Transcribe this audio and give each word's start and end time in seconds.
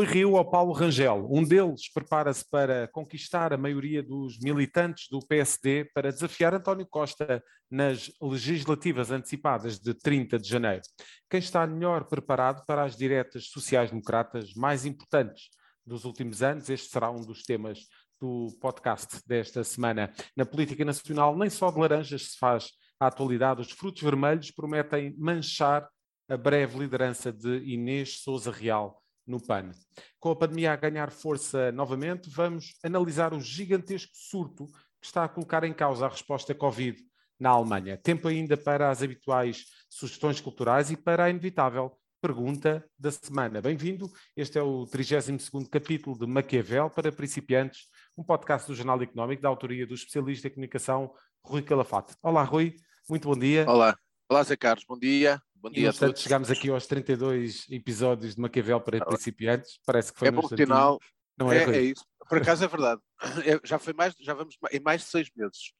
Rui 0.00 0.06
Rio 0.06 0.32
ou 0.32 0.44
Paulo 0.50 0.72
Rangel. 0.72 1.28
Um 1.30 1.44
deles 1.44 1.92
prepara-se 1.92 2.42
para 2.48 2.88
conquistar 2.88 3.52
a 3.52 3.58
maioria 3.58 4.02
dos 4.02 4.38
militantes 4.38 5.08
do 5.10 5.18
PSD 5.18 5.90
para 5.92 6.10
desafiar 6.10 6.54
António 6.54 6.86
Costa 6.86 7.44
nas 7.70 8.10
legislativas 8.18 9.10
antecipadas 9.10 9.78
de 9.78 9.92
30 9.92 10.38
de 10.38 10.48
janeiro. 10.48 10.80
Quem 11.28 11.38
está 11.38 11.66
melhor 11.66 12.04
preparado 12.04 12.64
para 12.64 12.84
as 12.84 12.96
diretas 12.96 13.48
sociais-democratas 13.48 14.54
mais 14.54 14.86
importantes 14.86 15.50
dos 15.84 16.06
últimos 16.06 16.42
anos? 16.42 16.70
Este 16.70 16.90
será 16.90 17.10
um 17.10 17.20
dos 17.20 17.42
temas 17.42 17.80
do 18.18 18.56
podcast 18.58 19.20
desta 19.26 19.62
semana. 19.62 20.10
Na 20.34 20.46
política 20.46 20.82
nacional, 20.82 21.36
nem 21.36 21.50
só 21.50 21.70
de 21.70 21.78
laranjas 21.78 22.30
se 22.30 22.38
faz 22.38 22.70
a 22.98 23.08
atualidade. 23.08 23.60
Os 23.60 23.70
frutos 23.70 24.02
vermelhos 24.02 24.50
prometem 24.50 25.14
manchar 25.18 25.86
a 26.26 26.38
breve 26.38 26.78
liderança 26.78 27.30
de 27.30 27.58
Inês 27.66 28.22
Souza 28.22 28.50
Real 28.50 28.99
no 29.30 29.40
PAN. 29.40 29.70
Com 30.18 30.30
a 30.30 30.36
pandemia 30.36 30.72
a 30.72 30.76
ganhar 30.76 31.10
força 31.10 31.72
novamente, 31.72 32.28
vamos 32.28 32.74
analisar 32.84 33.32
o 33.32 33.40
gigantesco 33.40 34.12
surto 34.14 34.66
que 35.00 35.06
está 35.06 35.24
a 35.24 35.28
colocar 35.28 35.64
em 35.64 35.72
causa 35.72 36.06
a 36.06 36.08
resposta 36.08 36.54
Covid 36.54 37.02
na 37.38 37.50
Alemanha. 37.50 37.96
Tempo 37.96 38.28
ainda 38.28 38.56
para 38.56 38.90
as 38.90 39.02
habituais 39.02 39.64
sugestões 39.88 40.40
culturais 40.40 40.90
e 40.90 40.96
para 40.96 41.24
a 41.24 41.30
inevitável 41.30 41.96
pergunta 42.20 42.84
da 42.98 43.10
semana. 43.10 43.62
Bem-vindo, 43.62 44.12
este 44.36 44.58
é 44.58 44.62
o 44.62 44.84
32º 44.84 45.66
capítulo 45.70 46.18
de 46.18 46.26
Maquiavel 46.26 46.90
para 46.90 47.10
principiantes, 47.10 47.86
um 48.16 48.22
podcast 48.22 48.68
do 48.68 48.74
Jornal 48.74 49.00
Económico 49.00 49.42
da 49.42 49.48
autoria 49.48 49.86
do 49.86 49.94
especialista 49.94 50.48
em 50.48 50.50
comunicação 50.50 51.10
Rui 51.42 51.62
Calafate. 51.62 52.14
Olá, 52.22 52.42
Rui, 52.44 52.76
muito 53.08 53.26
bom 53.26 53.38
dia. 53.38 53.64
Olá, 53.66 53.96
olá 54.28 54.42
Zé 54.42 54.56
Carlos, 54.56 54.84
bom 54.86 54.98
dia. 54.98 55.40
Bom 55.62 55.68
dia 55.68 55.84
e, 55.84 55.88
a 55.88 55.92
todos. 55.92 56.22
Chegamos 56.22 56.50
aqui 56.50 56.70
aos 56.70 56.86
32 56.86 57.66
episódios 57.68 58.34
de 58.34 58.40
Maquiavel 58.40 58.80
para 58.80 59.04
principiantes. 59.04 59.78
Parece 59.84 60.10
que 60.10 60.18
foi 60.18 60.28
é 60.28 60.30
bom 60.30 60.48
sinal. 60.48 60.98
Não 61.36 61.52
é, 61.52 61.64
é, 61.64 61.76
é, 61.76 61.80
isso. 61.82 62.02
Por 62.26 62.38
acaso 62.38 62.64
é 62.64 62.68
verdade. 62.68 63.00
É, 63.44 63.60
já 63.62 63.78
foi 63.78 63.92
mais, 63.92 64.14
já 64.18 64.32
vamos 64.32 64.56
em 64.72 64.80
mais 64.80 65.02
de 65.02 65.08
seis 65.08 65.28
meses. 65.36 65.72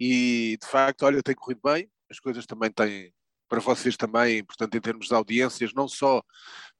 E 0.00 0.56
de 0.58 0.66
facto, 0.66 1.02
olha, 1.02 1.22
tem 1.22 1.34
corrido 1.34 1.60
bem. 1.62 1.90
As 2.10 2.18
coisas 2.18 2.46
também 2.46 2.70
têm, 2.70 3.12
para 3.46 3.60
vocês 3.60 3.98
também, 3.98 4.42
portanto, 4.42 4.74
em 4.74 4.80
termos 4.80 5.08
de 5.08 5.14
audiências, 5.14 5.74
não 5.74 5.86
só 5.86 6.22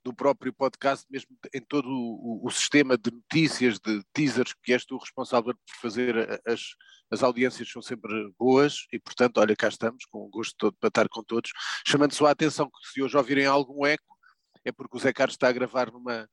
do 0.09 0.15
próprio 0.15 0.53
podcast, 0.55 1.05
mesmo 1.11 1.37
em 1.55 1.61
todo 1.61 1.87
o, 1.87 2.41
o, 2.47 2.51
sistema 2.51 2.97
de 2.97 3.11
notícias, 3.11 3.79
de 3.79 4.03
teasers, 4.15 4.55
que 4.63 4.73
és 4.73 4.85
tu 4.87 4.97
responsável 4.97 5.55
por 5.55 5.77
fazer 5.83 6.41
as, 6.47 6.63
as 7.11 7.23
audiências 7.23 7.71
são 7.71 7.83
sempre 7.83 8.11
boas 8.39 8.87
e, 8.91 8.99
portanto, 8.99 9.39
olha, 9.39 9.55
cá 9.55 9.69
estamos, 9.69 10.07
com 10.07 10.21
o 10.21 10.29
gosto 10.29 10.55
todo 10.57 10.77
para 10.81 10.89
estar 10.89 11.09
com 11.11 11.23
todos, 11.23 11.51
chamando 11.87 12.15
só 12.15 12.27
a 12.27 12.31
atenção 12.31 12.71
que 12.71 12.91
se 12.91 13.03
hoje 13.03 13.19
ouvirem 13.19 13.45
algum 13.45 13.85
eco, 13.85 14.17
é 14.65 14.73
porque 14.73 14.97
o 14.97 15.01
Zé 15.01 15.13
Carlos 15.13 15.35
está 15.35 15.49
a 15.49 15.53
gravar 15.53 15.93
numa, 15.93 16.27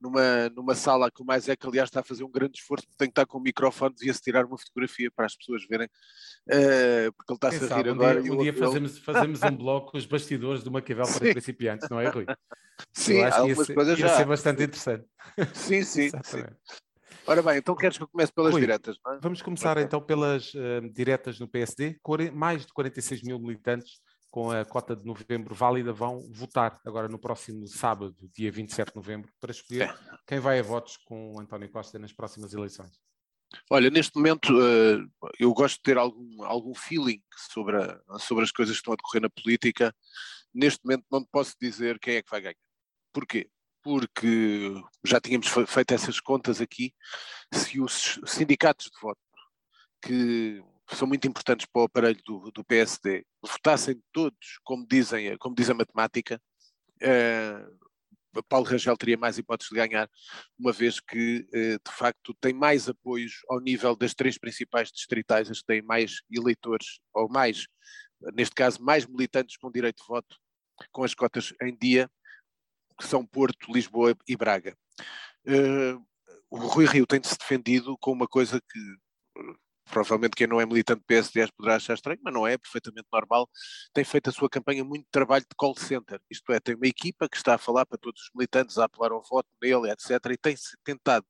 numa, 0.00 0.48
numa 0.50 0.74
sala 0.74 1.10
que 1.10 1.22
o 1.22 1.24
mais 1.24 1.48
é 1.48 1.56
que, 1.56 1.66
aliás, 1.66 1.88
está 1.88 2.00
a 2.00 2.04
fazer 2.04 2.24
um 2.24 2.30
grande 2.30 2.58
esforço, 2.58 2.86
porque 2.86 2.96
tem 2.98 3.08
que 3.08 3.12
estar 3.12 3.26
com 3.26 3.38
o 3.38 3.42
microfone, 3.42 3.94
devia-se 3.94 4.20
tirar 4.22 4.44
uma 4.44 4.58
fotografia 4.58 5.10
para 5.10 5.26
as 5.26 5.36
pessoas 5.36 5.66
verem, 5.66 5.86
uh, 5.86 7.12
porque 7.16 7.32
ele 7.32 7.36
está-se 7.36 7.72
a 7.72 7.76
rir 7.76 7.88
um 7.88 7.92
agora. 7.92 8.22
Dia, 8.22 8.32
um 8.32 8.38
dia 8.38 8.54
fazemos, 8.54 8.98
fazemos 8.98 9.42
um 9.42 9.56
bloco 9.56 9.92
com 9.92 9.98
os 9.98 10.06
bastidores 10.06 10.62
do 10.62 10.70
Maquiavel 10.70 11.04
para 11.04 11.12
sim. 11.26 11.32
principiantes, 11.32 11.88
não 11.88 12.00
é, 12.00 12.08
Rui? 12.08 12.26
Sim, 12.92 13.22
algumas 13.22 13.66
ser, 13.66 13.74
coisas 13.74 13.98
ia 13.98 14.08
já. 14.08 14.16
ser 14.16 14.24
bastante 14.24 14.62
interessante. 14.62 15.04
Sim, 15.52 15.82
sim. 15.82 16.10
sim. 16.24 16.44
Ora 17.26 17.42
bem, 17.42 17.58
então 17.58 17.76
queres 17.76 17.96
que 17.96 18.02
eu 18.02 18.08
comece 18.08 18.32
pelas 18.32 18.52
Rui, 18.52 18.60
diretas? 18.60 18.96
É? 19.06 19.18
Vamos 19.20 19.42
começar 19.42 19.76
então 19.78 20.00
pelas 20.00 20.54
uh, 20.54 20.88
diretas 20.92 21.38
no 21.38 21.46
PSD. 21.46 21.98
Mais 22.32 22.64
de 22.64 22.72
46 22.72 23.22
mil 23.22 23.38
militantes 23.38 24.00
com 24.30 24.50
a 24.50 24.64
cota 24.64 24.94
de 24.94 25.04
novembro 25.04 25.54
válida, 25.54 25.92
vão 25.92 26.22
votar 26.32 26.80
agora 26.86 27.08
no 27.08 27.18
próximo 27.18 27.66
sábado, 27.66 28.16
dia 28.32 28.50
27 28.50 28.90
de 28.90 28.96
novembro, 28.96 29.32
para 29.40 29.50
escolher 29.50 29.92
quem 30.26 30.38
vai 30.38 30.60
a 30.60 30.62
votos 30.62 30.96
com 30.98 31.38
António 31.40 31.70
Costa 31.70 31.98
nas 31.98 32.12
próximas 32.12 32.52
eleições. 32.52 33.00
Olha, 33.68 33.90
neste 33.90 34.16
momento 34.16 34.52
uh, 34.52 35.10
eu 35.38 35.52
gosto 35.52 35.76
de 35.76 35.82
ter 35.82 35.98
algum, 35.98 36.44
algum 36.44 36.74
feeling 36.74 37.20
sobre, 37.36 37.76
a, 37.76 38.18
sobre 38.18 38.44
as 38.44 38.52
coisas 38.52 38.76
que 38.76 38.80
estão 38.80 38.92
a 38.92 38.96
decorrer 38.96 39.22
na 39.22 39.30
política. 39.30 39.94
Neste 40.54 40.80
momento 40.84 41.04
não 41.10 41.24
posso 41.24 41.56
dizer 41.60 41.98
quem 41.98 42.16
é 42.16 42.22
que 42.22 42.30
vai 42.30 42.40
ganhar. 42.40 42.54
Porquê? 43.12 43.50
Porque 43.82 44.72
já 45.04 45.20
tínhamos 45.20 45.48
feito 45.48 45.92
essas 45.92 46.20
contas 46.20 46.60
aqui, 46.60 46.94
se 47.52 47.80
os 47.80 48.20
sindicatos 48.24 48.86
de 48.86 49.00
voto 49.00 49.18
que 50.02 50.62
são 50.96 51.06
muito 51.06 51.26
importantes 51.26 51.66
para 51.66 51.82
o 51.82 51.84
aparelho 51.84 52.20
do, 52.24 52.50
do 52.50 52.64
PSD, 52.64 53.24
votassem 53.42 54.02
todos, 54.12 54.58
como, 54.64 54.86
dizem, 54.86 55.36
como 55.38 55.54
diz 55.54 55.70
a 55.70 55.74
matemática, 55.74 56.40
uh, 57.02 58.42
Paulo 58.48 58.66
Rangel 58.66 58.96
teria 58.96 59.16
mais 59.16 59.38
hipóteses 59.38 59.70
de 59.70 59.76
ganhar, 59.76 60.08
uma 60.58 60.72
vez 60.72 61.00
que, 61.00 61.46
uh, 61.48 61.78
de 61.84 61.96
facto, 61.96 62.34
tem 62.40 62.52
mais 62.52 62.88
apoios 62.88 63.40
ao 63.48 63.60
nível 63.60 63.96
das 63.96 64.14
três 64.14 64.38
principais 64.38 64.90
distritais, 64.90 65.50
as 65.50 65.60
que 65.60 65.66
têm 65.66 65.82
mais 65.82 66.22
eleitores, 66.30 67.00
ou 67.12 67.28
mais, 67.28 67.66
neste 68.34 68.54
caso, 68.54 68.82
mais 68.82 69.06
militantes 69.06 69.56
com 69.56 69.70
direito 69.70 70.02
de 70.02 70.06
voto, 70.06 70.36
com 70.92 71.04
as 71.04 71.14
cotas 71.14 71.52
em 71.62 71.76
dia, 71.76 72.10
que 72.98 73.06
são 73.06 73.26
Porto, 73.26 73.72
Lisboa 73.72 74.14
e 74.28 74.36
Braga. 74.36 74.76
Uh, 75.46 76.04
o 76.50 76.58
Rui 76.58 76.84
Rio 76.84 77.06
tem-se 77.06 77.36
defendido 77.38 77.96
com 77.98 78.12
uma 78.12 78.26
coisa 78.26 78.60
que 78.60 78.96
provavelmente 79.90 80.36
quem 80.36 80.46
não 80.46 80.60
é 80.60 80.66
militante 80.66 81.00
do 81.00 81.06
PSD 81.06 81.46
poderá 81.56 81.76
achar 81.76 81.94
estranho, 81.94 82.20
mas 82.22 82.32
não 82.32 82.46
é, 82.46 82.54
é 82.54 82.58
perfeitamente 82.58 83.08
normal, 83.12 83.48
tem 83.92 84.04
feito 84.04 84.30
a 84.30 84.32
sua 84.32 84.48
campanha 84.48 84.84
muito 84.84 85.06
trabalho 85.10 85.44
de 85.44 85.56
call 85.56 85.76
center, 85.76 86.20
isto 86.30 86.52
é, 86.52 86.60
tem 86.60 86.74
uma 86.74 86.86
equipa 86.86 87.28
que 87.28 87.36
está 87.36 87.54
a 87.54 87.58
falar 87.58 87.84
para 87.86 87.98
todos 87.98 88.22
os 88.22 88.30
militantes, 88.34 88.78
a 88.78 88.84
apelar 88.84 89.12
ao 89.12 89.22
voto 89.22 89.48
nele, 89.62 89.90
etc., 89.90 90.10
e 90.32 90.36
tem 90.36 90.54
tentado, 90.84 91.26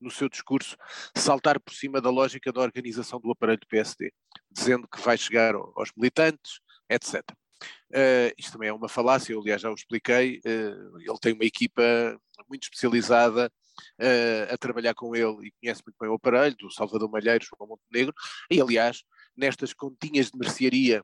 no 0.00 0.10
seu 0.10 0.28
discurso, 0.28 0.76
saltar 1.16 1.60
por 1.60 1.72
cima 1.72 2.00
da 2.00 2.10
lógica 2.10 2.52
da 2.52 2.60
organização 2.60 3.20
do 3.20 3.30
aparelho 3.30 3.60
do 3.60 3.68
PSD, 3.68 4.12
dizendo 4.50 4.88
que 4.88 5.00
vai 5.00 5.16
chegar 5.16 5.54
aos 5.54 5.92
militantes, 5.96 6.60
etc. 6.90 7.22
Uh, 7.90 8.34
isto 8.36 8.52
também 8.52 8.68
é 8.68 8.72
uma 8.72 8.88
falácia, 8.88 9.32
eu 9.32 9.40
aliás 9.40 9.62
já 9.62 9.70
o 9.70 9.74
expliquei, 9.74 10.38
uh, 10.38 10.98
ele 10.98 11.18
tem 11.20 11.32
uma 11.32 11.44
equipa 11.44 11.82
muito 12.48 12.64
especializada 12.64 13.52
uh, 14.00 14.52
a 14.52 14.56
trabalhar 14.56 14.94
com 14.94 15.14
ele 15.14 15.48
e 15.48 15.52
conhece 15.60 15.82
muito 15.86 15.96
bem 16.00 16.08
o 16.10 16.14
aparelho, 16.14 16.56
do 16.56 16.70
Salvador 16.70 17.10
Malheiros, 17.10 17.48
João 17.48 17.68
Montenegro, 17.68 18.14
e 18.50 18.60
aliás, 18.60 19.02
nestas 19.36 19.72
continhas 19.72 20.30
de 20.30 20.38
mercearia 20.38 21.02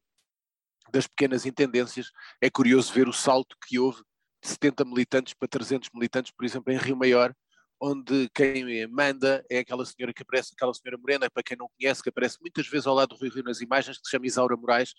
das 0.91 1.07
pequenas 1.07 1.45
intendências, 1.45 2.11
é 2.41 2.49
curioso 2.49 2.93
ver 2.93 3.09
o 3.09 3.13
salto 3.13 3.57
que 3.67 3.79
houve 3.79 4.03
de 4.43 4.49
70 4.49 4.85
militantes 4.85 5.35
para 5.35 5.49
300 5.49 5.91
militantes, 5.93 6.33
por 6.33 6.45
exemplo, 6.45 6.73
em 6.73 6.77
Rio 6.77 6.97
Maior, 6.97 7.35
onde 7.81 8.29
quem 8.35 8.87
manda 8.89 9.45
é 9.49 9.59
aquela 9.59 9.85
senhora 9.87 10.13
que 10.13 10.23
aparece, 10.23 10.53
aquela 10.53 10.75
senhora 10.75 10.99
morena, 10.99 11.31
para 11.31 11.43
quem 11.43 11.57
não 11.57 11.69
conhece, 11.79 12.03
que 12.03 12.09
aparece 12.09 12.37
muitas 12.41 12.67
vezes 12.67 12.87
ao 12.87 12.95
lado 12.95 13.15
do 13.15 13.23
Rio 13.23 13.33
Rio 13.33 13.45
nas 13.45 13.61
imagens, 13.61 13.99
que 13.99 14.05
se 14.05 14.11
chama 14.11 14.27
Isaura 14.27 14.57
Moraes, 14.57 14.91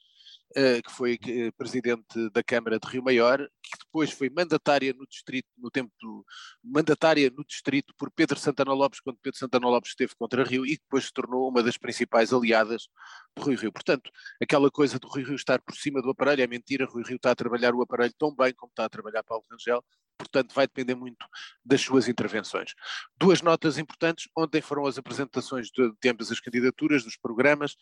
uh, 0.56 0.81
que 0.81 0.91
foi 0.91 1.16
uh, 1.16 1.53
presidente 1.57 2.30
da 2.31 2.41
Câmara 2.41 2.80
de 2.80 2.88
Rio 2.88 3.03
Maior, 3.03 3.47
depois 3.89 4.11
foi 4.11 4.29
mandatária 4.29 4.94
no 4.94 5.05
distrito, 5.07 5.47
no 5.57 5.72
tempo 5.72 5.91
do, 6.00 6.23
mandatária 6.63 7.31
no 7.35 7.44
distrito 7.44 7.94
por 7.97 8.11
Pedro 8.11 8.38
Santana 8.38 8.72
Lopes, 8.72 9.00
quando 9.00 9.17
Pedro 9.22 9.39
Santana 9.39 9.67
Lopes 9.67 9.91
esteve 9.91 10.13
contra 10.16 10.44
Rio, 10.44 10.66
e 10.66 10.77
depois 10.77 11.05
se 11.05 11.13
tornou 11.13 11.50
uma 11.50 11.63
das 11.63 11.77
principais 11.77 12.31
aliadas 12.31 12.88
do 13.35 13.44
Rio 13.44 13.57
Rio. 13.57 13.72
Portanto, 13.72 14.11
aquela 14.41 14.69
coisa 14.69 15.00
do 15.00 15.09
Rio 15.09 15.25
Rio 15.25 15.35
estar 15.35 15.59
por 15.61 15.75
cima 15.75 16.01
do 16.01 16.11
aparelho 16.11 16.44
é 16.44 16.47
mentira, 16.47 16.85
Rui 16.85 17.03
Rio 17.03 17.16
está 17.16 17.31
a 17.31 17.35
trabalhar 17.35 17.73
o 17.73 17.81
aparelho 17.81 18.13
tão 18.17 18.33
bem 18.35 18.53
como 18.53 18.69
está 18.69 18.85
a 18.85 18.89
trabalhar 18.89 19.23
Paulo 19.23 19.44
Rangel, 19.51 19.83
portanto 20.17 20.53
vai 20.53 20.67
depender 20.67 20.95
muito 20.95 21.25
das 21.66 21.81
suas 21.81 22.07
intervenções. 22.07 22.73
Duas 23.17 23.41
notas 23.41 23.77
importantes, 23.77 24.29
ontem 24.38 24.61
foram 24.61 24.85
as 24.85 24.97
apresentações 24.97 25.67
de, 25.67 25.92
de 26.01 26.09
ambas 26.09 26.31
as 26.31 26.39
candidaturas, 26.39 27.03
dos 27.03 27.18
programas, 27.18 27.75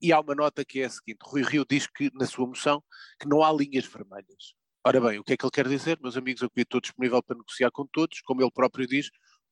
e 0.00 0.12
há 0.12 0.20
uma 0.20 0.34
nota 0.34 0.64
que 0.64 0.80
é 0.80 0.84
a 0.84 0.90
seguinte, 0.90 1.18
Rui 1.22 1.42
Rio 1.42 1.66
diz 1.68 1.86
que, 1.86 2.10
na 2.14 2.26
sua 2.26 2.46
moção, 2.46 2.82
que 3.20 3.28
não 3.28 3.42
há 3.42 3.52
linhas 3.52 3.84
vermelhas. 3.84 4.54
Ora 4.84 5.00
bem, 5.00 5.18
o 5.18 5.24
que 5.24 5.34
é 5.34 5.36
que 5.36 5.44
ele 5.44 5.50
quer 5.52 5.68
dizer? 5.68 5.98
Meus 6.00 6.16
amigos, 6.16 6.42
eu 6.42 6.50
estou 6.56 6.80
disponível 6.80 7.22
para 7.22 7.36
negociar 7.36 7.70
com 7.70 7.86
todos, 7.86 8.20
como 8.22 8.42
ele 8.42 8.50
próprio 8.50 8.86
diz, 8.86 9.10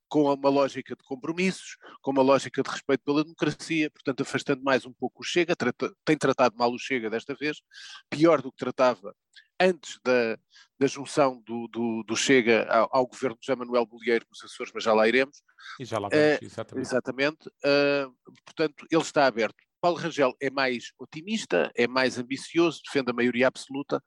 com 0.09 0.23
uma 0.23 0.49
lógica 0.49 0.93
de 0.93 1.01
compromissos, 1.03 1.77
com 2.01 2.11
uma 2.11 2.21
lógica 2.21 2.61
de 2.61 2.69
respeito 2.69 3.01
pela 3.05 3.23
democracia, 3.23 3.89
portanto 3.89 4.21
afastando 4.23 4.61
mais 4.61 4.85
um 4.85 4.91
pouco 4.91 5.21
o 5.21 5.25
Chega, 5.25 5.55
trata, 5.55 5.95
tem 6.03 6.17
tratado 6.17 6.57
mal 6.57 6.69
o 6.69 6.77
Chega 6.77 7.09
desta 7.09 7.33
vez, 7.33 7.61
pior 8.09 8.41
do 8.41 8.51
que 8.51 8.57
tratava 8.57 9.15
antes 9.57 9.97
da, 10.03 10.37
da 10.77 10.87
junção 10.87 11.41
do, 11.45 11.65
do, 11.69 12.03
do 12.03 12.15
Chega 12.17 12.67
ao, 12.69 12.89
ao, 12.91 13.07
governo 13.07 13.37
de 13.39 13.45
José 13.45 13.55
Manuel 13.55 13.85
Bolieiro 13.85 14.25
nos 14.29 14.43
Açores, 14.43 14.73
mas 14.75 14.83
já 14.83 14.93
lá 14.93 15.07
iremos. 15.07 15.41
E 15.79 15.85
já 15.85 15.97
lá 15.97 16.09
vamos, 16.09 16.25
uh, 16.25 16.45
exatamente. 16.45 16.85
Exatamente. 16.85 17.47
Uh, 17.47 18.33
portanto, 18.43 18.85
ele 18.91 19.01
está 19.01 19.27
aberto. 19.27 19.55
Paulo 19.79 19.97
Rangel 19.97 20.35
é 20.39 20.49
mais 20.49 20.91
otimista, 20.99 21.71
é 21.75 21.87
mais 21.87 22.19
ambicioso, 22.19 22.81
defende 22.85 23.09
a 23.09 23.13
maioria 23.13 23.47
absoluta 23.47 24.01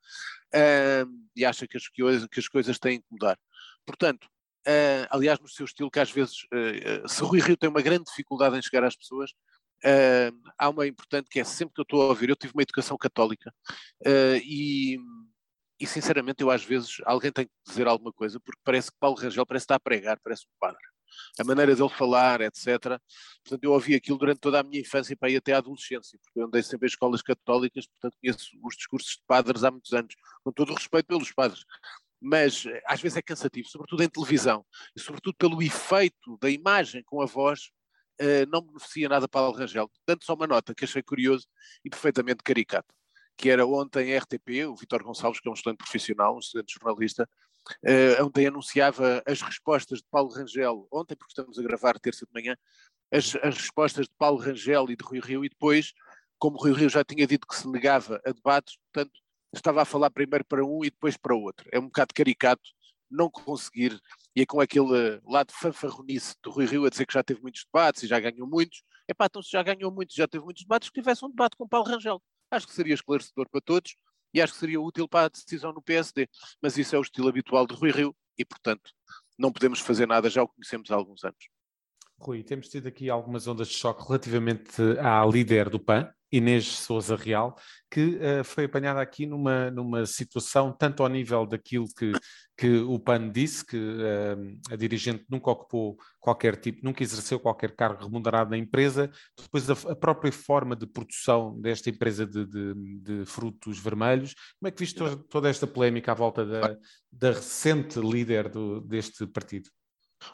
uh, 0.55 1.11
e 1.35 1.45
acha 1.45 1.67
que 1.67 1.77
as, 1.77 1.89
que 1.89 2.41
as 2.41 2.49
coisas 2.49 2.79
têm 2.79 3.01
que 3.01 3.07
mudar. 3.11 3.39
Portanto, 3.85 4.29
Uh, 4.67 5.05
aliás, 5.11 5.39
no 5.41 5.47
seu 5.47 5.67
estilo, 5.67 5.91
que 5.91 6.01
às 6.01 6.11
vezes, 6.11 6.45
uh, 6.45 7.07
se 7.07 7.23
Rui 7.23 7.39
Rio 7.39 7.55
tem 7.55 7.69
uma 7.69 7.83
grande 7.83 8.05
dificuldade 8.05 8.57
em 8.57 8.63
chegar 8.63 8.83
às 8.83 8.97
pessoas, 8.97 9.31
há 10.57 10.71
uma 10.71 10.87
importante 10.87 11.29
que 11.29 11.39
é 11.39 11.45
sempre 11.45 11.75
que 11.75 11.81
eu 11.83 11.83
estou 11.83 12.01
a 12.01 12.07
ouvir, 12.07 12.31
eu 12.31 12.37
tive 12.37 12.55
uma 12.55 12.63
educação 12.63 12.97
católica 12.97 13.53
e, 14.43 14.97
e 15.79 15.87
sinceramente 15.87 16.43
eu 16.43 16.51
às 16.51 16.65
vezes, 16.65 16.97
alguém 17.05 17.31
tem 17.31 17.45
que 17.45 17.53
dizer 17.69 17.87
alguma 17.87 18.11
coisa, 18.11 18.41
porque 18.41 18.59
parece 18.65 18.91
que 18.91 18.97
Paulo 18.99 19.19
Rangel 19.19 19.45
parece 19.45 19.65
estar 19.65 19.75
a 19.75 19.81
pregar, 19.81 20.19
parece 20.25 20.47
um 20.47 20.57
padre. 20.59 20.81
A 21.39 21.45
maneira 21.45 21.75
dele 21.75 21.89
falar, 21.89 22.41
etc. 22.41 23.01
Portanto, 23.45 23.63
eu 23.63 23.73
ouvi 23.73 23.95
aquilo 23.95 24.19
durante 24.19 24.41
toda 24.41 24.61
a 24.61 24.63
minha 24.63 24.81
infância 24.81 25.17
e 25.23 25.37
até 25.37 25.53
a 25.53 25.59
adolescência, 25.59 26.19
porque 26.23 26.41
eu 26.41 26.47
andei 26.47 26.63
sempre 26.63 26.87
em 26.87 26.91
escolas 26.91 27.23
católicas, 27.23 27.87
portanto 27.87 28.17
conheço 28.21 28.51
os 28.63 28.77
discursos 28.77 29.11
de 29.13 29.23
padres 29.27 29.65
há 29.65 29.71
muitos 29.71 29.93
anos, 29.93 30.15
com 30.43 30.53
todo 30.53 30.73
o 30.73 30.75
respeito 30.75 31.07
pelos 31.07 31.33
padres. 31.33 31.65
Mas 32.21 32.65
eh, 32.67 32.83
às 32.87 33.01
vezes 33.01 33.19
é 33.19 33.23
cansativo, 33.23 33.69
sobretudo 33.69 34.03
em 34.03 34.09
televisão, 34.09 34.65
e 34.97 35.01
sobretudo 35.01 35.35
pelo 35.37 35.63
efeito 35.63 36.39
da 36.41 36.51
imagem 36.51 37.03
com 37.05 37.21
a 37.23 37.27
voz, 37.27 37.71
uh, 38.21 38.47
não 38.51 38.63
beneficia 38.63 39.09
nada 39.09 39.29
Paulo 39.29 39.57
Rangel. 39.57 39.91
Tanto 40.07 40.25
só 40.25 40.35
uma 40.35 40.47
nota 40.47 40.75
que 40.75 40.85
achei 40.85 41.03
curioso 41.03 41.47
e 41.85 41.91
perfeitamente 41.91 42.43
caricato 42.43 42.95
que 43.37 43.51
era 43.51 43.67
ontem 43.67 44.15
a 44.15 44.19
RTP, 44.19 44.67
o 44.69 44.77
Vitor 44.77 45.03
Gonçalves, 45.03 45.41
que 45.41 45.49
é 45.49 45.51
um 45.51 45.55
excelente 45.55 45.79
profissional, 45.79 46.37
um 46.37 46.39
excelente 46.39 46.75
jornalista, 46.75 47.29
uh, 47.85 48.25
ontem 48.25 48.47
anunciava 48.47 49.23
as 49.27 49.41
respostas 49.41 49.99
de 49.99 50.07
Paulo 50.11 50.33
Rangel, 50.33 50.87
ontem, 50.93 51.17
porque 51.17 51.33
estamos 51.33 51.59
a 51.59 51.63
gravar 51.63 51.99
terça 51.99 52.27
de 52.27 52.33
manhã, 52.33 52.57
as, 53.13 53.35
as 53.37 53.57
respostas 53.57 54.07
de 54.07 54.15
Paulo 54.19 54.39
Rangel 54.39 54.91
e 54.91 54.97
de 54.97 55.05
Rui 55.05 55.21
Rio, 55.21 55.45
e 55.45 55.49
depois, 55.49 55.93
como 56.39 56.57
Rui 56.57 56.73
Rio 56.73 56.89
já 56.89 57.05
tinha 57.05 57.27
dito 57.27 57.47
que 57.47 57.57
se 57.57 57.69
negava 57.69 58.21
a 58.25 58.33
debates, 58.33 58.77
portanto, 58.93 59.19
estava 59.53 59.83
a 59.83 59.85
falar 59.85 60.11
primeiro 60.11 60.45
para 60.45 60.65
um 60.65 60.85
e 60.85 60.91
depois 60.91 61.17
para 61.17 61.35
outro. 61.35 61.69
É 61.73 61.79
um 61.79 61.87
bocado 61.87 62.13
caricato 62.13 62.71
não 63.11 63.31
conseguir, 63.31 63.99
e 64.35 64.43
é 64.43 64.47
com 64.47 64.61
aquele 64.61 65.21
lado 65.25 65.53
fanfarronice 65.53 66.35
do 66.43 66.51
Rui 66.51 66.67
Rio 66.67 66.85
a 66.85 66.91
dizer 66.91 67.07
que 67.07 67.15
já 67.15 67.23
teve 67.23 67.41
muitos 67.41 67.65
debates 67.65 68.03
e 68.03 68.07
já 68.07 68.19
ganhou 68.19 68.49
muitos. 68.49 68.83
Epá, 69.09 69.27
então 69.27 69.43
se 69.43 69.51
já 69.51 69.63
ganhou 69.63 69.93
muitos, 69.93 70.17
já 70.17 70.27
teve 70.27 70.45
muitos 70.45 70.65
debates, 70.65 70.89
que 70.89 71.01
tivesse 71.01 71.25
um 71.25 71.29
debate 71.29 71.57
com 71.57 71.69
Paulo 71.69 71.87
Rangel. 71.87 72.21
Acho 72.51 72.67
que 72.67 72.75
seria 72.75 72.95
esclarecedor 72.95 73.49
para 73.49 73.61
todos 73.61 73.95
e 74.35 74.43
acho 74.43 74.53
que 74.53 74.59
seria 74.59 74.81
útil 74.81 75.09
para 75.09 75.27
a 75.27 75.29
decisão 75.29 75.73
no 75.73 75.81
PSD. 75.81 76.29
Mas 76.61 76.77
isso 76.77 76.97
é 76.97 76.99
o 76.99 77.03
estilo 77.03 77.29
habitual 77.29 77.67
de 77.67 77.75
Rui 77.75 77.93
Rio 77.93 78.15
e, 78.37 78.45
portanto, 78.45 78.91
não 79.39 79.53
podemos 79.53 79.79
fazer 79.79 80.07
nada, 80.07 80.29
já 80.29 80.43
o 80.43 80.49
conhecemos 80.49 80.91
há 80.91 80.97
alguns 80.97 81.25
anos. 81.25 81.49
Rui, 82.19 82.43
temos 82.43 82.69
tido 82.69 82.89
aqui 82.89 83.09
algumas 83.09 83.47
ondas 83.47 83.69
de 83.69 83.75
choque 83.75 84.07
relativamente 84.07 84.83
à 85.01 85.25
líder 85.25 85.69
do 85.71 85.79
PAN, 85.79 86.13
Inês 86.37 86.67
Souza 86.67 87.15
Real, 87.15 87.57
que 87.89 88.17
uh, 88.17 88.43
foi 88.43 88.65
apanhada 88.65 89.01
aqui 89.01 89.25
numa, 89.25 89.71
numa 89.71 90.05
situação, 90.05 90.73
tanto 90.73 91.03
ao 91.05 91.09
nível 91.09 91.47
daquilo 91.47 91.87
que, 91.97 92.11
que 92.57 92.79
o 92.79 92.99
PAN 92.99 93.31
disse, 93.31 93.65
que 93.65 93.77
uh, 93.77 94.73
a 94.73 94.75
dirigente 94.75 95.25
nunca 95.31 95.51
ocupou 95.51 95.97
qualquer 96.19 96.57
tipo, 96.57 96.85
nunca 96.85 97.05
exerceu 97.05 97.39
qualquer 97.39 97.77
cargo 97.77 98.03
remunerado 98.03 98.51
na 98.51 98.59
empresa, 98.59 99.09
depois 99.41 99.71
a, 99.71 99.75
a 99.93 99.95
própria 99.95 100.33
forma 100.33 100.75
de 100.75 100.89
produção 100.89 101.57
desta 101.61 101.89
empresa 101.89 102.27
de, 102.27 102.45
de, 102.45 102.75
de, 103.01 103.25
frutos 103.25 103.79
vermelhos. 103.79 104.35
Como 104.59 104.69
é 104.69 104.71
que 104.73 104.81
viste 104.81 104.99
toda 105.31 105.49
esta 105.49 105.69
polémica 105.69 106.11
à 106.11 106.15
volta 106.17 106.45
da, 106.45 106.77
da 107.13 107.31
recente 107.31 108.01
líder 108.01 108.49
do, 108.49 108.81
deste 108.81 109.25
partido? 109.25 109.71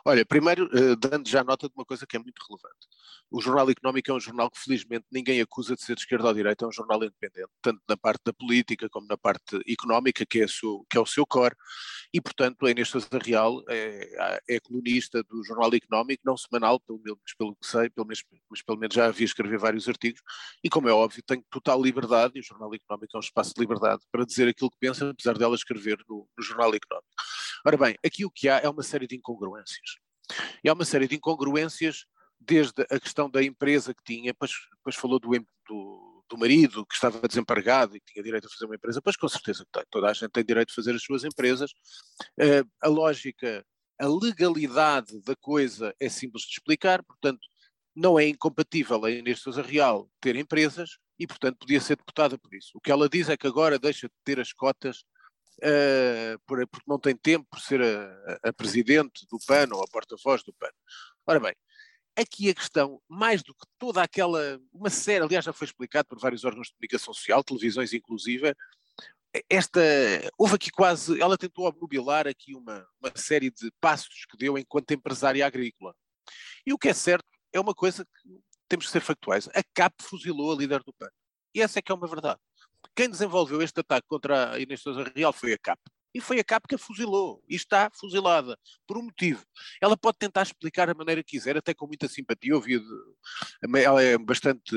Olha, 0.04 0.24
primeiro, 0.24 0.66
uh, 0.66 0.96
dando 0.96 1.28
já 1.28 1.42
nota 1.44 1.68
de 1.68 1.74
uma 1.74 1.84
coisa 1.84 2.06
que 2.06 2.16
é 2.16 2.18
muito 2.18 2.42
relevante. 2.48 2.88
O 3.30 3.40
Jornal 3.40 3.70
Económico 3.70 4.10
é 4.10 4.14
um 4.14 4.20
jornal 4.20 4.50
que, 4.50 4.58
felizmente, 4.58 5.06
ninguém 5.10 5.40
acusa 5.40 5.76
de 5.76 5.82
ser 5.82 5.94
de 5.94 6.00
esquerda 6.00 6.26
ou 6.26 6.34
direita, 6.34 6.64
é 6.64 6.68
um 6.68 6.72
jornal 6.72 7.02
independente, 7.04 7.48
tanto 7.62 7.80
na 7.88 7.96
parte 7.96 8.22
da 8.24 8.32
política 8.32 8.88
como 8.88 9.06
na 9.06 9.16
parte 9.16 9.60
económica, 9.68 10.26
que 10.26 10.42
é, 10.42 10.48
seu, 10.48 10.84
que 10.90 10.98
é 10.98 11.00
o 11.00 11.06
seu 11.06 11.24
core, 11.24 11.54
e, 12.12 12.20
portanto, 12.20 12.66
a 12.66 12.70
Inês 12.70 12.88
Sousa 12.88 13.06
Real 13.24 13.62
é, 13.68 14.42
é 14.48 14.60
colunista 14.60 15.22
do 15.22 15.44
Jornal 15.44 15.72
Económico, 15.74 16.22
não 16.24 16.36
semanal, 16.36 16.80
pelo 16.80 17.00
menos 17.00 17.20
pelo 17.38 17.54
que 17.54 17.66
sei, 17.66 17.88
pelo 17.90 18.06
menos, 18.06 18.24
mas 18.50 18.62
pelo 18.62 18.78
menos 18.78 18.94
já 18.94 19.06
havia 19.06 19.24
escrever 19.24 19.58
vários 19.58 19.88
artigos, 19.88 20.20
e, 20.64 20.68
como 20.68 20.88
é 20.88 20.92
óbvio, 20.92 21.22
tem 21.24 21.40
total 21.50 21.80
liberdade, 21.80 22.32
e 22.36 22.40
o 22.40 22.44
Jornal 22.44 22.74
Económico 22.74 23.16
é 23.16 23.18
um 23.18 23.20
espaço 23.20 23.54
de 23.54 23.60
liberdade 23.60 24.02
para 24.10 24.24
dizer 24.24 24.48
aquilo 24.48 24.70
que 24.70 24.78
pensa, 24.80 25.08
apesar 25.08 25.38
dela 25.38 25.54
escrever 25.54 25.98
no, 26.08 26.28
no 26.36 26.44
Jornal 26.44 26.74
Económico. 26.74 27.14
Ora 27.64 27.76
bem, 27.76 27.96
aqui 28.04 28.24
o 28.24 28.30
que 28.30 28.48
há 28.48 28.58
é 28.58 28.68
uma 28.68 28.82
série 28.82 29.06
de 29.06 29.16
incongruências. 29.16 29.79
E 30.62 30.68
há 30.68 30.72
uma 30.72 30.84
série 30.84 31.08
de 31.08 31.16
incongruências, 31.16 32.06
desde 32.38 32.82
a 32.90 32.98
questão 32.98 33.28
da 33.28 33.42
empresa 33.42 33.94
que 33.94 34.02
tinha, 34.02 34.32
depois, 34.32 34.52
depois 34.76 34.96
falou 34.96 35.18
do, 35.18 35.28
do, 35.68 36.24
do, 36.28 36.38
marido 36.38 36.86
que 36.86 36.94
estava 36.94 37.26
desempregado 37.26 37.96
e 37.96 38.00
que 38.00 38.12
tinha 38.12 38.22
direito 38.22 38.46
a 38.46 38.50
fazer 38.50 38.64
uma 38.64 38.76
empresa, 38.76 39.02
pois 39.02 39.16
com 39.16 39.28
certeza 39.28 39.64
que 39.64 39.70
tem, 39.72 39.84
toda 39.90 40.08
a 40.08 40.12
gente 40.12 40.30
tem 40.30 40.44
direito 40.44 40.70
a 40.70 40.74
fazer 40.74 40.94
as 40.94 41.02
suas 41.02 41.24
empresas. 41.24 41.70
Uh, 42.38 42.66
a 42.82 42.88
lógica, 42.88 43.64
a 43.98 44.06
legalidade 44.06 45.20
da 45.22 45.36
coisa 45.36 45.94
é 46.00 46.08
simples 46.08 46.44
de 46.44 46.52
explicar, 46.52 47.02
portanto, 47.02 47.40
não 47.94 48.18
é 48.18 48.26
incompatível 48.26 49.04
a 49.04 49.10
Inês 49.10 49.40
Sousa 49.40 49.62
Real 49.62 50.08
ter 50.20 50.36
empresas 50.36 50.98
e, 51.18 51.26
portanto, 51.26 51.58
podia 51.58 51.80
ser 51.80 51.96
deputada 51.96 52.38
por 52.38 52.54
isso. 52.54 52.70
O 52.74 52.80
que 52.80 52.90
ela 52.90 53.08
diz 53.08 53.28
é 53.28 53.36
que 53.36 53.46
agora 53.46 53.78
deixa 53.78 54.08
de 54.08 54.14
ter 54.24 54.40
as 54.40 54.52
cotas 54.52 55.04
porque 56.46 56.84
não 56.86 56.98
tem 56.98 57.16
tempo 57.16 57.46
por 57.50 57.60
ser 57.60 57.82
a, 57.82 58.48
a 58.48 58.52
presidente 58.52 59.26
do 59.26 59.38
PAN 59.46 59.68
ou 59.72 59.82
a 59.82 59.88
porta-voz 59.88 60.42
do 60.42 60.52
PAN. 60.54 60.70
Ora 61.26 61.40
bem, 61.40 61.54
aqui 62.16 62.50
a 62.50 62.54
questão, 62.54 63.00
mais 63.08 63.42
do 63.42 63.54
que 63.54 63.66
toda 63.78 64.02
aquela, 64.02 64.60
uma 64.72 64.90
série, 64.90 65.24
aliás 65.24 65.44
já 65.44 65.52
foi 65.52 65.66
explicado 65.66 66.08
por 66.08 66.18
vários 66.18 66.44
órgãos 66.44 66.68
de 66.68 66.74
comunicação 66.74 67.12
social, 67.14 67.44
televisões 67.44 67.92
inclusive, 67.92 68.54
esta, 69.48 69.80
houve 70.36 70.56
aqui 70.56 70.70
quase, 70.70 71.20
ela 71.20 71.38
tentou 71.38 71.66
obnubilar 71.66 72.26
aqui 72.26 72.54
uma, 72.54 72.86
uma 73.00 73.12
série 73.14 73.50
de 73.50 73.70
passos 73.80 74.26
que 74.28 74.36
deu 74.36 74.58
enquanto 74.58 74.90
empresária 74.92 75.46
agrícola. 75.46 75.94
E 76.66 76.72
o 76.72 76.78
que 76.78 76.88
é 76.88 76.94
certo 76.94 77.24
é 77.52 77.60
uma 77.60 77.74
coisa 77.74 78.04
que 78.04 78.40
temos 78.68 78.86
que 78.86 78.92
ser 78.92 79.00
factuais. 79.00 79.48
A 79.48 79.62
CAP 79.74 79.94
fuzilou 80.02 80.52
a 80.52 80.56
líder 80.56 80.82
do 80.82 80.92
PAN. 80.92 81.10
E 81.54 81.60
essa 81.60 81.78
é 81.78 81.82
que 81.82 81.90
é 81.90 81.94
uma 81.94 82.08
verdade. 82.08 82.40
Quem 82.94 83.08
desenvolveu 83.08 83.62
este 83.62 83.80
ataque 83.80 84.06
contra 84.08 84.52
a 84.52 84.58
Inês 84.58 84.80
Sousa 84.80 85.10
Real 85.14 85.32
foi 85.32 85.52
a 85.52 85.58
CAP. 85.58 85.80
E 86.12 86.20
foi 86.20 86.40
a 86.40 86.44
CAP 86.44 86.66
que 86.68 86.74
a 86.74 86.78
fuzilou. 86.78 87.42
E 87.48 87.54
está 87.54 87.88
fuzilada. 87.92 88.58
Por 88.86 88.98
um 88.98 89.02
motivo. 89.02 89.44
Ela 89.80 89.96
pode 89.96 90.18
tentar 90.18 90.42
explicar 90.42 90.90
a 90.90 90.94
maneira 90.94 91.22
que 91.22 91.30
quiser, 91.30 91.56
até 91.56 91.72
com 91.72 91.86
muita 91.86 92.08
simpatia. 92.08 92.52
Eu 92.52 92.62
ela 93.76 94.02
é 94.02 94.18
bastante 94.18 94.74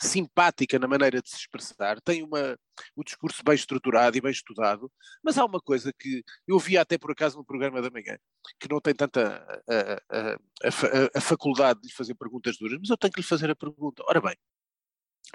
simpática 0.00 0.78
na 0.78 0.86
maneira 0.86 1.22
de 1.22 1.28
se 1.28 1.36
expressar, 1.36 2.00
tem 2.00 2.22
uma, 2.22 2.58
o 2.94 3.02
discurso 3.02 3.42
bem 3.44 3.54
estruturado 3.54 4.16
e 4.16 4.20
bem 4.20 4.30
estudado, 4.30 4.90
mas 5.22 5.38
há 5.38 5.44
uma 5.44 5.60
coisa 5.60 5.92
que 5.92 6.22
eu 6.46 6.58
vi 6.58 6.76
até 6.76 6.98
por 6.98 7.10
acaso 7.10 7.36
no 7.38 7.44
programa 7.44 7.80
da 7.80 7.90
manhã, 7.90 8.18
que 8.60 8.68
não 8.68 8.80
tem 8.80 8.94
tanta 8.94 9.42
a, 9.68 10.16
a, 10.16 10.32
a, 10.34 11.18
a 11.18 11.20
faculdade 11.20 11.80
de 11.82 11.94
fazer 11.94 12.14
perguntas 12.14 12.56
duras, 12.58 12.78
mas 12.78 12.90
eu 12.90 12.96
tenho 12.96 13.12
que 13.12 13.20
lhe 13.20 13.26
fazer 13.26 13.50
a 13.50 13.56
pergunta. 13.56 14.02
Ora 14.06 14.20
bem, 14.20 14.36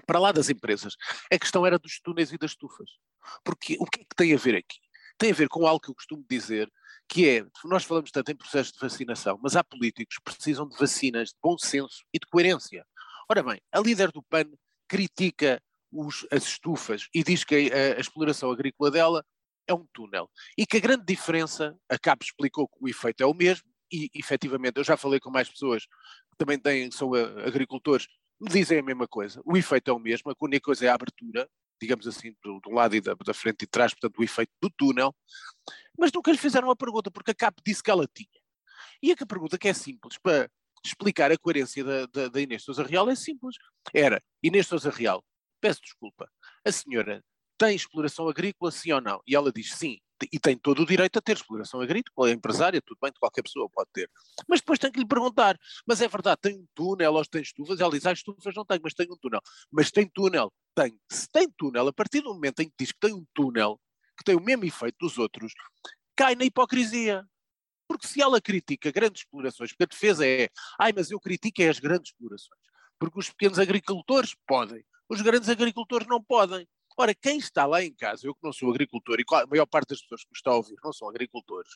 para 0.06 0.20
lá 0.20 0.32
das 0.32 0.50
empresas, 0.50 0.96
a 1.32 1.38
questão 1.38 1.66
era 1.66 1.78
dos 1.78 2.00
túneis 2.00 2.32
e 2.32 2.38
das 2.38 2.52
estufas. 2.52 2.90
Porque 3.44 3.78
o 3.80 3.86
que 3.86 4.02
é 4.02 4.04
que 4.04 4.16
tem 4.16 4.34
a 4.34 4.38
ver 4.38 4.56
aqui? 4.56 4.80
Tem 5.18 5.32
a 5.32 5.36
ver 5.36 5.48
com 5.50 5.68
algo 5.68 5.80
que 5.80 5.90
eu 5.90 5.96
costumo 5.96 6.26
dizer, 6.30 6.72
que 7.08 7.28
é, 7.28 7.46
nós 7.66 7.84
falamos 7.84 8.12
tanto 8.12 8.32
em 8.32 8.36
processo 8.36 8.72
de 8.72 8.80
vacinação, 8.80 9.40
mas 9.44 9.56
há 9.56 9.64
políticos 9.64 10.18
que 10.18 10.24
precisam 10.24 10.68
de 10.68 10.78
vacinas 10.78 11.30
de 11.30 11.36
bom 11.42 11.58
senso 11.58 12.04
e 12.14 12.20
de 12.20 12.26
coerência. 12.28 12.86
Ora 13.30 13.44
bem, 13.44 13.62
a 13.72 13.80
líder 13.80 14.12
do 14.12 14.24
PAN 14.24 14.46
critica 14.88 15.62
os, 15.92 16.26
as 16.32 16.44
estufas 16.44 17.08
e 17.14 17.24
diz 17.24 17.44
que 17.44 17.72
a, 17.72 17.98
a 17.98 18.00
exploração 18.00 18.50
agrícola 18.52 18.90
dela 18.90 19.26
é 19.68 19.74
um 19.74 19.86
túnel. 19.94 20.30
E 20.58 20.66
que 20.66 20.78
a 20.78 20.80
grande 20.80 21.06
diferença, 21.06 21.76
a 21.90 22.00
CAP 22.00 22.24
explicou 22.24 22.68
que 22.68 22.78
o 22.80 22.88
efeito 22.88 23.22
é 23.22 23.26
o 23.26 23.34
mesmo, 23.34 23.70
e 23.92 24.10
efetivamente 24.16 24.78
eu 24.78 24.84
já 24.84 24.96
falei 24.96 25.20
com 25.20 25.30
mais 25.30 25.50
pessoas 25.50 25.86
que 25.86 26.38
também 26.38 26.58
têm, 26.58 26.90
são 26.92 27.14
agricultores 27.14 28.08
me 28.08 28.21
dizem 28.50 28.80
a 28.80 28.84
mesma 28.84 29.08
coisa. 29.08 29.42
O 29.46 29.56
efeito 29.56 29.92
é 29.92 29.94
o 29.94 30.00
mesmo, 30.00 30.32
a 30.32 30.36
única 30.42 30.64
coisa 30.64 30.86
é 30.86 30.90
a 30.90 30.96
abertura, 30.96 31.50
digamos 31.80 32.08
assim, 32.08 32.36
do, 32.44 32.60
do 32.60 32.72
lado 32.72 32.96
e 32.96 33.02
da, 33.02 33.14
da, 33.14 33.34
frente 33.34 33.64
e 33.64 33.66
de 33.66 33.68
trás, 33.68 33.94
portanto, 33.94 34.20
o 34.20 34.24
efeito 34.24 34.52
do 34.62 34.70
túnel, 34.70 35.16
mas 35.98 36.12
nunca 36.12 36.32
lhe 36.32 36.38
fizeram 36.38 36.70
a 36.70 36.76
pergunta, 36.76 37.12
porque 37.12 37.32
a 37.32 37.36
CAP 37.36 37.62
disse 37.66 37.84
que 37.84 37.92
ela 37.92 38.08
tinha. 38.08 38.30
E 39.02 39.12
a 39.12 39.26
pergunta 39.26 39.58
que 39.58 39.68
é 39.68 39.74
simples, 39.74 40.18
para 40.18 40.50
explicar 40.84 41.32
a 41.32 41.38
coerência 41.38 41.84
da, 41.84 42.06
da, 42.08 42.28
da 42.30 42.42
Inês 42.42 42.64
Sousa 42.64 42.84
Real, 42.84 43.10
é 43.10 43.16
simples. 43.16 43.56
Era, 43.94 44.22
Inês 44.42 44.68
Sousa 44.68 44.90
Real, 44.90 45.24
peço 45.60 45.82
desculpa, 45.82 46.30
a 46.66 46.72
senhora 46.72 47.24
tem 47.58 47.76
exploração 47.76 48.28
agrícola, 48.28 48.72
sim 48.72 48.92
ou 48.92 49.02
não? 49.02 49.22
E 49.28 49.36
ela 49.36 49.52
diz 49.52 49.74
sim 49.74 50.00
e 50.32 50.40
tem 50.40 50.58
todo 50.58 50.82
o 50.82 50.86
direito 50.86 51.18
a 51.18 51.22
ter 51.22 51.38
exploração 51.38 51.82
agrícola, 51.82 52.30
é 52.30 52.34
empresária, 52.34 52.82
tudo 52.82 52.98
bem, 53.02 53.12
qualquer 53.20 53.42
pessoa 53.42 53.70
pode 53.70 53.90
ter. 53.94 54.10
Mas 54.48 54.60
depois 54.60 54.80
tem 54.80 54.92
que 54.92 55.00
lhe 55.00 55.08
perguntar, 55.08 55.58
mas 55.86 56.02
é 56.02 56.08
verdade, 56.08 56.40
tem 56.42 56.56
um 56.56 56.66
túnel, 56.74 57.14
ou 57.14 57.26
tem 57.26 57.42
estufas, 57.42 57.80
ela 57.80 57.92
diz, 57.92 58.06
ah, 58.06 58.12
estufas 58.12 58.54
não 58.56 58.66
tem, 58.66 58.80
mas 58.84 58.94
tem 58.94 59.08
um 59.10 59.18
túnel. 59.18 59.42
Mas 59.72 59.92
tem 59.92 60.08
túnel, 60.08 60.52
tem. 60.76 60.98
Se 61.12 61.30
tem 61.32 61.50
túnel, 61.58 61.88
a 61.88 61.94
partir 61.94 62.22
do 62.22 62.34
momento 62.34 62.60
em 62.62 62.70
que 62.70 62.76
diz 62.80 62.92
que 62.92 63.00
tem 63.00 63.14
um 63.14 63.26
túnel, 63.34 63.80
que 64.18 64.24
tem 64.24 64.36
o 64.36 64.42
mesmo 64.42 64.66
efeito 64.66 64.98
dos 65.00 65.18
outros, 65.18 65.54
cai 66.16 66.36
na 66.36 66.46
hipocrisia. 66.46 67.26
Porque 67.88 68.08
se 68.08 68.22
ela 68.22 68.40
critica 68.40 68.92
grandes 68.92 69.24
explorações, 69.24 69.72
porque 69.72 69.84
a 69.84 69.88
defesa 69.88 70.26
é, 70.26 70.48
ai, 70.80 70.94
mas 70.94 71.12
eu 71.12 71.20
critico 71.20 71.62
é 71.62 71.70
as 71.70 71.80
grandes 71.80 72.12
explorações. 72.12 72.62
Porque 72.98 73.20
os 73.20 73.30
pequenos 73.30 73.60
agricultores 73.60 74.36
podem, 74.48 74.84
os 75.10 75.22
grandes 75.22 75.50
agricultores 75.50 76.08
não 76.08 76.24
podem. 76.24 76.66
Ora, 76.98 77.14
quem 77.16 77.38
está 77.38 77.66
lá 77.66 77.84
em 77.84 77.94
casa, 77.94 78.28
eu 78.28 78.36
que 78.36 78.44
não 78.44 78.54
sou 78.54 78.70
agricultor 78.70 79.20
e 79.20 79.26
a 79.34 79.48
maior 79.48 79.66
parte 79.66 79.90
das 79.90 80.02
pessoas 80.02 80.24
que 80.24 80.32
me 80.32 80.38
está 80.38 80.52
a 80.52 80.56
ouvir 80.56 80.76
não 80.84 80.94
são 80.94 81.10
agricultores, 81.10 81.72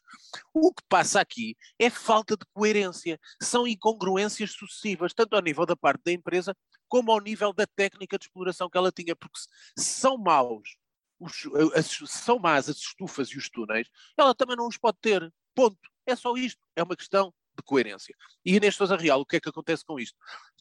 o 0.53 0.73
que 0.73 0.83
passa 0.87 1.19
aqui 1.19 1.55
é 1.79 1.89
falta 1.89 2.35
de 2.35 2.45
coerência. 2.53 3.19
São 3.41 3.67
incongruências 3.67 4.51
sucessivas, 4.51 5.13
tanto 5.13 5.35
ao 5.35 5.41
nível 5.41 5.65
da 5.65 5.75
parte 5.75 6.03
da 6.03 6.11
empresa 6.11 6.55
como 6.87 7.11
ao 7.11 7.19
nível 7.19 7.51
da 7.51 7.65
técnica 7.65 8.17
de 8.17 8.25
exploração 8.25 8.69
que 8.69 8.77
ela 8.77 8.91
tinha, 8.91 9.15
porque 9.15 9.39
são 9.77 10.17
maus 10.17 10.77
os, 11.19 11.47
as, 11.75 11.87
são 12.09 12.39
más 12.39 12.69
as 12.69 12.77
estufas 12.77 13.29
e 13.29 13.37
os 13.37 13.49
túneis, 13.49 13.89
ela 14.17 14.35
também 14.35 14.55
não 14.55 14.67
os 14.67 14.77
pode 14.77 14.97
ter. 15.01 15.33
Ponto. 15.53 15.79
É 16.05 16.15
só 16.15 16.35
isto. 16.35 16.61
É 16.75 16.83
uma 16.83 16.95
questão 16.95 17.33
de 17.55 17.63
coerência. 17.63 18.15
E 18.43 18.59
neste 18.59 18.77
Sousa 18.77 18.95
Real, 18.95 19.21
o 19.21 19.25
que 19.25 19.37
é 19.37 19.39
que 19.39 19.49
acontece 19.49 19.83
com 19.83 19.99
isto? 19.99 20.17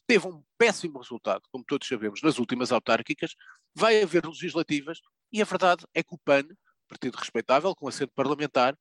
Teve 0.07 0.27
um 0.27 0.43
péssimo 0.57 0.99
resultado, 0.99 1.43
como 1.51 1.63
todos 1.65 1.87
sabemos, 1.87 2.21
nas 2.21 2.37
últimas 2.37 2.71
autárquicas, 2.71 3.35
vai 3.73 4.01
haver 4.01 4.25
legislativas, 4.25 4.99
e 5.31 5.41
a 5.41 5.45
verdade 5.45 5.85
é 5.93 6.03
que 6.03 6.13
o 6.13 6.17
PAN, 6.17 6.47
partido 6.87 7.15
respeitável, 7.15 7.75
com 7.75 7.87
assento 7.87 8.11
parlamentar, 8.15 8.77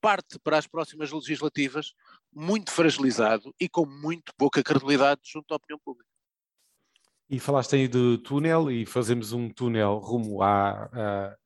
parte 0.00 0.38
para 0.38 0.58
as 0.58 0.66
próximas 0.66 1.10
legislativas 1.10 1.92
muito 2.32 2.70
fragilizado 2.70 3.54
e 3.58 3.68
com 3.68 3.86
muito 3.86 4.32
pouca 4.36 4.62
credibilidade 4.62 5.20
junto 5.24 5.52
à 5.52 5.56
opinião 5.56 5.78
pública. 5.82 6.08
E 7.28 7.38
falaste 7.38 7.76
aí 7.76 7.86
de 7.86 8.18
túnel 8.18 8.70
e 8.70 8.84
fazemos 8.84 9.32
um 9.32 9.48
túnel 9.48 9.98
rumo 9.98 10.42
à, 10.42 10.90
à, 10.92 11.36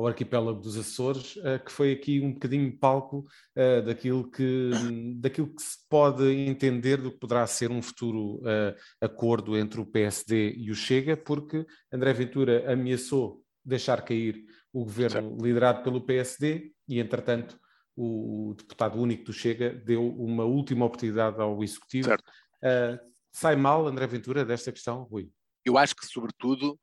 ao 0.00 0.06
arquipélago 0.06 0.60
dos 0.60 0.78
Açores, 0.78 1.36
uh, 1.36 1.62
que 1.64 1.70
foi 1.70 1.92
aqui 1.92 2.20
um 2.20 2.32
bocadinho 2.32 2.74
palco 2.76 3.26
uh, 3.54 3.82
daquilo, 3.84 4.30
que, 4.30 4.70
daquilo 5.16 5.54
que 5.54 5.62
se 5.62 5.76
pode 5.88 6.24
entender 6.24 6.96
do 6.96 7.12
que 7.12 7.18
poderá 7.18 7.46
ser 7.46 7.70
um 7.70 7.82
futuro 7.82 8.36
uh, 8.36 8.74
acordo 9.00 9.56
entre 9.58 9.78
o 9.78 9.86
PSD 9.86 10.54
e 10.56 10.70
o 10.70 10.74
Chega, 10.74 11.16
porque 11.16 11.66
André 11.92 12.14
Ventura 12.14 12.72
ameaçou 12.72 13.44
deixar 13.62 14.00
cair 14.02 14.42
o 14.72 14.84
governo 14.84 15.36
liderado 15.38 15.82
pelo 15.82 16.00
PSD 16.00 16.72
e, 16.88 16.98
entretanto, 16.98 17.60
o 17.94 18.54
deputado 18.56 18.98
único 18.98 19.24
do 19.24 19.32
Chega 19.34 19.70
deu 19.70 20.08
uma 20.08 20.44
última 20.44 20.86
oportunidade 20.86 21.38
ao 21.38 21.62
Executivo. 21.62 22.14
Uh, 22.14 22.98
sai 23.30 23.54
mal 23.54 23.86
André 23.86 24.06
Ventura 24.06 24.46
desta 24.46 24.72
questão, 24.72 25.02
Rui? 25.02 25.30
Eu 25.62 25.76
acho 25.76 25.94
que, 25.94 26.06
sobretudo, 26.06 26.80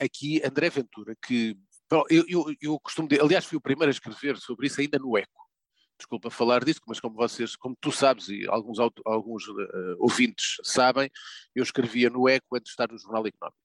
aqui 0.00 0.42
André 0.44 0.68
Ventura, 0.68 1.14
que 1.24 1.56
eu, 2.10 2.24
eu, 2.28 2.54
eu 2.60 2.80
costumo 2.80 3.08
dizer, 3.08 3.22
aliás, 3.22 3.44
fui 3.44 3.56
o 3.56 3.60
primeiro 3.60 3.90
a 3.90 3.92
escrever 3.92 4.36
sobre 4.38 4.66
isso 4.66 4.80
ainda 4.80 4.98
no 4.98 5.16
ECO. 5.16 5.44
Desculpa 5.96 6.28
falar 6.28 6.64
disso, 6.64 6.80
mas 6.86 6.98
como 6.98 7.14
vocês, 7.14 7.54
como 7.54 7.76
tu 7.80 7.92
sabes 7.92 8.28
e 8.28 8.46
alguns, 8.48 8.78
alguns 9.04 9.46
uh, 9.46 9.96
ouvintes 9.98 10.56
sabem, 10.64 11.10
eu 11.54 11.62
escrevia 11.62 12.10
no 12.10 12.28
ECO 12.28 12.56
antes 12.56 12.66
de 12.66 12.70
estar 12.70 12.90
no 12.90 12.98
Jornal 12.98 13.26
Económico. 13.26 13.58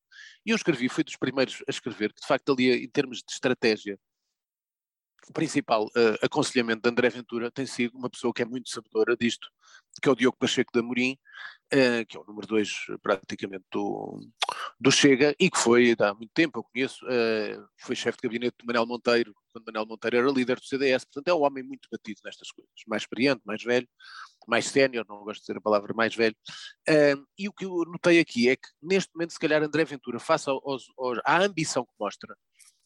E 0.45 0.51
eu 0.51 0.55
escrevi, 0.55 0.89
fui 0.89 1.03
dos 1.03 1.15
primeiros 1.15 1.63
a 1.67 1.71
escrever, 1.71 2.13
que 2.13 2.21
de 2.21 2.27
facto 2.27 2.51
ali, 2.51 2.83
em 2.83 2.89
termos 2.89 3.17
de 3.17 3.31
estratégia, 3.31 4.00
o 5.27 5.33
principal 5.33 5.86
uh, 5.86 6.25
aconselhamento 6.25 6.81
de 6.81 6.89
André 6.89 7.09
Ventura 7.09 7.51
tem 7.51 7.65
sido 7.65 7.98
uma 7.98 8.09
pessoa 8.09 8.33
que 8.33 8.41
é 8.41 8.45
muito 8.45 8.69
sabedora 8.69 9.17
disto, 9.17 9.48
que 10.01 10.07
é 10.07 10.12
o 10.12 10.15
Diogo 10.15 10.38
Pacheco 10.38 10.71
da 10.71 10.79
Amorim, 10.79 11.17
uh, 11.74 12.05
que 12.07 12.15
é 12.15 12.19
o 12.19 12.25
número 12.25 12.48
dois 12.48 12.71
praticamente 13.01 13.65
do, 13.71 14.19
do 14.79 14.91
Chega 14.91 15.36
e 15.39 15.50
que 15.50 15.57
foi 15.57 15.95
há 16.00 16.13
muito 16.13 16.31
tempo, 16.33 16.59
eu 16.59 16.63
conheço, 16.63 17.05
uh, 17.05 17.67
foi 17.79 17.95
chefe 17.95 18.17
de 18.21 18.27
gabinete 18.27 18.55
de 18.59 18.65
Manuel 18.65 18.86
Monteiro, 18.86 19.36
quando 19.51 19.65
Manuel 19.65 19.86
Monteiro 19.86 20.17
era 20.17 20.31
líder 20.31 20.57
do 20.57 20.65
CDS, 20.65 21.03
portanto 21.05 21.27
é 21.27 21.33
um 21.33 21.43
homem 21.43 21.63
muito 21.63 21.89
batido 21.91 22.21
nestas 22.24 22.50
coisas, 22.51 22.71
mais 22.88 23.03
experiente, 23.03 23.41
mais 23.43 23.62
velho, 23.62 23.88
mais 24.48 24.67
sénior, 24.67 25.05
não 25.09 25.24
gosto 25.24 25.41
de 25.41 25.48
dizer 25.48 25.57
a 25.57 25.62
palavra 25.62 25.93
mais 25.93 26.15
velho, 26.15 26.36
e 27.38 27.50
o 27.50 27.53
que 27.53 27.65
eu 27.65 27.83
notei 27.88 28.19
aqui 28.19 28.48
é 28.50 28.55
que 28.55 28.69
neste 28.81 29.13
momento 29.13 29.33
se 29.33 29.39
calhar 29.39 29.62
André 29.62 29.83
Ventura, 29.83 30.17
face 30.17 30.50
aos, 30.50 30.86
aos, 30.98 31.19
à 31.25 31.43
ambição 31.43 31.83
que 31.83 31.91
mostra, 32.00 32.33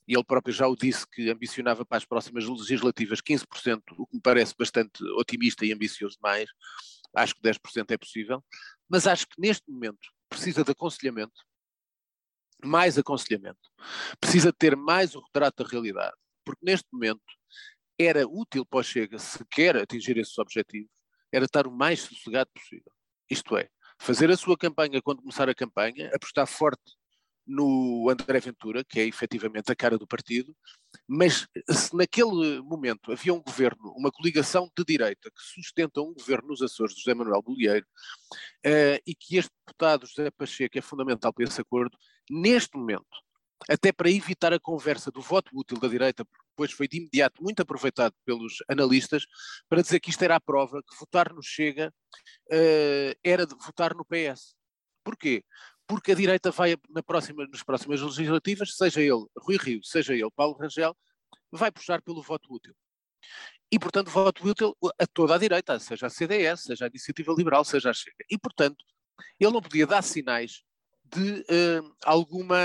e 0.08 0.16
ele 0.16 0.24
próprio 0.24 0.54
já 0.54 0.68
o 0.68 0.76
disse 0.76 1.06
que 1.08 1.30
ambicionava 1.30 1.86
para 1.86 1.98
as 1.98 2.06
próximas 2.06 2.46
legislativas 2.46 3.22
15%, 3.22 3.82
o 3.98 4.08
que 4.08 4.16
me 4.16 4.22
parece 4.22 4.54
bastante 4.58 5.04
otimista 5.18 5.66
e 5.66 5.72
ambicioso 5.72 6.18
demais. 6.22 6.50
Acho 7.16 7.36
que 7.36 7.42
10% 7.42 7.92
é 7.92 7.98
possível, 7.98 8.44
mas 8.90 9.08
acho 9.08 9.28
que 9.28 9.40
neste 9.40 9.70
momento 9.70 10.10
precisa 10.30 10.64
de 10.64 10.72
aconselhamento, 10.72 11.34
mais 12.66 12.98
aconselhamento, 12.98 13.60
precisa 14.20 14.52
ter 14.52 14.76
mais 14.76 15.16
o 15.16 15.22
retrato 15.22 15.64
da 15.64 15.70
realidade, 15.70 16.16
porque 16.46 16.66
neste 16.66 16.88
momento 16.92 17.22
era 18.00 18.28
útil 18.28 18.66
para 18.66 18.80
o 18.80 18.84
Chega, 18.84 19.20
se 19.20 19.44
quer 19.52 19.78
atingir 19.78 20.18
esses 20.18 20.38
objetivos, 20.38 20.90
era 21.32 21.46
estar 21.46 21.68
o 21.68 21.72
mais 21.72 22.02
sossegado 22.02 22.50
possível. 22.54 22.92
Isto 23.30 23.58
é, 23.58 23.70
fazer 24.00 24.30
a 24.30 24.38
sua 24.38 24.58
campanha 24.58 25.02
quando 25.02 25.22
começar 25.22 25.50
a 25.50 25.56
campanha, 25.56 26.12
apostar 26.14 26.48
forte 26.48 26.94
no 27.46 28.10
André 28.10 28.40
Ventura, 28.40 28.84
que 28.84 29.00
é 29.00 29.06
efetivamente 29.06 29.72
a 29.72 29.76
cara 29.76 29.98
do 29.98 30.08
partido, 30.08 30.56
mas 31.08 31.48
se 31.70 31.96
naquele 31.96 32.62
momento 32.62 33.12
havia 33.12 33.34
um 33.34 33.42
governo, 33.42 33.94
uma 33.98 34.12
coligação 34.12 34.70
de 34.78 34.86
direita 34.86 35.30
que 35.30 35.42
sustenta 35.42 36.02
um 36.02 36.14
governo 36.14 36.50
nos 36.50 36.62
Açores 36.62 36.96
José 36.96 37.14
Manuel 37.14 37.42
Bolieiro, 37.42 37.86
uh, 38.66 39.00
e 39.06 39.14
que 39.14 39.38
este 39.38 39.52
deputado 39.66 40.08
José 40.08 40.32
Pacheco 40.32 40.78
é 40.78 40.82
fundamental 40.82 41.34
para 41.34 41.44
esse 41.44 41.60
acordo, 41.60 41.98
neste 42.30 42.78
momento, 42.78 43.06
até 43.70 43.92
para 43.92 44.10
evitar 44.10 44.54
a 44.54 44.60
conversa 44.60 45.12
do 45.12 45.22
voto 45.22 45.50
útil 45.54 45.80
da 45.80 45.88
direita, 45.88 46.26
porque 46.26 46.46
depois 46.50 46.72
foi 46.72 46.88
de 46.88 46.98
imediato 46.98 47.42
muito 47.42 47.62
aproveitado 47.62 48.14
pelos 48.26 48.58
analistas, 48.70 49.26
para 49.70 49.82
dizer 49.82 50.00
que 50.00 50.10
isto 50.10 50.22
era 50.24 50.36
a 50.36 50.42
prova 50.42 50.82
que 50.82 50.96
votar 51.00 51.34
no 51.34 51.42
Chega 51.42 51.94
uh, 52.52 53.20
era 53.24 53.46
de 53.46 53.56
votar 53.56 53.96
no 53.96 54.06
PS. 54.06 54.56
Porquê? 55.04 55.44
porque 55.88 56.12
a 56.12 56.16
direita 56.16 56.52
vai 56.52 56.76
na 56.90 57.04
próxima, 57.04 57.46
nas 57.48 57.64
próximas 57.64 58.02
legislativas, 58.02 58.76
seja 58.76 59.02
ele 59.02 59.26
Rui 59.38 59.58
Rio, 59.58 59.84
seja 59.84 60.14
ele 60.14 60.32
Paulo 60.36 60.58
Rangel, 60.58 60.96
vai 61.52 61.72
puxar 61.72 62.02
pelo 62.02 62.22
voto 62.22 62.54
útil. 62.54 62.74
E, 63.72 63.80
portanto, 63.80 64.10
voto 64.10 64.48
útil 64.48 64.76
a 65.00 65.08
toda 65.08 65.36
a 65.36 65.38
direita, 65.38 65.80
seja 65.80 66.08
a 66.08 66.10
CDS, 66.10 66.64
seja 66.64 66.86
a 66.86 66.88
Iniciativa 66.88 67.34
Liberal, 67.36 67.64
seja 67.64 67.90
a 67.90 67.94
Chega. 67.94 68.16
E, 68.30 68.38
portanto, 68.38 68.84
ele 69.40 69.52
não 69.52 69.62
podia 69.62 69.88
dar 69.88 70.02
sinais 70.02 70.64
de 71.14 71.42
uh, 71.42 71.96
alguma 72.04 72.58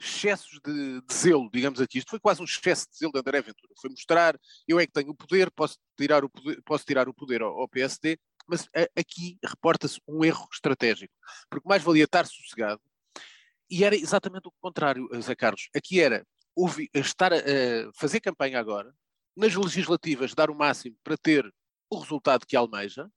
excessos 0.00 0.58
de, 0.64 1.02
de, 1.02 1.14
zelo, 1.14 1.50
digamos 1.52 1.78
aqui. 1.78 1.98
Isto 1.98 2.10
foi 2.10 2.20
quase 2.20 2.40
um 2.40 2.44
excesso 2.44 2.88
de 2.90 2.96
zelo 2.96 3.12
de 3.12 3.18
André 3.18 3.42
Ventura. 3.42 3.74
Foi 3.78 3.90
mostrar, 3.90 4.38
eu 4.66 4.80
é 4.80 4.86
que 4.86 4.92
tenho 4.92 5.10
o 5.10 5.14
poder, 5.14 5.50
posso 5.50 5.76
tirar 5.94 6.24
o 6.24 6.30
poder, 6.30 6.62
posso 6.64 6.84
tirar 6.86 7.06
o 7.06 7.14
poder 7.14 7.42
ao, 7.42 7.60
ao 7.60 7.68
PSD 7.68 8.18
mas 8.50 8.68
aqui 8.96 9.38
reporta-se 9.44 10.00
um 10.08 10.24
erro 10.24 10.48
estratégico, 10.52 11.14
porque 11.48 11.68
mais 11.68 11.84
valia 11.84 12.02
estar 12.02 12.26
sossegado, 12.26 12.80
e 13.70 13.84
era 13.84 13.94
exatamente 13.94 14.48
o 14.48 14.52
contrário, 14.60 15.08
Zé 15.20 15.36
Carlos. 15.36 15.68
Aqui 15.74 16.00
era 16.00 16.26
estar 16.92 17.32
a, 17.32 17.36
fazer 17.94 18.20
campanha 18.20 18.58
agora, 18.58 18.92
nas 19.36 19.54
legislativas 19.54 20.34
dar 20.34 20.50
o 20.50 20.54
máximo 20.54 20.96
para 21.04 21.16
ter 21.16 21.48
o 21.88 21.98
resultado 21.98 22.44
que 22.44 22.56
almeja, 22.56 23.08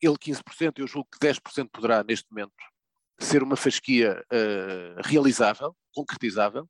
ele 0.00 0.16
15%, 0.16 0.78
eu 0.78 0.86
julgo 0.86 1.08
que 1.12 1.18
10% 1.18 1.68
poderá 1.70 2.02
neste 2.02 2.26
momento 2.30 2.52
ser 3.18 3.42
uma 3.42 3.56
fasquia 3.56 4.24
uh, 4.32 5.00
realizável, 5.04 5.76
concretizável, 5.94 6.68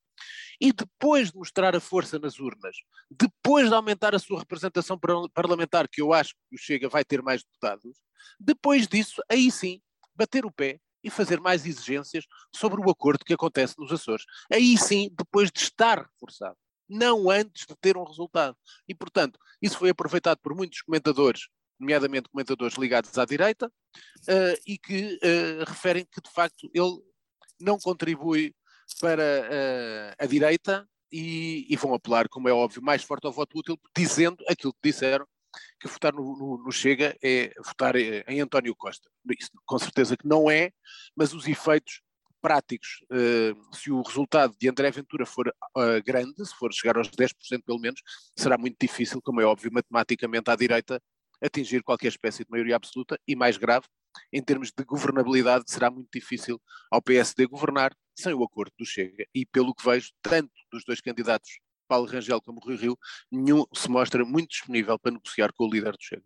e 0.60 0.72
depois 0.72 1.30
de 1.30 1.36
mostrar 1.36 1.74
a 1.74 1.80
força 1.80 2.18
nas 2.18 2.38
urnas, 2.38 2.76
depois 3.10 3.68
de 3.68 3.74
aumentar 3.74 4.14
a 4.14 4.18
sua 4.18 4.38
representação 4.38 4.98
parlamentar, 5.34 5.88
que 5.88 6.00
eu 6.00 6.12
acho 6.12 6.34
que 6.48 6.56
o 6.56 6.58
Chega 6.58 6.88
vai 6.88 7.04
ter 7.04 7.22
mais 7.22 7.42
deputados, 7.42 7.98
depois 8.38 8.86
disso, 8.86 9.22
aí 9.28 9.50
sim, 9.50 9.80
bater 10.14 10.44
o 10.44 10.52
pé 10.52 10.78
e 11.02 11.10
fazer 11.10 11.40
mais 11.40 11.66
exigências 11.66 12.24
sobre 12.54 12.80
o 12.80 12.90
acordo 12.90 13.24
que 13.24 13.34
acontece 13.34 13.74
nos 13.78 13.90
Açores. 13.90 14.24
Aí 14.52 14.78
sim, 14.78 15.10
depois 15.18 15.50
de 15.50 15.60
estar 15.60 15.98
reforçado, 15.98 16.56
não 16.88 17.28
antes 17.28 17.66
de 17.66 17.74
ter 17.80 17.96
um 17.96 18.04
resultado. 18.04 18.56
E, 18.86 18.94
portanto, 18.94 19.38
isso 19.60 19.78
foi 19.78 19.90
aproveitado 19.90 20.38
por 20.38 20.54
muitos 20.54 20.82
comentadores, 20.82 21.48
nomeadamente 21.78 22.28
comentadores 22.28 22.76
ligados 22.76 23.16
à 23.18 23.24
direita, 23.24 23.66
uh, 23.66 24.62
e 24.66 24.78
que 24.78 25.18
uh, 25.22 25.64
referem 25.66 26.04
que, 26.04 26.20
de 26.20 26.30
facto, 26.30 26.70
ele 26.74 26.98
não 27.60 27.78
contribui 27.78 28.54
para 29.00 29.22
uh, 29.22 30.14
a 30.18 30.26
direita 30.26 30.88
e, 31.10 31.66
e, 31.68 31.76
vão 31.76 31.94
apelar, 31.94 32.28
como 32.28 32.48
é 32.48 32.52
óbvio, 32.52 32.82
mais 32.82 33.02
forte 33.02 33.26
ao 33.26 33.32
voto 33.32 33.58
útil, 33.58 33.78
dizendo 33.96 34.42
aquilo 34.48 34.72
que 34.72 34.90
disseram, 34.90 35.26
que 35.78 35.86
votar 35.88 36.12
no, 36.12 36.36
no, 36.36 36.64
no 36.64 36.72
Chega 36.72 37.16
é 37.22 37.52
votar 37.58 37.94
eh, 37.96 38.24
em 38.26 38.40
António 38.40 38.74
Costa. 38.74 39.10
Isso, 39.38 39.50
com 39.66 39.78
certeza 39.78 40.16
que 40.16 40.26
não 40.26 40.50
é, 40.50 40.72
mas 41.14 41.34
os 41.34 41.46
efeitos 41.46 42.00
práticos, 42.40 43.04
uh, 43.04 43.76
se 43.76 43.90
o 43.92 44.02
resultado 44.02 44.56
de 44.58 44.68
André 44.68 44.90
Ventura 44.90 45.24
for 45.24 45.48
uh, 45.48 46.02
grande, 46.04 46.44
se 46.44 46.54
for 46.56 46.72
chegar 46.72 46.96
aos 46.96 47.08
10% 47.08 47.62
pelo 47.64 47.78
menos, 47.78 48.02
será 48.36 48.58
muito 48.58 48.76
difícil, 48.80 49.22
como 49.22 49.40
é 49.40 49.44
óbvio, 49.44 49.72
matematicamente 49.72 50.50
à 50.50 50.56
direita, 50.56 51.00
atingir 51.42 51.82
qualquer 51.82 52.08
espécie 52.08 52.44
de 52.44 52.50
maioria 52.50 52.76
absoluta 52.76 53.18
e, 53.26 53.34
mais 53.34 53.56
grave, 53.56 53.86
em 54.32 54.42
termos 54.42 54.70
de 54.76 54.84
governabilidade, 54.84 55.64
será 55.66 55.90
muito 55.90 56.08
difícil 56.12 56.60
ao 56.90 57.02
PSD 57.02 57.46
governar 57.46 57.92
sem 58.14 58.34
o 58.34 58.44
acordo 58.44 58.72
do 58.78 58.84
Chega. 58.84 59.24
E 59.34 59.46
pelo 59.46 59.74
que 59.74 59.84
vejo, 59.84 60.10
tanto 60.20 60.52
dos 60.70 60.84
dois 60.84 61.00
candidatos, 61.00 61.50
Paulo 61.88 62.06
Rangel 62.06 62.40
como 62.40 62.60
Rui 62.60 62.76
Rio, 62.76 62.98
nenhum 63.30 63.64
se 63.74 63.90
mostra 63.90 64.24
muito 64.24 64.50
disponível 64.50 64.98
para 64.98 65.12
negociar 65.12 65.52
com 65.52 65.66
o 65.66 65.70
líder 65.70 65.92
do 65.92 66.02
Chega. 66.02 66.24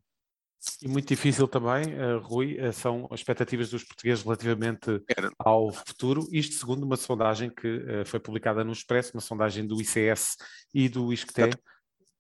E 0.83 0.89
muito 0.89 1.07
difícil 1.07 1.47
também, 1.47 1.95
uh, 1.95 2.19
Rui, 2.19 2.59
uh, 2.61 2.73
são 2.73 3.07
as 3.11 3.21
expectativas 3.21 3.71
dos 3.71 3.85
portugueses 3.85 4.25
relativamente 4.25 5.03
Era. 5.09 5.31
ao 5.39 5.71
futuro. 5.71 6.27
Isto 6.33 6.57
segundo 6.57 6.83
uma 6.83 6.97
sondagem 6.97 7.51
que 7.51 7.69
uh, 7.69 8.07
foi 8.07 8.19
publicada 8.19 8.65
no 8.65 8.73
Expresso, 8.73 9.13
uma 9.15 9.21
sondagem 9.21 9.67
do 9.67 9.81
ICS 9.81 10.37
e 10.75 10.89
do 10.89 11.13
ISCTE, 11.13 11.57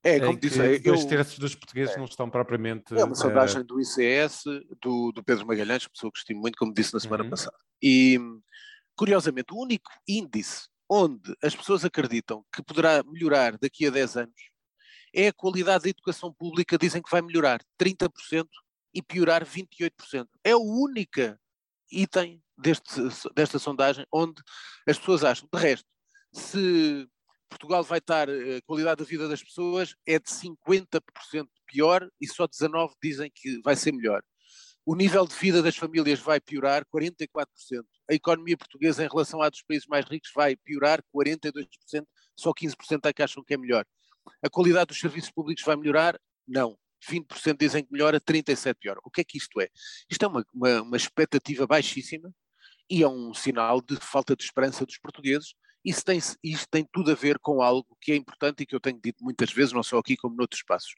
é, 0.06 0.20
como 0.20 0.38
disse, 0.38 0.58
eu, 0.58 0.80
dois 0.82 1.04
terços 1.04 1.38
dos 1.38 1.54
portugueses 1.54 1.94
é, 1.94 1.98
não 1.98 2.04
estão 2.04 2.30
propriamente. 2.30 2.94
É 2.94 3.04
uma 3.04 3.14
sondagem 3.14 3.62
uh... 3.62 3.64
do 3.64 3.80
ICS, 3.80 4.44
do, 4.80 5.12
do, 5.12 5.24
Pedro 5.24 5.46
Magalhães, 5.46 5.88
pessoa 5.88 6.12
que 6.12 6.18
estimo 6.18 6.40
muito, 6.40 6.56
como 6.56 6.72
disse 6.72 6.94
na 6.94 7.00
semana 7.00 7.24
uhum. 7.24 7.30
passada. 7.30 7.56
E, 7.82 8.18
curiosamente, 8.96 9.52
o 9.52 9.60
único 9.60 9.90
índice 10.06 10.68
onde 10.88 11.36
as 11.42 11.56
pessoas 11.56 11.84
acreditam 11.84 12.44
que 12.54 12.62
poderá 12.62 13.02
melhorar 13.02 13.58
daqui 13.58 13.86
a 13.86 13.90
10 13.90 14.16
anos 14.16 14.50
é 15.12 15.28
a 15.28 15.32
qualidade 15.32 15.84
da 15.84 15.90
educação 15.90 16.32
pública, 16.32 16.78
dizem 16.78 17.02
que 17.02 17.10
vai 17.10 17.22
melhorar 17.22 17.60
30% 17.80 18.46
e 18.94 19.02
piorar 19.02 19.44
28%. 19.44 20.26
É 20.44 20.54
o 20.54 20.62
único 20.62 21.36
item 21.90 22.42
deste, 22.56 23.00
desta 23.34 23.58
sondagem 23.58 24.06
onde 24.12 24.42
as 24.86 24.98
pessoas 24.98 25.24
acham. 25.24 25.48
De 25.52 25.58
resto, 25.58 25.88
se 26.32 27.08
Portugal 27.48 27.82
vai 27.82 27.98
estar, 27.98 28.28
a 28.28 28.60
qualidade 28.66 28.98
da 28.98 29.08
vida 29.08 29.28
das 29.28 29.42
pessoas 29.42 29.94
é 30.06 30.18
de 30.18 30.28
50% 30.28 31.00
pior 31.66 32.08
e 32.20 32.26
só 32.26 32.46
19% 32.46 32.92
dizem 33.02 33.30
que 33.34 33.60
vai 33.62 33.76
ser 33.76 33.92
melhor. 33.92 34.22
O 34.84 34.94
nível 34.94 35.26
de 35.26 35.34
vida 35.34 35.62
das 35.62 35.76
famílias 35.76 36.20
vai 36.20 36.40
piorar 36.40 36.84
44%. 36.86 37.46
A 38.08 38.14
economia 38.14 38.56
portuguesa 38.56 39.04
em 39.04 39.08
relação 39.08 39.42
à 39.42 39.48
dos 39.48 39.62
países 39.62 39.86
mais 39.88 40.04
ricos 40.04 40.30
vai 40.32 40.54
piorar 40.54 41.02
42%, 41.14 41.66
só 42.36 42.52
15% 42.52 43.00
é 43.04 43.12
que 43.12 43.22
acham 43.22 43.42
que 43.42 43.54
é 43.54 43.56
melhor. 43.56 43.84
A 44.42 44.48
qualidade 44.48 44.88
dos 44.88 45.00
serviços 45.00 45.30
públicos 45.30 45.64
vai 45.64 45.76
melhorar? 45.76 46.18
Não. 46.46 46.78
20% 47.08 47.56
dizem 47.58 47.84
que 47.84 47.92
melhora, 47.92 48.20
37% 48.20 48.76
pior. 48.78 48.98
O 49.02 49.10
que 49.10 49.20
é 49.20 49.24
que 49.24 49.38
isto 49.38 49.60
é? 49.60 49.68
Isto 50.08 50.24
é 50.24 50.28
uma, 50.28 50.46
uma, 50.52 50.82
uma 50.82 50.96
expectativa 50.96 51.66
baixíssima 51.66 52.32
e 52.88 53.02
é 53.02 53.08
um 53.08 53.34
sinal 53.34 53.80
de 53.80 53.96
falta 53.96 54.36
de 54.36 54.44
esperança 54.44 54.86
dos 54.86 54.98
portugueses 54.98 55.54
isso 55.86 56.04
tem, 56.04 56.18
isto 56.18 56.68
tem 56.68 56.84
tudo 56.92 57.12
a 57.12 57.14
ver 57.14 57.38
com 57.38 57.62
algo 57.62 57.86
que 58.00 58.10
é 58.10 58.16
importante 58.16 58.64
e 58.64 58.66
que 58.66 58.74
eu 58.74 58.80
tenho 58.80 59.00
dito 59.00 59.22
muitas 59.22 59.52
vezes, 59.52 59.72
não 59.72 59.84
só 59.84 59.98
aqui 59.98 60.16
como 60.16 60.34
noutros 60.34 60.58
espaços, 60.58 60.92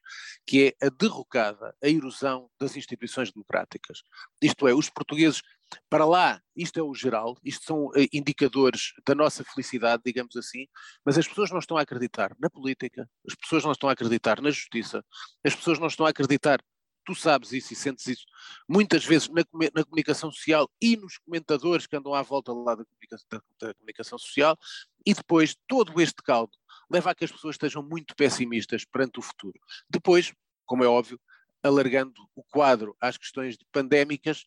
que 0.46 0.74
é 0.80 0.86
a 0.86 0.88
derrocada, 0.88 1.76
a 1.84 1.88
erosão 1.88 2.48
das 2.58 2.74
instituições 2.74 3.30
democráticas. 3.30 4.02
Isto 4.40 4.66
é, 4.66 4.72
os 4.72 4.88
portugueses, 4.88 5.42
para 5.90 6.06
lá, 6.06 6.40
isto 6.56 6.80
é 6.80 6.82
o 6.82 6.94
geral, 6.94 7.36
isto 7.44 7.66
são 7.66 7.90
eh, 7.94 8.08
indicadores 8.14 8.94
da 9.06 9.14
nossa 9.14 9.44
felicidade, 9.44 10.02
digamos 10.06 10.34
assim, 10.36 10.66
mas 11.04 11.18
as 11.18 11.28
pessoas 11.28 11.50
não 11.50 11.58
estão 11.58 11.76
a 11.76 11.82
acreditar 11.82 12.34
na 12.40 12.48
política, 12.48 13.06
as 13.28 13.34
pessoas 13.34 13.64
não 13.64 13.72
estão 13.72 13.90
a 13.90 13.92
acreditar 13.92 14.40
na 14.40 14.50
justiça, 14.50 15.04
as 15.44 15.54
pessoas 15.54 15.78
não 15.78 15.88
estão 15.88 16.06
a 16.06 16.08
acreditar 16.08 16.62
tu 17.08 17.14
sabes 17.14 17.52
isso 17.54 17.72
e 17.72 17.76
sentes 17.76 18.06
isso 18.06 18.26
muitas 18.68 19.02
vezes 19.02 19.30
na, 19.30 19.42
na, 19.74 19.82
comunicação 19.82 20.30
social 20.30 20.70
e 20.78 20.94
nos 20.94 21.16
comentadores 21.16 21.86
que 21.86 21.96
andam 21.96 22.12
à 22.12 22.20
volta 22.20 22.52
lá 22.52 22.74
da 22.74 22.84
comunicação, 22.84 23.26
da, 23.30 23.66
da 23.66 23.74
comunicação 23.74 24.18
social, 24.18 24.58
e 25.06 25.14
depois 25.14 25.56
todo 25.66 25.98
este 26.02 26.22
caldo 26.22 26.52
leva 26.90 27.10
a 27.10 27.14
que 27.14 27.24
as 27.24 27.32
pessoas 27.32 27.54
estejam 27.54 27.82
muito 27.82 28.14
pessimistas 28.14 28.84
perante 28.84 29.18
o 29.18 29.22
futuro. 29.22 29.58
Depois, 29.88 30.34
como 30.66 30.84
é 30.84 30.86
óbvio, 30.86 31.18
alargando 31.62 32.12
o 32.36 32.42
quadro 32.42 32.94
às 33.00 33.16
questões 33.16 33.56
pandémicas, 33.72 34.44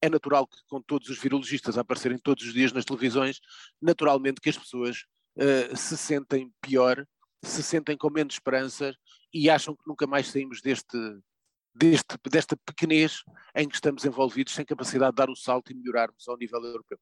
é 0.00 0.08
natural 0.08 0.46
que 0.46 0.58
com 0.68 0.80
todos 0.80 1.08
os 1.08 1.18
virologistas 1.18 1.76
a 1.76 1.80
aparecerem 1.80 2.16
todos 2.16 2.44
os 2.44 2.52
dias 2.52 2.70
nas 2.70 2.84
televisões, 2.84 3.40
naturalmente 3.82 4.40
que 4.40 4.50
as 4.50 4.58
pessoas 4.58 5.04
uh, 5.36 5.76
se 5.76 5.96
sentem 5.96 6.52
pior, 6.60 7.04
se 7.42 7.60
sentem 7.60 7.96
com 7.96 8.08
menos 8.08 8.34
esperanças 8.34 8.94
e 9.32 9.50
acham 9.50 9.74
que 9.74 9.82
nunca 9.84 10.06
mais 10.06 10.28
saímos 10.28 10.62
deste, 10.62 10.96
deste, 11.74 12.16
desta 12.30 12.56
pequenez 12.56 13.22
em 13.54 13.68
que 13.68 13.74
estamos 13.74 14.04
envolvidos, 14.04 14.54
sem 14.54 14.64
capacidade 14.64 15.12
de 15.12 15.16
dar 15.16 15.30
o 15.30 15.36
salto 15.36 15.72
e 15.72 15.74
melhorarmos 15.74 16.28
ao 16.28 16.36
nível 16.36 16.62
europeu. 16.62 16.98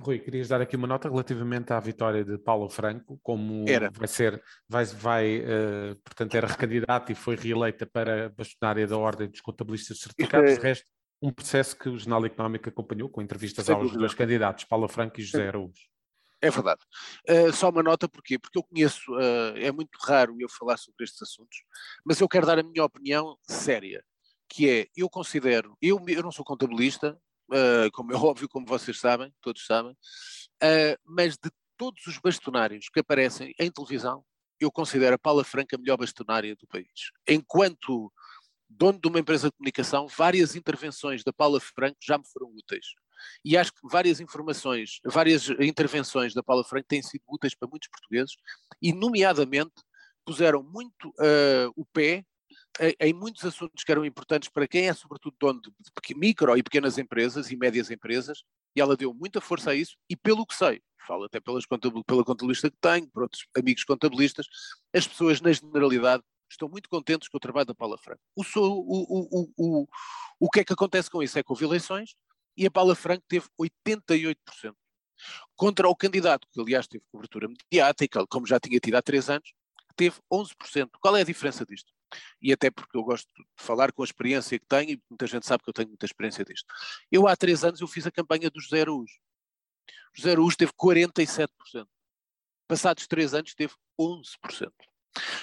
Rui, 0.00 0.18
querias 0.18 0.48
dar 0.48 0.60
aqui 0.60 0.74
uma 0.74 0.88
nota 0.88 1.08
relativamente 1.08 1.72
à 1.72 1.78
vitória 1.78 2.24
de 2.24 2.36
Paulo 2.36 2.68
Franco, 2.68 3.18
como 3.22 3.64
era. 3.68 3.90
vai 3.92 4.08
ser, 4.08 4.42
vai, 4.68 4.84
vai 4.84 5.38
uh, 5.38 5.96
portanto, 6.04 6.34
era 6.34 6.48
recandidato 6.48 7.12
e 7.12 7.14
foi 7.14 7.36
reeleita 7.36 7.86
para 7.86 8.28
bastonária 8.30 8.86
da 8.88 8.98
Ordem 8.98 9.28
dos 9.28 9.40
Contabilistas 9.40 10.00
Certificados. 10.00 10.50
É... 10.50 10.54
De 10.56 10.60
resto, 10.60 10.86
um 11.22 11.32
processo 11.32 11.78
que 11.78 11.88
o 11.88 11.96
Jornal 11.96 12.26
Económico 12.26 12.68
acompanhou 12.68 13.08
com 13.08 13.22
entrevistas 13.22 13.66
Sem 13.66 13.74
aos 13.74 13.84
dúvida. 13.84 14.00
dois 14.00 14.14
candidatos, 14.14 14.64
Paulo 14.64 14.88
Franco 14.88 15.20
e 15.20 15.22
José 15.22 15.46
Araújo. 15.46 15.93
É 16.44 16.50
verdade. 16.50 16.82
Uh, 17.26 17.50
só 17.54 17.70
uma 17.70 17.82
nota, 17.82 18.06
porquê? 18.06 18.38
Porque 18.38 18.58
eu 18.58 18.62
conheço, 18.62 19.10
uh, 19.14 19.56
é 19.56 19.72
muito 19.72 19.96
raro 20.02 20.36
eu 20.38 20.46
falar 20.46 20.76
sobre 20.76 21.02
estes 21.02 21.22
assuntos, 21.22 21.64
mas 22.04 22.20
eu 22.20 22.28
quero 22.28 22.46
dar 22.46 22.58
a 22.58 22.62
minha 22.62 22.84
opinião 22.84 23.38
séria, 23.48 24.04
que 24.46 24.68
é, 24.68 24.86
eu 24.94 25.08
considero, 25.08 25.74
eu, 25.80 25.98
eu 26.06 26.22
não 26.22 26.30
sou 26.30 26.44
contabilista, 26.44 27.18
uh, 27.48 27.90
como 27.94 28.12
é 28.12 28.14
óbvio, 28.20 28.46
como 28.46 28.66
vocês 28.66 29.00
sabem, 29.00 29.32
todos 29.40 29.64
sabem, 29.64 29.96
mas 31.02 31.38
de 31.38 31.50
todos 31.78 32.06
os 32.06 32.18
bastonários 32.18 32.90
que 32.90 33.00
aparecem 33.00 33.54
em 33.58 33.70
televisão, 33.70 34.22
eu 34.60 34.70
considero 34.70 35.14
a 35.14 35.18
Paula 35.18 35.44
Franca 35.44 35.76
a 35.76 35.78
melhor 35.78 35.96
bastonária 35.96 36.54
do 36.56 36.66
país. 36.66 37.10
Enquanto 37.26 38.12
dono 38.68 39.00
de 39.00 39.08
uma 39.08 39.18
empresa 39.18 39.48
de 39.48 39.56
comunicação, 39.56 40.06
várias 40.08 40.54
intervenções 40.54 41.24
da 41.24 41.32
Paula 41.32 41.58
Franco 41.58 41.96
já 42.02 42.18
me 42.18 42.24
foram 42.30 42.48
úteis. 42.54 42.86
E 43.44 43.56
acho 43.56 43.72
que 43.72 43.80
várias 43.84 44.20
informações, 44.20 45.00
várias 45.04 45.48
intervenções 45.60 46.34
da 46.34 46.42
Paula 46.42 46.64
Franco 46.64 46.88
têm 46.88 47.02
sido 47.02 47.22
úteis 47.28 47.54
para 47.54 47.68
muitos 47.68 47.88
portugueses 47.88 48.36
e, 48.80 48.92
nomeadamente, 48.92 49.74
puseram 50.24 50.62
muito 50.62 51.08
uh, 51.08 51.72
o 51.76 51.84
pé 51.84 52.24
em 53.00 53.12
muitos 53.12 53.44
assuntos 53.44 53.84
que 53.84 53.92
eram 53.92 54.04
importantes 54.04 54.48
para 54.48 54.66
quem 54.66 54.88
é, 54.88 54.94
sobretudo, 54.94 55.36
dono 55.38 55.60
de 55.60 56.14
micro 56.16 56.56
e 56.56 56.62
pequenas 56.62 56.98
empresas 56.98 57.50
e 57.50 57.56
médias 57.56 57.90
empresas, 57.90 58.42
e 58.74 58.80
ela 58.80 58.96
deu 58.96 59.14
muita 59.14 59.40
força 59.40 59.70
a 59.70 59.74
isso, 59.74 59.96
e 60.10 60.16
pelo 60.16 60.44
que 60.44 60.54
sei, 60.54 60.82
falo 61.06 61.24
até 61.24 61.38
pelas, 61.38 61.64
pela 61.66 62.24
contabilista 62.24 62.70
que 62.70 62.76
tenho, 62.80 63.08
por 63.08 63.22
outros 63.22 63.46
amigos 63.56 63.84
contabilistas, 63.84 64.46
as 64.92 65.06
pessoas, 65.06 65.40
na 65.40 65.52
generalidade, 65.52 66.22
estão 66.50 66.68
muito 66.68 66.88
contentes 66.88 67.28
com 67.28 67.36
o 67.36 67.40
trabalho 67.40 67.66
da 67.66 67.74
Paula 67.74 67.98
Franco. 67.98 68.20
O, 68.34 68.42
o, 68.42 69.26
o, 69.30 69.52
o, 69.56 69.88
o 70.40 70.50
que 70.50 70.60
é 70.60 70.64
que 70.64 70.72
acontece 70.72 71.10
com 71.10 71.22
isso? 71.22 71.38
É 71.38 71.42
que 71.42 71.50
houve 71.50 71.64
eleições, 71.64 72.14
e 72.56 72.66
a 72.66 72.70
Paula 72.70 72.94
Franco 72.94 73.24
teve 73.28 73.46
88%. 73.60 74.36
Contra 75.56 75.88
o 75.88 75.96
candidato, 75.96 76.48
que 76.52 76.60
aliás 76.60 76.86
teve 76.86 77.04
cobertura 77.10 77.48
mediática, 77.48 78.26
como 78.26 78.46
já 78.46 78.58
tinha 78.58 78.78
tido 78.80 78.96
há 78.96 79.02
três 79.02 79.30
anos, 79.30 79.52
teve 79.96 80.16
11%. 80.32 80.90
Qual 81.00 81.16
é 81.16 81.20
a 81.20 81.24
diferença 81.24 81.64
disto? 81.64 81.92
E 82.40 82.52
até 82.52 82.70
porque 82.70 82.96
eu 82.96 83.02
gosto 83.02 83.28
de 83.36 83.44
falar 83.56 83.92
com 83.92 84.02
a 84.02 84.04
experiência 84.04 84.58
que 84.58 84.66
tenho, 84.66 84.90
e 84.90 85.02
muita 85.08 85.26
gente 85.26 85.46
sabe 85.46 85.62
que 85.62 85.70
eu 85.70 85.74
tenho 85.74 85.88
muita 85.88 86.06
experiência 86.06 86.44
disto. 86.44 86.66
Eu 87.10 87.26
há 87.26 87.36
três 87.36 87.64
anos 87.64 87.80
eu 87.80 87.86
fiz 87.86 88.06
a 88.06 88.10
campanha 88.10 88.50
dos 88.50 88.64
José 88.64 88.82
Araújo. 88.82 89.18
José 90.12 90.32
Araújo 90.32 90.56
teve 90.56 90.72
47%. 90.72 91.48
Passados 92.68 93.06
três 93.06 93.34
anos 93.34 93.54
teve 93.54 93.74
11%. 93.98 94.72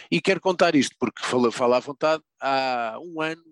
E 0.09 0.21
quero 0.21 0.41
contar 0.41 0.75
isto 0.75 0.95
porque 0.99 1.23
falo, 1.23 1.51
falo 1.51 1.73
à 1.73 1.79
vontade. 1.79 2.23
Há 2.39 2.97
um 2.99 3.21
ano 3.21 3.43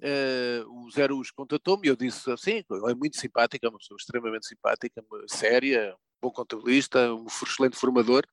Uh, 0.00 0.86
o 0.86 0.90
Zé 0.90 1.12
Us 1.12 1.30
contatou-me 1.32 1.88
e 1.88 1.90
eu 1.90 1.96
disse 1.96 2.30
assim, 2.30 2.62
é 2.88 2.94
muito 2.94 3.18
simpática, 3.18 3.66
é 3.66 3.70
uma 3.70 3.78
pessoa 3.78 3.96
extremamente 3.98 4.46
simpática, 4.46 5.04
séria, 5.26 5.94
bom 6.22 6.30
contabilista, 6.30 7.12
um 7.14 7.26
excelente 7.26 7.76
formador, 7.76 8.24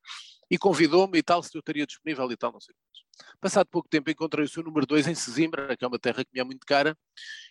e 0.49 0.57
convidou-me 0.57 1.17
e 1.17 1.23
tal, 1.23 1.41
se 1.41 1.55
eu 1.55 1.59
estaria 1.59 1.85
disponível 1.85 2.31
e 2.31 2.37
tal, 2.37 2.51
não 2.51 2.61
sei 2.61 2.73
o. 2.73 2.85
Passado 3.39 3.67
pouco 3.67 3.87
tempo 3.87 4.11
encontrei 4.11 4.45
o 4.45 4.49
seu 4.49 4.61
número 4.61 4.85
2 4.85 5.07
em 5.07 5.15
Sesimbra, 5.15 5.75
que 5.75 5.83
é 5.83 5.87
uma 5.87 5.97
terra 5.97 6.23
que 6.23 6.29
me 6.33 6.39
é 6.39 6.43
muito 6.43 6.65
cara, 6.65 6.95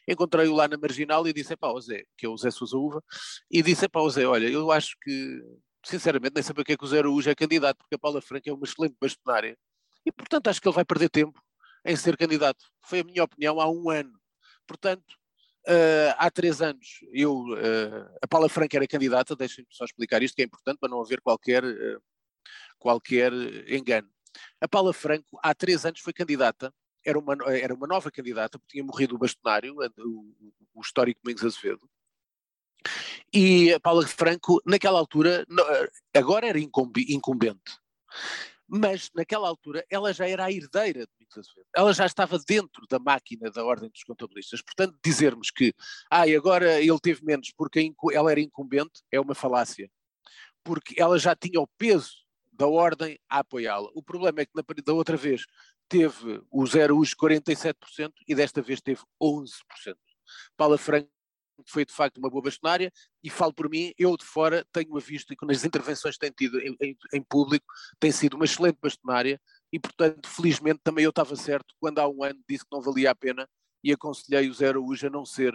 encontrei-o 0.07 0.55
lá 0.55 0.68
na 0.68 0.77
Marginal 0.77 1.27
e 1.27 1.33
disse, 1.33 1.57
pá, 1.57 1.72
o 1.72 1.81
Zé, 1.81 2.05
que 2.16 2.27
é 2.27 2.29
o 2.29 2.37
Zé 2.37 2.50
Sousa 2.50 2.77
Uva, 2.77 3.03
e 3.50 3.62
disse, 3.62 3.88
pá, 3.88 4.00
o 4.00 4.11
Zé, 4.11 4.27
olha, 4.27 4.48
eu 4.48 4.70
acho 4.70 4.96
que, 5.03 5.42
sinceramente, 5.85 6.35
nem 6.35 6.42
sei 6.42 6.55
para 6.55 6.64
que 6.64 6.72
é 6.72 6.77
que 6.77 6.85
o 6.85 6.87
Zé 6.87 6.98
Araújo 6.98 7.29
é 7.29 7.35
candidato, 7.35 7.79
porque 7.79 7.94
a 7.94 7.98
Paula 7.98 8.20
Franca 8.20 8.48
é 8.48 8.53
uma 8.53 8.64
excelente 8.64 8.94
bastonária, 9.00 9.57
e 10.07 10.12
portanto 10.12 10.48
acho 10.48 10.61
que 10.61 10.68
ele 10.68 10.74
vai 10.74 10.85
perder 10.85 11.09
tempo 11.09 11.43
em 11.85 11.97
ser 11.97 12.16
candidato. 12.16 12.64
Foi 12.83 13.01
a 13.01 13.05
minha 13.05 13.25
opinião 13.25 13.61
há 13.61 13.68
um 13.70 13.90
ano. 13.90 14.18
Portanto, 14.66 15.14
uh, 15.68 16.14
há 16.16 16.31
três 16.31 16.62
anos, 16.62 17.01
eu, 17.12 17.35
uh, 17.35 18.18
a 18.23 18.27
Paula 18.27 18.49
Franca 18.49 18.77
era 18.77 18.87
candidata, 18.87 19.37
deixem-me 19.37 19.68
só 19.70 19.85
explicar 19.85 20.23
isto, 20.23 20.35
que 20.35 20.42
é 20.42 20.44
importante 20.44 20.79
para 20.79 20.88
não 20.88 21.01
haver 21.01 21.20
qualquer, 21.20 21.64
uh, 21.64 22.03
qualquer 22.79 23.33
engano. 23.70 24.09
A 24.61 24.68
Paula 24.68 24.92
Franco, 24.92 25.38
há 25.42 25.55
três 25.55 25.85
anos, 25.85 26.01
foi 26.01 26.12
candidata, 26.12 26.73
era 27.05 27.18
uma, 27.18 27.37
era 27.55 27.75
uma 27.75 27.87
nova 27.87 28.11
candidata, 28.11 28.59
porque 28.59 28.73
tinha 28.73 28.85
morrido 28.85 29.14
o 29.14 29.18
bastonário, 29.18 29.77
o, 29.99 30.35
o 30.75 30.81
histórico 30.81 31.20
Domingos 31.23 31.44
Azevedo, 31.44 31.88
e 33.33 33.73
a 33.73 33.81
Paula 33.81 34.07
Franco, 34.07 34.61
naquela 34.64 34.99
altura, 34.99 35.47
agora 36.14 36.47
era 36.47 36.59
incumbente, 36.59 37.79
mas 38.66 39.11
naquela 39.14 39.48
altura 39.48 39.85
ela 39.90 40.12
já 40.12 40.29
era 40.29 40.44
a 40.44 40.53
herdeira 40.53 41.00
de 41.00 41.12
Domingos 41.12 41.38
Azevedo. 41.38 41.66
Ela 41.74 41.92
já 41.92 42.07
estava 42.07 42.38
dentro 42.38 42.87
da 42.88 42.98
máquina 42.98 43.50
da 43.50 43.64
Ordem 43.64 43.90
dos 43.90 44.03
Contabilistas. 44.05 44.62
Portanto, 44.62 44.98
dizermos 45.05 45.50
que 45.50 45.74
ah, 46.11 46.22
agora 46.22 46.81
ele 46.81 46.98
teve 47.00 47.24
menos 47.24 47.53
porque 47.57 47.92
ela 48.12 48.31
era 48.31 48.40
incumbente 48.40 49.03
é 49.11 49.20
uma 49.20 49.35
falácia. 49.35 49.90
Porque 50.62 51.00
ela 51.00 51.18
já 51.18 51.37
tinha 51.37 51.61
o 51.61 51.66
peso 51.79 52.24
da 52.53 52.66
Ordem 52.66 53.18
a 53.29 53.40
apoiá-la. 53.40 53.90
O 53.94 54.03
problema 54.03 54.40
é 54.40 54.46
que 54.46 54.53
na, 54.55 54.62
da 54.85 54.92
outra 54.92 55.16
vez 55.16 55.44
teve 55.88 56.42
o 56.50 56.66
0 56.66 56.98
os 56.98 57.14
47% 57.14 58.12
e 58.27 58.35
desta 58.35 58.62
vez 58.62 58.81
teve 58.81 59.03
11%. 59.22 59.50
Paula 60.57 60.79
Franco 60.79 61.11
foi 61.67 61.85
de 61.85 61.93
facto 61.93 62.19
uma 62.19 62.31
boa 62.31 62.43
bastonária 62.43 62.93
e 63.23 63.31
falo 63.31 63.53
por 63.53 63.69
mim, 63.69 63.93
eu 63.99 64.17
de 64.17 64.25
fora 64.25 64.64
tenho-a 64.73 65.01
visto 65.01 65.33
e 65.33 65.37
que 65.37 65.47
nas 65.47 65.64
intervenções 65.64 66.17
que 66.17 66.21
tenho 66.21 66.35
tido 66.35 66.61
em, 66.61 66.77
em, 66.81 66.97
em, 67.12 67.23
público 67.23 67.67
tem 67.99 68.11
sido 68.12 68.35
uma 68.35 68.45
excelente 68.45 68.79
bastonária 68.81 69.40
e 69.73 69.79
portanto 69.79 70.29
felizmente 70.29 70.81
também 70.83 71.05
eu 71.05 71.11
estava 71.11 71.37
certo 71.37 71.75
quando 71.81 71.99
há 71.99 72.09
um 72.09 72.23
ano 72.23 72.40
disse 72.49 72.64
que 72.64 72.73
não 72.73 72.83
valia 72.83 73.11
a 73.11 73.14
pena 73.14 73.49
e 73.83 73.93
aconselhei 73.93 74.49
o 74.49 74.55
Zé 74.55 74.69
Araújo 74.69 75.07
a 75.07 75.11
não 75.11 75.25
ser 75.25 75.55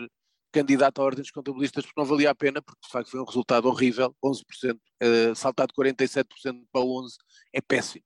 candidato 0.52 1.02
a 1.02 1.06
ordens 1.06 1.28
de 1.28 1.34
contabilistas 1.34 1.86
porque 1.86 2.00
não 2.00 2.08
valia 2.08 2.32
a 2.32 2.36
pena, 2.36 2.62
porque 2.62 2.80
de 2.84 2.92
facto 2.92 3.10
foi 3.10 3.20
um 3.20 3.26
resultado 3.26 3.68
horrível, 3.68 4.16
11%, 4.24 4.76
uh, 4.76 5.36
saltado 5.36 5.74
47% 5.74 6.26
para 6.72 6.82
11%, 6.82 7.18
é 7.54 7.62
péssimo. 7.62 8.04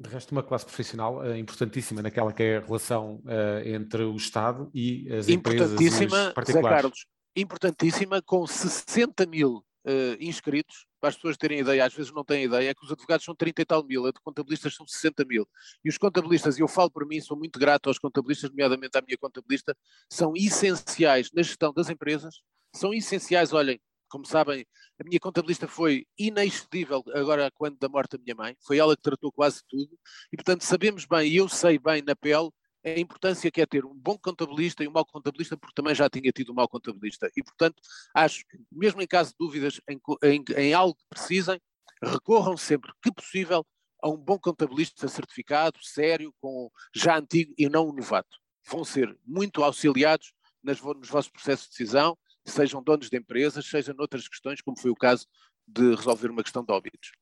De 0.00 0.08
resto, 0.08 0.30
uma 0.30 0.44
classe 0.44 0.64
profissional 0.64 1.18
uh, 1.18 1.36
importantíssima 1.36 2.02
naquela 2.02 2.32
que 2.32 2.42
é 2.42 2.56
a 2.58 2.60
relação 2.60 3.16
uh, 3.24 3.66
entre 3.66 4.04
o 4.04 4.14
Estado 4.14 4.70
e 4.72 5.12
as 5.12 5.28
empresas 5.28 5.72
importantíssima, 5.72 6.32
particulares. 6.32 6.68
Zé 6.68 6.82
Carlos, 6.82 7.06
importantíssima, 7.36 8.22
com 8.22 8.46
60 8.46 9.26
mil 9.26 9.64
uh, 9.86 10.16
inscritos, 10.20 10.86
para 11.00 11.10
as 11.10 11.14
pessoas 11.14 11.36
terem 11.36 11.60
ideia, 11.60 11.84
às 11.84 11.94
vezes 11.94 12.12
não 12.12 12.24
têm 12.24 12.44
ideia, 12.44 12.70
é 12.70 12.74
que 12.74 12.84
os 12.84 12.90
advogados 12.90 13.24
são 13.24 13.34
30 13.34 13.62
e 13.62 13.64
tal 13.64 13.84
mil, 13.84 14.06
a 14.06 14.10
de 14.10 14.20
contabilistas 14.20 14.74
são 14.74 14.86
60 14.86 15.24
mil. 15.24 15.48
E 15.84 15.88
os 15.88 15.96
contabilistas, 15.96 16.58
e 16.58 16.60
eu 16.60 16.68
falo 16.68 16.90
por 16.90 17.06
mim, 17.06 17.20
sou 17.20 17.36
muito 17.36 17.58
grato 17.58 17.88
aos 17.88 17.98
contabilistas, 17.98 18.50
nomeadamente 18.50 18.98
à 18.98 19.00
minha 19.00 19.16
contabilista, 19.16 19.76
são 20.10 20.32
essenciais 20.36 21.30
na 21.32 21.42
gestão 21.42 21.72
das 21.72 21.88
empresas, 21.88 22.40
são 22.74 22.92
essenciais, 22.92 23.52
olhem, 23.52 23.80
como 24.08 24.26
sabem, 24.26 24.66
a 25.00 25.04
minha 25.04 25.20
contabilista 25.20 25.68
foi 25.68 26.06
inexcedível 26.18 27.04
agora 27.14 27.50
quando 27.54 27.78
da 27.78 27.88
morte 27.88 28.16
da 28.16 28.22
minha 28.22 28.34
mãe, 28.34 28.56
foi 28.66 28.78
ela 28.78 28.96
que 28.96 29.02
tratou 29.02 29.30
quase 29.30 29.62
tudo, 29.68 29.96
e 30.32 30.36
portanto 30.36 30.62
sabemos 30.64 31.04
bem, 31.04 31.30
e 31.30 31.36
eu 31.36 31.48
sei 31.48 31.78
bem 31.78 32.02
na 32.02 32.16
pele, 32.16 32.50
a 32.94 32.98
importância 32.98 33.50
que 33.50 33.60
é 33.60 33.66
ter 33.66 33.84
um 33.84 33.94
bom 33.94 34.18
contabilista 34.18 34.84
e 34.84 34.88
um 34.88 34.92
mau 34.92 35.04
contabilista, 35.04 35.56
porque 35.56 35.74
também 35.74 35.94
já 35.94 36.08
tinha 36.08 36.30
tido 36.32 36.52
um 36.52 36.54
mau 36.54 36.68
contabilista. 36.68 37.30
E, 37.36 37.42
portanto, 37.42 37.82
acho 38.14 38.46
que, 38.46 38.58
mesmo 38.70 39.00
em 39.00 39.06
caso 39.06 39.30
de 39.30 39.36
dúvidas 39.38 39.80
em, 39.88 40.00
em, 40.22 40.44
em 40.56 40.74
algo 40.74 40.94
que 40.94 41.06
precisem, 41.08 41.60
recorram 42.02 42.56
sempre 42.56 42.92
que 43.02 43.12
possível 43.12 43.66
a 44.00 44.08
um 44.08 44.16
bom 44.16 44.38
contabilista 44.38 45.08
certificado, 45.08 45.78
sério, 45.82 46.32
com 46.40 46.70
já 46.94 47.18
antigo 47.18 47.52
e 47.58 47.68
não 47.68 47.88
um 47.88 47.92
novato. 47.92 48.38
Vão 48.66 48.84
ser 48.84 49.16
muito 49.26 49.64
auxiliados 49.64 50.32
nas, 50.62 50.80
nos 50.80 51.08
vossos 51.08 51.30
processos 51.30 51.66
de 51.66 51.70
decisão 51.70 52.16
sejam 52.50 52.82
donos 52.82 53.08
de 53.08 53.16
empresas, 53.16 53.66
seja 53.66 53.94
noutras 53.94 54.26
questões, 54.28 54.60
como 54.60 54.78
foi 54.78 54.90
o 54.90 54.96
caso 54.96 55.26
de 55.66 55.94
resolver 55.94 56.30
uma 56.30 56.42
questão 56.42 56.64
de 56.64 56.72
óbitos. 56.72 57.12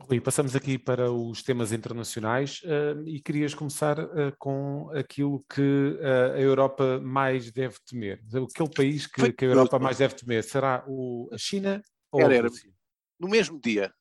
Rui, 0.00 0.20
passamos 0.20 0.56
aqui 0.56 0.76
para 0.76 1.10
os 1.10 1.42
temas 1.42 1.72
internacionais 1.72 2.60
uh, 2.64 3.00
e 3.06 3.20
querias 3.20 3.54
começar 3.54 3.98
uh, 3.98 4.34
com 4.38 4.90
aquilo 4.90 5.44
que 5.48 5.62
uh, 5.62 6.34
a 6.34 6.40
Europa 6.40 7.00
mais 7.00 7.50
deve 7.50 7.76
temer. 7.86 8.20
Aquele 8.28 8.70
país 8.70 9.06
que, 9.06 9.32
que 9.32 9.44
a 9.44 9.48
Europa 9.48 9.78
mais 9.78 9.98
deve 9.98 10.14
temer, 10.14 10.42
será 10.42 10.84
o, 10.86 11.30
a 11.32 11.38
China 11.38 11.80
ou 12.10 12.20
era, 12.20 12.46
a 12.46 12.48
Rússia? 12.48 12.70
No 13.18 13.28
mesmo 13.28 13.58
dia, 13.60 13.94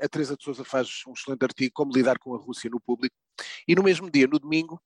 a 0.00 0.08
Teresa 0.08 0.36
de 0.36 0.42
Sousa 0.42 0.64
faz 0.64 0.88
um 1.06 1.12
excelente 1.12 1.42
artigo 1.44 1.72
como 1.72 1.92
lidar 1.92 2.18
com 2.18 2.34
a 2.34 2.38
Rússia 2.38 2.68
no 2.68 2.80
público 2.80 3.14
e 3.66 3.74
no 3.74 3.82
mesmo 3.82 4.10
dia, 4.10 4.26
no 4.26 4.38
domingo, 4.38 4.82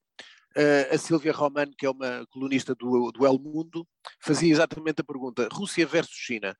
a 0.93 0.99
Silvia 0.99 1.33
Romano, 1.33 1.73
que 1.77 1.87
é 1.87 1.91
uma 1.91 2.25
colunista 2.31 2.75
do, 2.75 3.11
do 3.11 3.27
El 3.27 3.39
Mundo, 3.39 3.89
fazia 4.21 4.53
exatamente 4.53 5.01
a 5.01 5.05
pergunta: 5.05 5.49
Rússia 5.51 5.87
versus 5.87 6.15
China, 6.15 6.55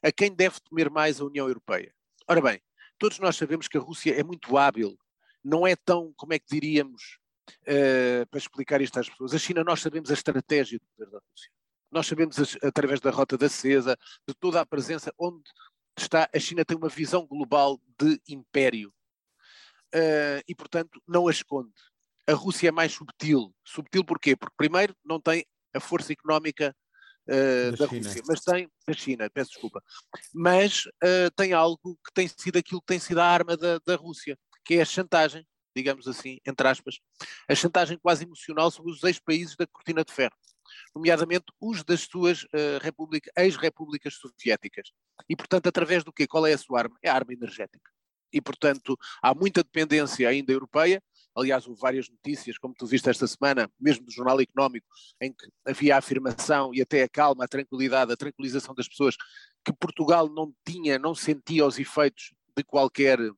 a 0.00 0.12
quem 0.12 0.32
deve 0.32 0.60
temer 0.60 0.88
mais 0.88 1.20
a 1.20 1.24
União 1.24 1.48
Europeia? 1.48 1.92
Ora 2.28 2.40
bem, 2.40 2.60
todos 3.02 3.18
nós 3.18 3.36
sabemos 3.36 3.66
que 3.66 3.76
a 3.76 3.80
Rússia 3.80 4.14
é 4.14 4.22
muito 4.22 4.56
hábil, 4.56 4.96
não 5.42 5.66
é 5.66 5.74
tão, 5.74 6.12
como 6.16 6.34
é 6.34 6.38
que 6.38 6.46
diríamos, 6.48 7.18
uh, 7.62 8.24
para 8.30 8.38
explicar 8.38 8.80
isto 8.80 9.00
às 9.00 9.08
pessoas. 9.08 9.34
A 9.34 9.38
China, 9.38 9.64
nós 9.64 9.80
sabemos 9.80 10.08
a 10.08 10.14
estratégia 10.14 10.78
do 10.78 10.86
poder 10.96 11.10
da 11.10 11.18
Rússia. 11.18 11.50
Nós 11.90 12.06
sabemos, 12.06 12.56
através 12.62 13.00
da 13.00 13.10
Rota 13.10 13.36
da 13.36 13.48
Cesa, 13.48 13.98
de 14.24 14.32
toda 14.36 14.60
a 14.60 14.64
presença, 14.64 15.12
onde 15.18 15.42
está, 15.98 16.30
a 16.32 16.38
China 16.38 16.64
tem 16.64 16.76
uma 16.76 16.88
visão 16.88 17.26
global 17.26 17.80
de 17.98 18.20
império. 18.28 18.94
Uh, 19.92 20.38
e, 20.46 20.54
portanto, 20.54 21.02
não 21.08 21.26
a 21.26 21.32
esconde 21.32 21.74
a 22.24 22.34
Rússia 22.34 22.68
é 22.68 22.70
mais 22.70 22.92
subtil. 22.92 23.52
Subtil 23.64 24.04
porquê? 24.04 24.36
Porque, 24.36 24.54
primeiro, 24.56 24.94
não 25.04 25.20
tem 25.20 25.44
a 25.74 25.80
força 25.80 26.12
económica 26.12 26.72
uh, 27.28 27.76
da, 27.76 27.86
da 27.86 27.86
Rússia, 27.86 28.22
mas 28.26 28.40
tem, 28.40 28.70
da 28.86 28.92
China, 28.92 29.30
peço 29.30 29.50
desculpa, 29.50 29.82
mas 30.32 30.86
uh, 30.86 31.30
tem 31.36 31.52
algo 31.52 31.96
que 32.04 32.12
tem 32.14 32.28
sido 32.28 32.58
aquilo 32.58 32.80
que 32.80 32.86
tem 32.86 32.98
sido 32.98 33.20
a 33.20 33.26
arma 33.26 33.56
da, 33.56 33.78
da 33.84 33.96
Rússia, 33.96 34.38
que 34.64 34.74
é 34.74 34.82
a 34.82 34.84
chantagem, 34.84 35.46
digamos 35.74 36.06
assim, 36.06 36.38
entre 36.46 36.68
aspas, 36.68 36.98
a 37.48 37.54
chantagem 37.54 37.98
quase 37.98 38.24
emocional 38.24 38.70
sobre 38.70 38.92
os 38.92 39.02
ex-países 39.02 39.56
da 39.56 39.66
cortina 39.66 40.04
de 40.04 40.12
ferro, 40.12 40.36
nomeadamente 40.94 41.46
os 41.60 41.82
das 41.82 42.02
suas 42.02 42.44
uh, 42.44 43.28
ex-repúblicas 43.36 44.14
soviéticas. 44.14 44.90
E, 45.28 45.36
portanto, 45.36 45.66
através 45.66 46.04
do 46.04 46.12
quê? 46.12 46.26
Qual 46.26 46.46
é 46.46 46.52
a 46.52 46.58
sua 46.58 46.80
arma? 46.80 46.96
É 47.02 47.08
a 47.08 47.14
arma 47.14 47.32
energética. 47.32 47.90
E, 48.32 48.40
portanto, 48.40 48.96
há 49.22 49.34
muita 49.34 49.62
dependência 49.62 50.28
ainda 50.28 50.52
europeia, 50.52 51.02
Aliás, 51.34 51.66
houve 51.66 51.80
várias 51.80 52.08
notícias, 52.10 52.58
como 52.58 52.74
tu 52.74 52.86
viste 52.86 53.08
esta 53.08 53.26
semana, 53.26 53.70
mesmo 53.80 54.04
do 54.04 54.12
Jornal 54.12 54.40
Económico, 54.40 54.86
em 55.20 55.32
que 55.32 55.48
havia 55.66 55.94
a 55.94 55.98
afirmação 55.98 56.74
e 56.74 56.82
até 56.82 57.02
a 57.02 57.08
calma, 57.08 57.44
a 57.44 57.48
tranquilidade, 57.48 58.12
a 58.12 58.16
tranquilização 58.16 58.74
das 58.74 58.86
pessoas, 58.86 59.16
que 59.64 59.72
Portugal 59.72 60.28
não 60.28 60.54
tinha, 60.66 60.98
não 60.98 61.14
sentia 61.14 61.64
os 61.66 61.78
efeitos 61.78 62.34
de 62.56 62.62
qualquer 62.62 63.18
uh, 63.20 63.34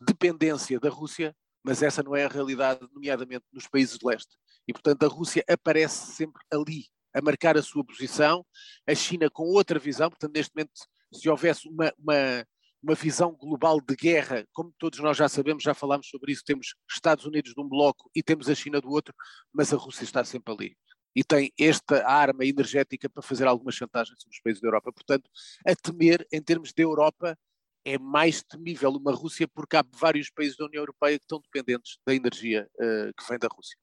dependência 0.00 0.80
da 0.80 0.88
Rússia, 0.88 1.36
mas 1.62 1.82
essa 1.82 2.02
não 2.02 2.16
é 2.16 2.24
a 2.24 2.28
realidade, 2.28 2.80
nomeadamente 2.92 3.44
nos 3.52 3.66
países 3.66 3.98
de 3.98 4.06
leste. 4.06 4.36
E, 4.66 4.72
portanto, 4.72 5.04
a 5.04 5.08
Rússia 5.08 5.44
aparece 5.48 6.12
sempre 6.12 6.42
ali, 6.50 6.86
a 7.12 7.20
marcar 7.20 7.56
a 7.56 7.62
sua 7.62 7.84
posição, 7.84 8.44
a 8.86 8.94
China 8.94 9.28
com 9.30 9.44
outra 9.44 9.78
visão, 9.78 10.08
portanto, 10.08 10.32
neste 10.34 10.54
momento, 10.54 10.72
se 11.12 11.28
houvesse 11.28 11.68
uma, 11.68 11.92
uma 11.98 12.46
uma 12.86 12.94
visão 12.94 13.32
global 13.32 13.80
de 13.80 13.96
guerra, 13.96 14.46
como 14.52 14.72
todos 14.78 15.00
nós 15.00 15.16
já 15.16 15.28
sabemos, 15.28 15.64
já 15.64 15.74
falámos 15.74 16.08
sobre 16.08 16.30
isso, 16.30 16.44
temos 16.46 16.76
Estados 16.88 17.24
Unidos 17.24 17.52
de 17.52 17.60
um 17.60 17.68
bloco 17.68 18.08
e 18.14 18.22
temos 18.22 18.48
a 18.48 18.54
China 18.54 18.80
do 18.80 18.88
outro, 18.90 19.12
mas 19.52 19.72
a 19.72 19.76
Rússia 19.76 20.04
está 20.04 20.24
sempre 20.24 20.54
ali. 20.54 20.76
E 21.14 21.24
tem 21.24 21.52
esta 21.58 22.06
arma 22.06 22.44
energética 22.44 23.08
para 23.10 23.22
fazer 23.22 23.44
alguma 23.48 23.72
chantagem 23.72 24.14
sobre 24.16 24.36
os 24.36 24.40
países 24.40 24.60
da 24.60 24.68
Europa. 24.68 24.92
Portanto, 24.92 25.28
a 25.66 25.74
temer, 25.74 26.24
em 26.30 26.40
termos 26.40 26.72
de 26.72 26.82
Europa, 26.82 27.36
é 27.84 27.98
mais 27.98 28.42
temível 28.42 28.90
uma 28.90 29.12
Rússia 29.12 29.48
porque 29.48 29.76
há 29.76 29.84
vários 29.98 30.30
países 30.30 30.56
da 30.56 30.66
União 30.66 30.82
Europeia 30.82 31.18
que 31.18 31.24
estão 31.24 31.40
dependentes 31.40 31.98
da 32.06 32.14
energia 32.14 32.68
uh, 32.74 33.12
que 33.16 33.28
vem 33.28 33.38
da 33.38 33.48
Rússia. 33.50 33.76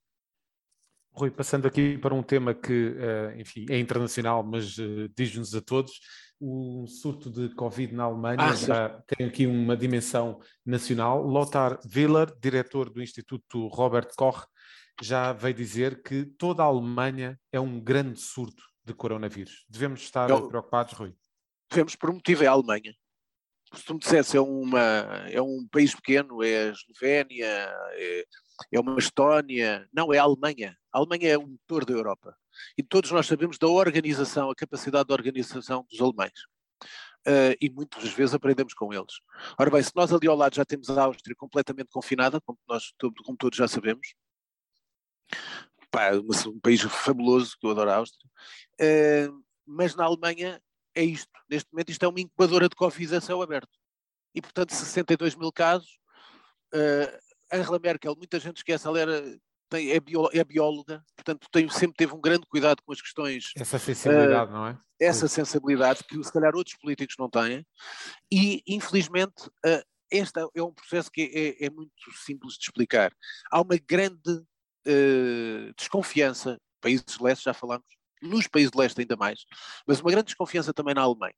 Rui, 1.16 1.30
passando 1.30 1.68
aqui 1.68 1.98
para 1.98 2.14
um 2.14 2.24
tema 2.24 2.56
que, 2.56 2.90
uh, 2.90 3.40
enfim, 3.40 3.66
é 3.70 3.78
internacional, 3.78 4.44
mas 4.44 4.78
uh, 4.78 5.08
diz-nos 5.16 5.54
a 5.54 5.62
todos, 5.62 6.00
o 6.46 6.86
surto 6.88 7.32
de 7.32 7.56
Covid 7.56 7.96
na 7.96 8.04
Alemanha 8.04 8.38
ah, 8.42 8.54
já 8.54 8.90
tem 9.08 9.28
aqui 9.28 9.48
uma 9.48 9.78
dimensão 9.78 10.42
nacional. 10.66 11.24
Lothar 11.24 11.80
Willer, 11.96 12.38
diretor 12.38 12.90
do 12.90 13.02
Instituto 13.02 13.68
Robert 13.68 14.10
Koch, 14.18 14.46
já 15.02 15.32
veio 15.32 15.54
dizer 15.54 16.04
que 16.04 16.26
toda 16.26 16.62
a 16.62 16.66
Alemanha 16.66 17.40
é 17.50 17.62
um 17.62 17.80
grande 17.80 18.20
surto 18.20 18.62
de 18.84 18.94
coronavírus. 18.94 19.64
Devemos 19.70 20.02
estar 20.02 20.30
Eu, 20.30 20.50
preocupados, 20.50 20.94
Rui? 20.94 21.16
Devemos, 21.70 21.96
por 21.96 22.10
um 22.10 22.16
motivo, 22.16 22.44
é 22.44 22.48
a 22.48 22.52
Alemanha. 22.52 22.94
Se 23.74 23.86
tu 23.86 23.94
me 23.94 24.00
dissesse, 24.02 24.36
é, 24.36 24.42
uma, 24.42 24.80
é 25.30 25.42
um 25.42 25.66
país 25.72 25.96
pequeno, 25.96 26.44
é 26.44 26.68
a 26.68 26.72
Eslovénia, 26.72 27.74
é, 27.94 28.26
é 28.74 28.80
uma 28.82 29.00
Estónia. 29.00 29.88
Não, 29.94 30.14
é 30.14 30.18
a 30.18 30.24
Alemanha. 30.24 30.78
A 30.92 31.00
Alemanha 31.00 31.30
é 31.30 31.38
o 31.38 31.48
motor 31.48 31.86
da 31.86 31.94
Europa. 31.94 32.36
E 32.78 32.84
todos 32.84 33.12
nós 33.12 33.26
sabemos 33.26 33.58
da 33.58 33.68
organização, 33.68 34.50
a 34.50 34.56
capacidade 34.56 35.08
de 35.08 35.14
organização 35.14 35.86
dos 35.90 36.00
alemães. 36.00 36.34
Uh, 37.26 37.56
e 37.62 37.70
muitas 37.70 38.10
vezes 38.12 38.36
aprendemos 38.36 38.74
com 38.74 38.94
eles. 38.94 39.14
Ora 39.58 39.70
bem, 39.70 39.82
se 39.82 39.92
nós 39.96 40.12
ali 40.12 40.28
ao 40.28 40.36
lado 40.36 40.56
já 40.56 40.66
temos 40.66 40.90
a 40.90 41.04
Áustria 41.04 41.36
completamente 41.36 41.90
confinada, 41.90 42.42
como, 42.42 42.60
nós, 42.68 42.94
como 43.00 43.38
todos 43.38 43.58
já 43.58 43.68
sabemos, 43.68 44.14
pá, 45.90 46.12
um 46.48 46.60
país 46.60 46.82
fabuloso, 46.82 47.56
que 47.58 47.66
eu 47.66 47.72
adoro 47.72 47.90
a 47.90 47.96
Áustria, 47.96 48.30
uh, 48.82 49.44
mas 49.66 49.96
na 49.96 50.04
Alemanha 50.04 50.62
é 50.94 51.04
isto. 51.04 51.32
Neste 51.50 51.72
momento 51.72 51.92
isto 51.92 52.04
é 52.04 52.08
uma 52.08 52.20
incubadora 52.20 52.68
de 52.68 52.76
Covid 52.76 53.16
a 53.16 53.22
céu 53.22 53.42
aberto. 53.42 53.72
E, 54.36 54.42
portanto, 54.42 54.74
62 54.74 55.36
mil 55.36 55.52
casos. 55.52 55.98
Uh, 56.74 57.24
Angela 57.52 57.80
Merkel, 57.80 58.16
muita 58.16 58.40
gente 58.40 58.58
esquece, 58.58 58.88
ela 58.88 59.00
era 59.00 59.40
tem, 59.74 59.90
é, 59.90 60.00
bio, 60.00 60.30
é 60.32 60.44
bióloga, 60.44 61.04
portanto 61.16 61.48
tem, 61.52 61.68
sempre 61.68 61.98
teve 61.98 62.14
um 62.14 62.22
grande 62.22 62.46
cuidado 62.46 62.84
com 62.86 62.94
as 62.94 63.02
questões. 63.02 63.52
Essa 63.58 63.80
sensibilidade, 63.80 64.52
uh, 64.52 64.54
não 64.54 64.68
é? 64.68 64.78
Essa 65.02 65.28
sensibilidade 65.28 66.04
que 66.04 66.24
se 66.24 66.32
calhar 66.32 66.56
outros 66.56 66.78
políticos 66.78 67.16
não 67.18 67.28
têm. 67.28 67.66
E, 68.32 68.62
infelizmente, 68.68 69.48
uh, 69.66 69.84
este 70.12 70.40
é 70.56 70.62
um 70.62 70.72
processo 70.72 71.10
que 71.12 71.58
é, 71.60 71.66
é, 71.66 71.70
muito 71.72 71.92
simples 72.24 72.54
de 72.54 72.66
explicar. 72.66 73.12
Há 73.52 73.62
uma 73.62 73.76
grande 73.76 74.32
uh, 74.32 75.74
desconfiança, 75.76 76.62
países 76.80 77.06
de 77.08 77.24
leste 77.24 77.46
já 77.46 77.54
falamos, 77.54 77.88
nos 78.22 78.48
países 78.48 78.70
de 78.70 78.78
leste 78.78 79.02
ainda 79.02 79.16
mais, 79.16 79.44
mas 79.88 80.00
uma 80.02 80.12
grande 80.12 80.28
desconfiança 80.28 80.72
também 80.72 80.94
na 80.94 81.02
Alemanha. 81.02 81.36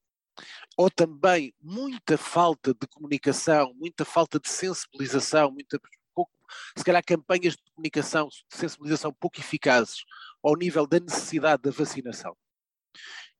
Ou 0.75 0.91
também 0.91 1.55
muita 1.61 2.17
falta 2.17 2.73
de 2.73 2.85
comunicação, 2.87 3.73
muita 3.75 4.03
falta 4.03 4.37
de 4.41 4.49
sensibilização, 4.49 5.49
muita 5.51 5.79
se 6.77 6.83
calhar 6.83 7.03
campanhas 7.05 7.53
de 7.53 7.63
comunicação, 7.73 8.27
de 8.27 8.57
sensibilização 8.57 9.13
pouco 9.13 9.39
eficazes 9.39 10.03
ao 10.43 10.55
nível 10.55 10.85
da 10.87 10.99
necessidade 10.99 11.63
da 11.63 11.71
vacinação. 11.71 12.35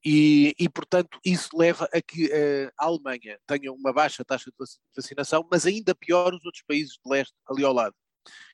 E, 0.03 0.53
e, 0.59 0.69
portanto, 0.69 1.19
isso 1.25 1.49
leva 1.55 1.89
a 1.91 1.99
que 1.99 2.27
uh, 2.27 2.71
a 2.77 2.85
Alemanha 2.85 3.39
tenha 3.47 3.73
uma 3.73 3.91
baixa 3.91 4.23
taxa 4.23 4.51
de 4.51 4.67
vacinação, 4.95 5.47
mas 5.51 5.65
ainda 5.65 5.95
pior 5.95 6.33
os 6.33 6.45
outros 6.45 6.63
países 6.67 6.93
de 6.93 7.09
leste 7.09 7.33
ali 7.49 7.63
ao 7.63 7.73
lado, 7.73 7.95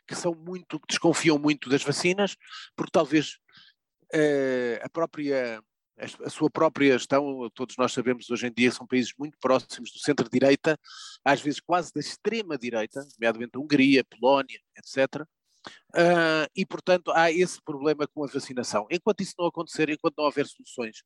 que 0.07 0.15
são 0.15 0.33
muito, 0.33 0.79
desconfiam 0.87 1.37
muito 1.37 1.69
das 1.69 1.83
vacinas, 1.83 2.37
porque 2.75 2.91
talvez 2.91 3.37
a 4.83 4.89
própria 4.89 5.63
a 6.23 6.29
sua 6.29 6.49
própria 6.49 6.97
gestão, 6.97 7.49
todos 7.53 7.75
nós 7.77 7.93
sabemos 7.93 8.29
hoje 8.29 8.47
em 8.47 8.51
dia, 8.51 8.71
são 8.71 8.87
países 8.87 9.13
muito 9.17 9.37
próximos 9.39 9.91
do 9.91 9.99
centro-direita, 9.99 10.79
às 11.23 11.41
vezes 11.41 11.59
quase 11.59 11.91
da 11.93 11.99
extrema-direita, 11.99 13.05
nomeadamente 13.19 13.51
a 13.55 13.59
Hungria, 13.59 14.03
Polónia, 14.03 14.59
etc. 14.77 15.25
Uh, 15.93 16.49
e, 16.55 16.65
portanto, 16.65 17.11
há 17.11 17.31
esse 17.31 17.61
problema 17.61 18.07
com 18.07 18.23
a 18.23 18.27
vacinação. 18.27 18.87
Enquanto 18.89 19.21
isso 19.21 19.35
não 19.37 19.45
acontecer, 19.45 19.89
enquanto 19.89 20.17
não 20.17 20.25
houver 20.25 20.47
soluções, 20.47 21.03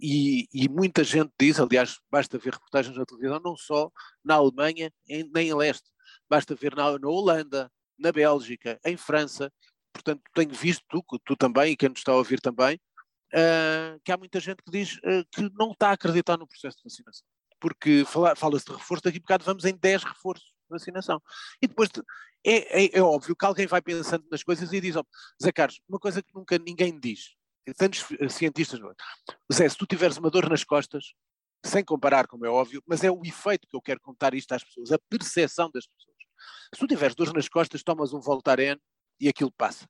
e, 0.00 0.46
e 0.52 0.68
muita 0.68 1.02
gente 1.02 1.32
diz, 1.38 1.58
aliás, 1.58 1.98
basta 2.10 2.38
ver 2.38 2.52
reportagens 2.52 2.96
na 2.96 3.04
televisão, 3.04 3.40
não 3.44 3.56
só 3.56 3.90
na 4.24 4.34
Alemanha, 4.34 4.92
em, 5.08 5.28
nem 5.34 5.48
em 5.48 5.54
leste, 5.54 5.90
basta 6.28 6.54
ver 6.54 6.76
na, 6.76 6.96
na 6.98 7.08
Holanda, 7.08 7.70
na 7.98 8.12
Bélgica, 8.12 8.78
em 8.84 8.96
França, 8.96 9.52
portanto, 9.92 10.22
tenho 10.32 10.54
visto, 10.54 10.84
tu, 10.88 11.02
tu 11.24 11.36
também, 11.36 11.72
e 11.72 11.76
quem 11.76 11.88
nos 11.88 11.98
está 11.98 12.12
a 12.12 12.16
ouvir 12.16 12.40
também, 12.40 12.78
uh, 13.34 14.00
que 14.04 14.12
há 14.12 14.16
muita 14.16 14.40
gente 14.40 14.62
que 14.62 14.70
diz 14.70 14.96
uh, 14.98 15.24
que 15.32 15.50
não 15.58 15.72
está 15.72 15.90
a 15.90 15.92
acreditar 15.92 16.36
no 16.36 16.46
processo 16.46 16.78
de 16.78 16.84
vacinação. 16.84 17.26
Porque 17.60 18.04
fala-se 18.36 18.66
de 18.66 18.72
reforço, 18.72 19.02
daqui 19.02 19.18
a 19.18 19.20
bocado 19.20 19.44
vamos 19.44 19.64
em 19.64 19.74
10 19.74 20.04
reforços 20.04 20.46
de 20.46 20.70
vacinação. 20.70 21.20
E 21.60 21.66
depois 21.66 21.88
de, 21.88 22.00
é, 22.44 22.84
é, 22.84 22.98
é, 22.98 23.02
óbvio 23.02 23.34
que 23.34 23.44
alguém 23.44 23.66
vai 23.66 23.82
pensando 23.82 24.24
nas 24.30 24.44
coisas 24.44 24.72
e 24.72 24.80
diz: 24.80 24.94
oh, 24.94 25.04
Zé 25.42 25.50
Carlos, 25.50 25.80
uma 25.88 25.98
coisa 25.98 26.22
que 26.22 26.32
nunca 26.32 26.56
ninguém 26.58 26.98
diz, 26.98 27.34
tantos 27.76 28.04
cientistas, 28.30 28.80
Zé, 29.52 29.68
se 29.68 29.76
tu 29.76 29.86
tiveres 29.86 30.16
uma 30.18 30.30
dor 30.30 30.48
nas 30.48 30.62
costas, 30.62 31.12
sem 31.64 31.84
comparar, 31.84 32.26
como 32.26 32.46
é 32.46 32.48
óbvio, 32.48 32.82
mas 32.86 33.02
é 33.02 33.10
o 33.10 33.20
efeito 33.24 33.66
que 33.68 33.76
eu 33.76 33.82
quero 33.82 34.00
contar 34.00 34.34
isto 34.34 34.52
às 34.52 34.62
pessoas, 34.62 34.92
a 34.92 34.98
percepção 35.10 35.70
das 35.70 35.86
pessoas. 35.86 36.16
Se 36.72 36.78
tu 36.78 36.86
tiveres 36.86 37.16
dores 37.16 37.32
nas 37.32 37.48
costas, 37.48 37.82
tomas 37.82 38.12
um 38.12 38.20
Voltaren 38.20 38.76
e 39.20 39.28
aquilo 39.28 39.50
passa, 39.50 39.88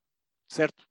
certo? 0.48 0.87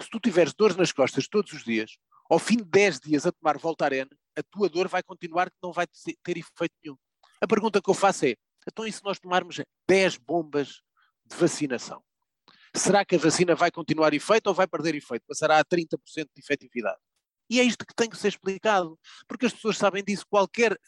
Se 0.00 0.08
tu 0.10 0.20
tiveres 0.20 0.54
dores 0.54 0.76
nas 0.76 0.92
costas 0.92 1.28
todos 1.28 1.52
os 1.52 1.64
dias, 1.64 1.96
ao 2.28 2.38
fim 2.38 2.56
de 2.56 2.64
10 2.64 3.00
dias 3.00 3.26
a 3.26 3.32
tomar 3.32 3.58
Voltaren, 3.58 4.06
a 4.36 4.42
tua 4.42 4.68
dor 4.68 4.88
vai 4.88 5.02
continuar 5.02 5.50
que 5.50 5.56
não 5.62 5.72
vai 5.72 5.86
ter 5.86 6.36
efeito 6.36 6.74
nenhum. 6.84 6.96
A 7.40 7.46
pergunta 7.46 7.80
que 7.80 7.88
eu 7.88 7.94
faço 7.94 8.26
é, 8.26 8.36
então 8.66 8.86
e 8.86 8.92
se 8.92 9.02
nós 9.04 9.18
tomarmos 9.18 9.60
10 9.88 10.16
bombas 10.18 10.82
de 11.24 11.36
vacinação? 11.36 12.02
Será 12.74 13.04
que 13.04 13.16
a 13.16 13.18
vacina 13.18 13.54
vai 13.54 13.70
continuar 13.70 14.12
efeito 14.12 14.48
ou 14.48 14.54
vai 14.54 14.66
perder 14.66 14.94
efeito? 14.94 15.24
Passará 15.26 15.58
a 15.58 15.64
30% 15.64 15.96
de 16.16 16.26
efetividade. 16.36 16.98
E 17.48 17.60
é 17.60 17.62
isto 17.62 17.86
que 17.86 17.94
tem 17.94 18.10
que 18.10 18.18
ser 18.18 18.28
explicado, 18.28 18.98
porque 19.26 19.46
as 19.46 19.52
pessoas 19.52 19.78
sabem 19.78 20.02
disso. 20.02 20.26
Qualquer, 20.28 20.78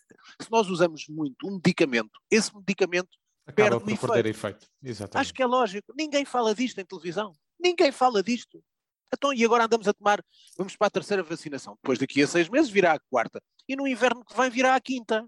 se 0.41 0.51
nós 0.51 0.69
usamos 0.69 1.07
muito 1.09 1.47
um 1.47 1.53
medicamento, 1.53 2.11
esse 2.31 2.55
medicamento 2.55 3.09
Acaba 3.47 3.81
perde 3.81 3.97
por 3.97 4.09
perder 4.09 4.31
efeito. 4.31 4.69
efeito. 4.83 5.17
Acho 5.17 5.33
que 5.33 5.43
é 5.43 5.47
lógico. 5.47 5.95
Ninguém 5.97 6.25
fala 6.25 6.55
disto 6.55 6.79
em 6.79 6.85
televisão. 6.85 7.33
Ninguém 7.59 7.93
fala 7.93 8.23
disto. 8.23 8.63
Então, 9.13 9.33
e 9.33 9.45
agora 9.45 9.65
andamos 9.65 9.89
a 9.89 9.93
tomar, 9.93 10.23
vamos 10.57 10.77
para 10.77 10.87
a 10.87 10.91
terceira 10.91 11.23
vacinação. 11.23 11.75
Depois 11.83 11.99
daqui 11.99 12.23
a 12.23 12.27
seis 12.27 12.49
meses 12.49 12.71
virá 12.71 12.93
a 12.93 13.01
quarta. 13.11 13.43
E 13.67 13.75
no 13.75 13.87
inverno 13.87 14.25
que 14.25 14.37
vem 14.37 14.51
virá 14.51 14.75
a 14.75 14.81
quinta. 14.81 15.27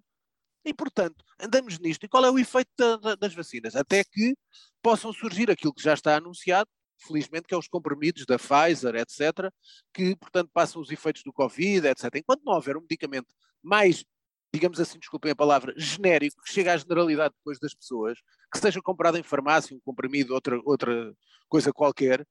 E, 0.65 0.75
portanto, 0.75 1.25
andamos 1.39 1.79
nisto. 1.79 2.05
E 2.05 2.09
qual 2.09 2.25
é 2.25 2.31
o 2.31 2.39
efeito 2.39 2.71
da, 2.77 2.97
da, 2.97 3.15
das 3.15 3.35
vacinas? 3.35 3.75
Até 3.75 4.05
que 4.05 4.37
possam 4.83 5.13
surgir 5.13 5.51
aquilo 5.51 5.73
que 5.73 5.83
já 5.83 5.95
está 5.95 6.17
anunciado, 6.17 6.69
felizmente, 6.99 7.47
que 7.47 7.55
é 7.55 7.57
os 7.57 7.69
comprimidos 7.69 8.27
da 8.27 8.39
Pfizer, 8.39 8.95
etc., 8.97 9.51
que, 9.95 10.15
portanto, 10.17 10.51
passam 10.53 10.83
os 10.83 10.91
efeitos 10.91 11.23
do 11.23 11.33
Covid, 11.33 11.87
etc. 11.87 12.17
Enquanto 12.17 12.43
não 12.45 12.55
houver 12.55 12.77
um 12.77 12.83
medicamento 12.83 13.35
mais, 13.63 14.05
digamos 14.53 14.81
assim, 14.81 14.99
desculpem 14.99 15.31
a 15.31 15.37
palavra, 15.37 15.73
genérico, 15.77 16.43
que 16.43 16.53
chegue 16.53 16.69
à 16.69 16.77
generalidade 16.77 17.35
depois 17.37 17.59
das 17.59 17.75
pessoas, 17.75 18.19
que 18.53 18.59
seja 18.59 18.83
comprado 18.83 19.17
em 19.17 19.23
farmácia, 19.23 19.77
um 19.77 19.81
comprimido, 19.81 20.35
outra, 20.35 20.61
outra 20.65 21.15
coisa 21.49 21.73
qualquer, 21.73 22.27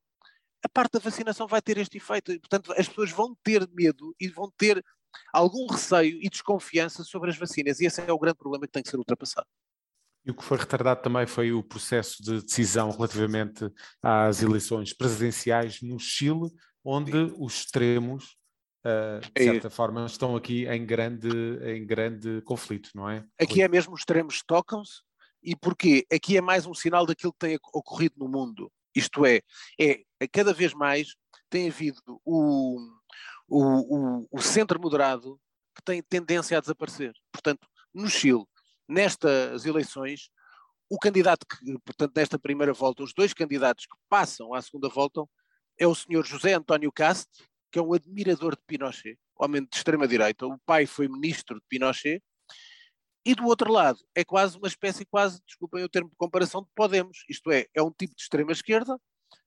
a 0.64 0.70
parte 0.70 0.94
da 0.94 1.00
vacinação 1.00 1.48
vai 1.48 1.62
ter 1.62 1.78
este 1.78 1.98
efeito. 1.98 2.32
E, 2.32 2.40
portanto, 2.40 2.74
as 2.74 2.88
pessoas 2.88 3.12
vão 3.12 3.36
ter 3.44 3.68
medo 3.72 4.14
e 4.20 4.28
vão 4.28 4.52
ter 4.58 4.84
algum 5.34 5.68
receio 5.68 6.20
e 6.22 6.30
desconfiança 6.30 7.04
sobre 7.04 7.30
as 7.30 7.38
vacinas. 7.38 7.80
E 7.80 7.86
esse 7.86 8.02
é 8.02 8.12
o 8.12 8.20
grande 8.20 8.38
problema 8.38 8.66
que 8.66 8.74
tem 8.74 8.84
que 8.84 8.90
ser 8.90 8.98
ultrapassado. 8.98 9.48
E 10.26 10.32
o 10.32 10.36
que 10.36 10.44
foi 10.44 10.58
retardado 10.58 11.02
também 11.02 11.26
foi 11.26 11.52
o 11.54 11.64
processo 11.64 12.22
de 12.22 12.42
decisão 12.42 12.92
relativamente 12.92 13.72
às 14.02 14.44
eleições 14.44 14.94
presidenciais 14.94 15.82
no 15.82 15.98
Chile, 15.98 16.52
onde 16.84 17.12
Sim. 17.12 17.36
os 17.40 17.54
extremos, 17.56 18.38
uh, 18.86 19.20
de 19.20 19.32
é 19.36 19.44
certa 19.44 19.68
é. 19.68 19.70
forma, 19.70 20.06
estão 20.06 20.36
aqui 20.36 20.68
em 20.68 20.86
grande, 20.86 21.30
em 21.64 21.86
grande 21.86 22.42
conflito, 22.42 22.90
não 22.94 23.10
é? 23.10 23.26
Aqui 23.40 23.62
é 23.62 23.68
mesmo 23.68 23.94
os 23.94 24.02
extremos 24.02 24.42
tocam-se. 24.46 25.02
E 25.42 25.56
porquê? 25.56 26.06
Aqui 26.12 26.38
é 26.38 26.42
mais 26.42 26.66
um 26.66 26.74
sinal 26.74 27.06
daquilo 27.06 27.32
que 27.32 27.40
tem 27.40 27.58
ocorrido 27.74 28.16
no 28.18 28.28
mundo. 28.28 28.72
Isto 28.94 29.26
é, 29.26 29.42
é, 29.80 30.02
é 30.20 30.28
cada 30.28 30.54
vez 30.54 30.74
mais 30.74 31.16
tem 31.50 31.70
havido 31.70 32.02
o, 32.26 32.78
o, 33.48 33.64
o, 34.22 34.28
o 34.32 34.42
centro 34.42 34.80
moderado 34.80 35.40
que 35.76 35.82
tem 35.84 36.04
tendência 36.04 36.58
a 36.58 36.62
desaparecer. 36.62 37.14
Portanto, 37.32 37.68
no 37.94 38.10
Chile, 38.10 38.44
nestas 38.88 39.66
eleições, 39.66 40.30
o 40.90 40.98
candidato 40.98 41.46
que, 41.46 41.78
portanto, 41.86 42.14
nesta 42.16 42.38
primeira 42.38 42.74
volta, 42.74 43.04
os 43.04 43.14
dois 43.14 43.34
candidatos 43.34 43.86
que 43.86 43.98
passam 44.10 44.54
à 44.54 44.62
segunda 44.62 44.90
volta 44.90 45.24
é 45.78 45.88
o 45.88 45.96
senhor 45.96 46.26
José 46.26 46.54
António 46.54 46.92
Cast, 46.92 47.30
que 47.72 47.80
é 47.80 47.82
um 47.82 47.94
admirador 47.94 48.56
de 48.56 48.62
Pinochet, 48.66 49.18
homem 49.36 49.64
de 49.64 49.76
extrema-direita. 49.76 50.46
O 50.46 50.58
pai 50.66 50.86
foi 50.86 51.08
ministro 51.08 51.56
de 51.56 51.66
Pinochet. 51.68 52.22
E 53.26 53.36
do 53.36 53.46
outro 53.46 53.72
lado, 53.72 54.00
é 54.16 54.24
quase 54.24 54.58
uma 54.58 54.68
espécie, 54.68 55.06
quase, 55.06 55.42
desculpem 55.46 55.84
o 55.84 55.90
termo 55.90 56.10
de 56.10 56.16
comparação, 56.16 56.62
de 56.62 56.70
Podemos. 56.74 57.24
Isto 57.30 57.52
é, 57.52 57.68
é 57.76 57.82
um 57.82 57.92
tipo 57.92 58.16
de 58.16 58.22
extrema-esquerda, 58.22 59.00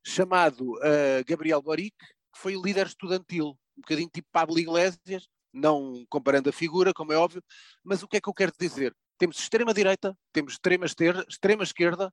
chamado 0.06 0.74
uh, 0.74 1.24
Gabriel 1.26 1.62
Boric, 1.62 1.96
que 1.98 2.38
foi 2.38 2.54
líder 2.54 2.87
estudantil 2.87 3.58
um 3.76 3.80
bocadinho 3.80 4.11
tipo 4.12 4.28
Pablo 4.30 4.58
Iglesias, 4.58 5.26
não 5.52 6.04
comparando 6.08 6.48
a 6.48 6.52
figura, 6.52 6.92
como 6.92 7.12
é 7.12 7.16
óbvio, 7.16 7.42
mas 7.82 8.02
o 8.02 8.08
que 8.08 8.16
é 8.16 8.20
que 8.20 8.28
eu 8.28 8.35
quero 8.35 8.52
dizer? 8.58 8.94
Temos 9.18 9.38
extrema-direita, 9.38 10.16
temos 10.32 10.54
extrema-esquerda, 10.54 11.24
extrema 11.28 11.64
-esquerda, 11.64 12.12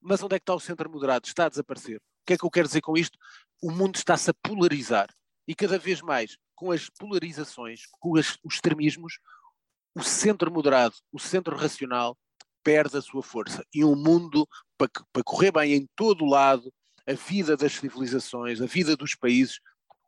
mas 0.00 0.22
onde 0.22 0.36
é 0.36 0.38
que 0.38 0.42
está 0.42 0.54
o 0.54 0.60
centro 0.60 0.90
moderado? 0.90 1.26
Está 1.26 1.46
a 1.46 1.48
desaparecer. 1.48 1.96
O 1.96 2.26
que 2.26 2.34
é 2.34 2.38
que 2.38 2.44
eu 2.44 2.50
quero 2.50 2.68
dizer 2.68 2.80
com 2.80 2.96
isto? 2.96 3.18
O 3.62 3.70
mundo 3.70 3.96
está-se 3.96 4.30
a 4.30 4.34
polarizar. 4.34 5.08
E 5.46 5.54
cada 5.54 5.78
vez 5.78 6.00
mais, 6.00 6.36
com 6.54 6.70
as 6.70 6.88
polarizações, 6.88 7.82
com 8.00 8.16
as, 8.16 8.38
os 8.42 8.54
extremismos, 8.54 9.18
o 9.94 10.02
centro 10.02 10.50
moderado, 10.50 10.94
o 11.12 11.18
centro 11.18 11.56
racional, 11.56 12.16
perde 12.62 12.96
a 12.96 13.02
sua 13.02 13.22
força. 13.22 13.64
E 13.72 13.84
um 13.84 13.94
mundo, 13.94 14.48
para, 14.78 14.90
para 15.12 15.22
correr 15.22 15.52
bem 15.52 15.74
em 15.74 15.88
todo 15.94 16.24
o 16.24 16.28
lado, 16.28 16.72
a 17.06 17.12
vida 17.12 17.56
das 17.56 17.74
civilizações, 17.74 18.60
a 18.60 18.66
vida 18.66 18.96
dos 18.96 19.14
países, 19.14 19.60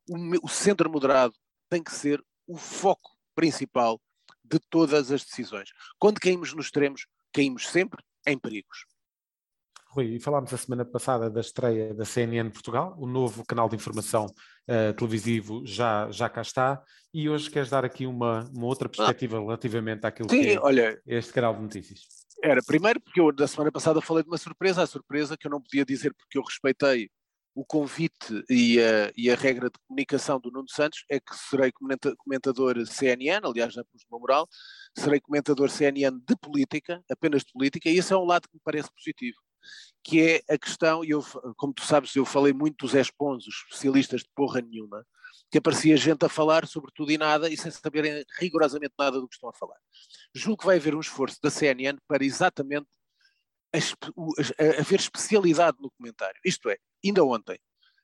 o, 0.08 0.46
o 0.46 0.48
centro 0.48 0.90
moderado 0.90 1.34
tem 1.68 1.82
que 1.82 1.92
ser 1.92 2.24
o 2.46 2.56
foco 2.56 3.16
principal 3.34 4.00
de 4.42 4.58
todas 4.70 5.10
as 5.10 5.24
decisões. 5.24 5.70
Quando 5.98 6.20
caímos 6.20 6.54
nos 6.54 6.66
extremos, 6.66 7.06
caímos 7.32 7.68
sempre 7.68 8.02
em 8.26 8.38
perigos. 8.38 8.86
Rui, 9.96 10.16
e 10.16 10.20
falámos 10.20 10.52
a 10.52 10.58
semana 10.58 10.84
passada 10.84 11.30
da 11.30 11.40
estreia 11.40 11.94
da 11.94 12.04
CNN 12.04 12.50
Portugal, 12.50 12.94
o 12.98 13.06
novo 13.06 13.42
canal 13.46 13.66
de 13.66 13.76
informação 13.76 14.26
uh, 14.26 14.92
televisivo 14.94 15.62
já, 15.64 16.10
já 16.10 16.28
cá 16.28 16.42
está, 16.42 16.82
e 17.14 17.30
hoje 17.30 17.50
queres 17.50 17.70
dar 17.70 17.82
aqui 17.82 18.06
uma, 18.06 18.46
uma 18.54 18.66
outra 18.66 18.90
perspectiva 18.90 19.38
ah, 19.38 19.40
relativamente 19.40 20.04
àquilo 20.06 20.28
sim, 20.28 20.42
que 20.42 20.48
é 20.50 20.60
olha, 20.60 21.00
este 21.06 21.32
canal 21.32 21.54
de 21.54 21.62
notícias. 21.62 22.00
Era, 22.44 22.62
primeiro 22.62 23.00
porque 23.00 23.18
eu 23.18 23.32
da 23.32 23.48
semana 23.48 23.72
passada 23.72 24.02
falei 24.02 24.22
de 24.22 24.28
uma 24.28 24.36
surpresa, 24.36 24.82
a 24.82 24.86
surpresa 24.86 25.34
que 25.34 25.46
eu 25.46 25.50
não 25.50 25.62
podia 25.62 25.82
dizer 25.82 26.12
porque 26.12 26.36
eu 26.36 26.42
respeitei 26.42 27.08
o 27.54 27.64
convite 27.64 28.44
e 28.50 28.78
a, 28.78 29.10
e 29.16 29.30
a, 29.30 29.34
regra 29.34 29.70
de 29.70 29.78
comunicação 29.88 30.38
do 30.38 30.50
Nuno 30.50 30.68
Santos 30.68 31.06
é 31.10 31.18
que 31.18 31.34
serei 31.34 31.72
comentador 32.18 32.86
CNN, 32.86 33.46
aliás 33.46 33.72
já 33.72 33.82
pus 33.82 34.04
no 34.10 34.20
moral, 34.20 34.46
serei 34.94 35.18
comentador 35.20 35.70
CNN 35.70 36.20
de 36.20 36.36
política, 36.36 37.02
apenas 37.10 37.42
de 37.44 37.52
política, 37.54 37.88
e 37.88 37.96
esse 37.96 38.12
é 38.12 38.16
um 38.16 38.26
lado 38.26 38.46
que 38.46 38.54
me 38.54 38.60
parece 38.62 38.90
positivo, 38.92 39.38
que 40.02 40.20
é 40.20 40.54
a 40.54 40.58
questão, 40.58 41.04
e 41.04 41.10
eu, 41.10 41.22
como 41.56 41.72
tu 41.72 41.84
sabes, 41.84 42.14
eu 42.14 42.24
falei 42.24 42.52
muito 42.52 42.86
dos 42.86 42.94
expons, 42.94 43.46
os 43.46 43.54
especialistas 43.64 44.20
de 44.22 44.28
porra 44.34 44.60
nenhuma, 44.60 45.04
que 45.50 45.58
aparecia 45.58 45.96
gente 45.96 46.24
a 46.24 46.28
falar 46.28 46.66
sobre 46.66 46.90
tudo 46.94 47.10
e 47.10 47.18
nada 47.18 47.50
e 47.50 47.56
sem 47.56 47.70
saberem 47.70 48.24
rigorosamente 48.38 48.94
nada 48.98 49.20
do 49.20 49.28
que 49.28 49.34
estão 49.34 49.48
a 49.48 49.52
falar. 49.52 49.78
Julgo 50.34 50.60
que 50.60 50.66
vai 50.66 50.76
haver 50.76 50.94
um 50.94 51.00
esforço 51.00 51.38
da 51.42 51.50
CNN 51.50 51.98
para 52.06 52.24
exatamente 52.24 52.86
haver 54.78 55.00
especialidade 55.00 55.76
no 55.80 55.90
comentário. 55.90 56.40
Isto 56.44 56.70
é, 56.70 56.78
ainda 57.04 57.24
ontem 57.24 57.58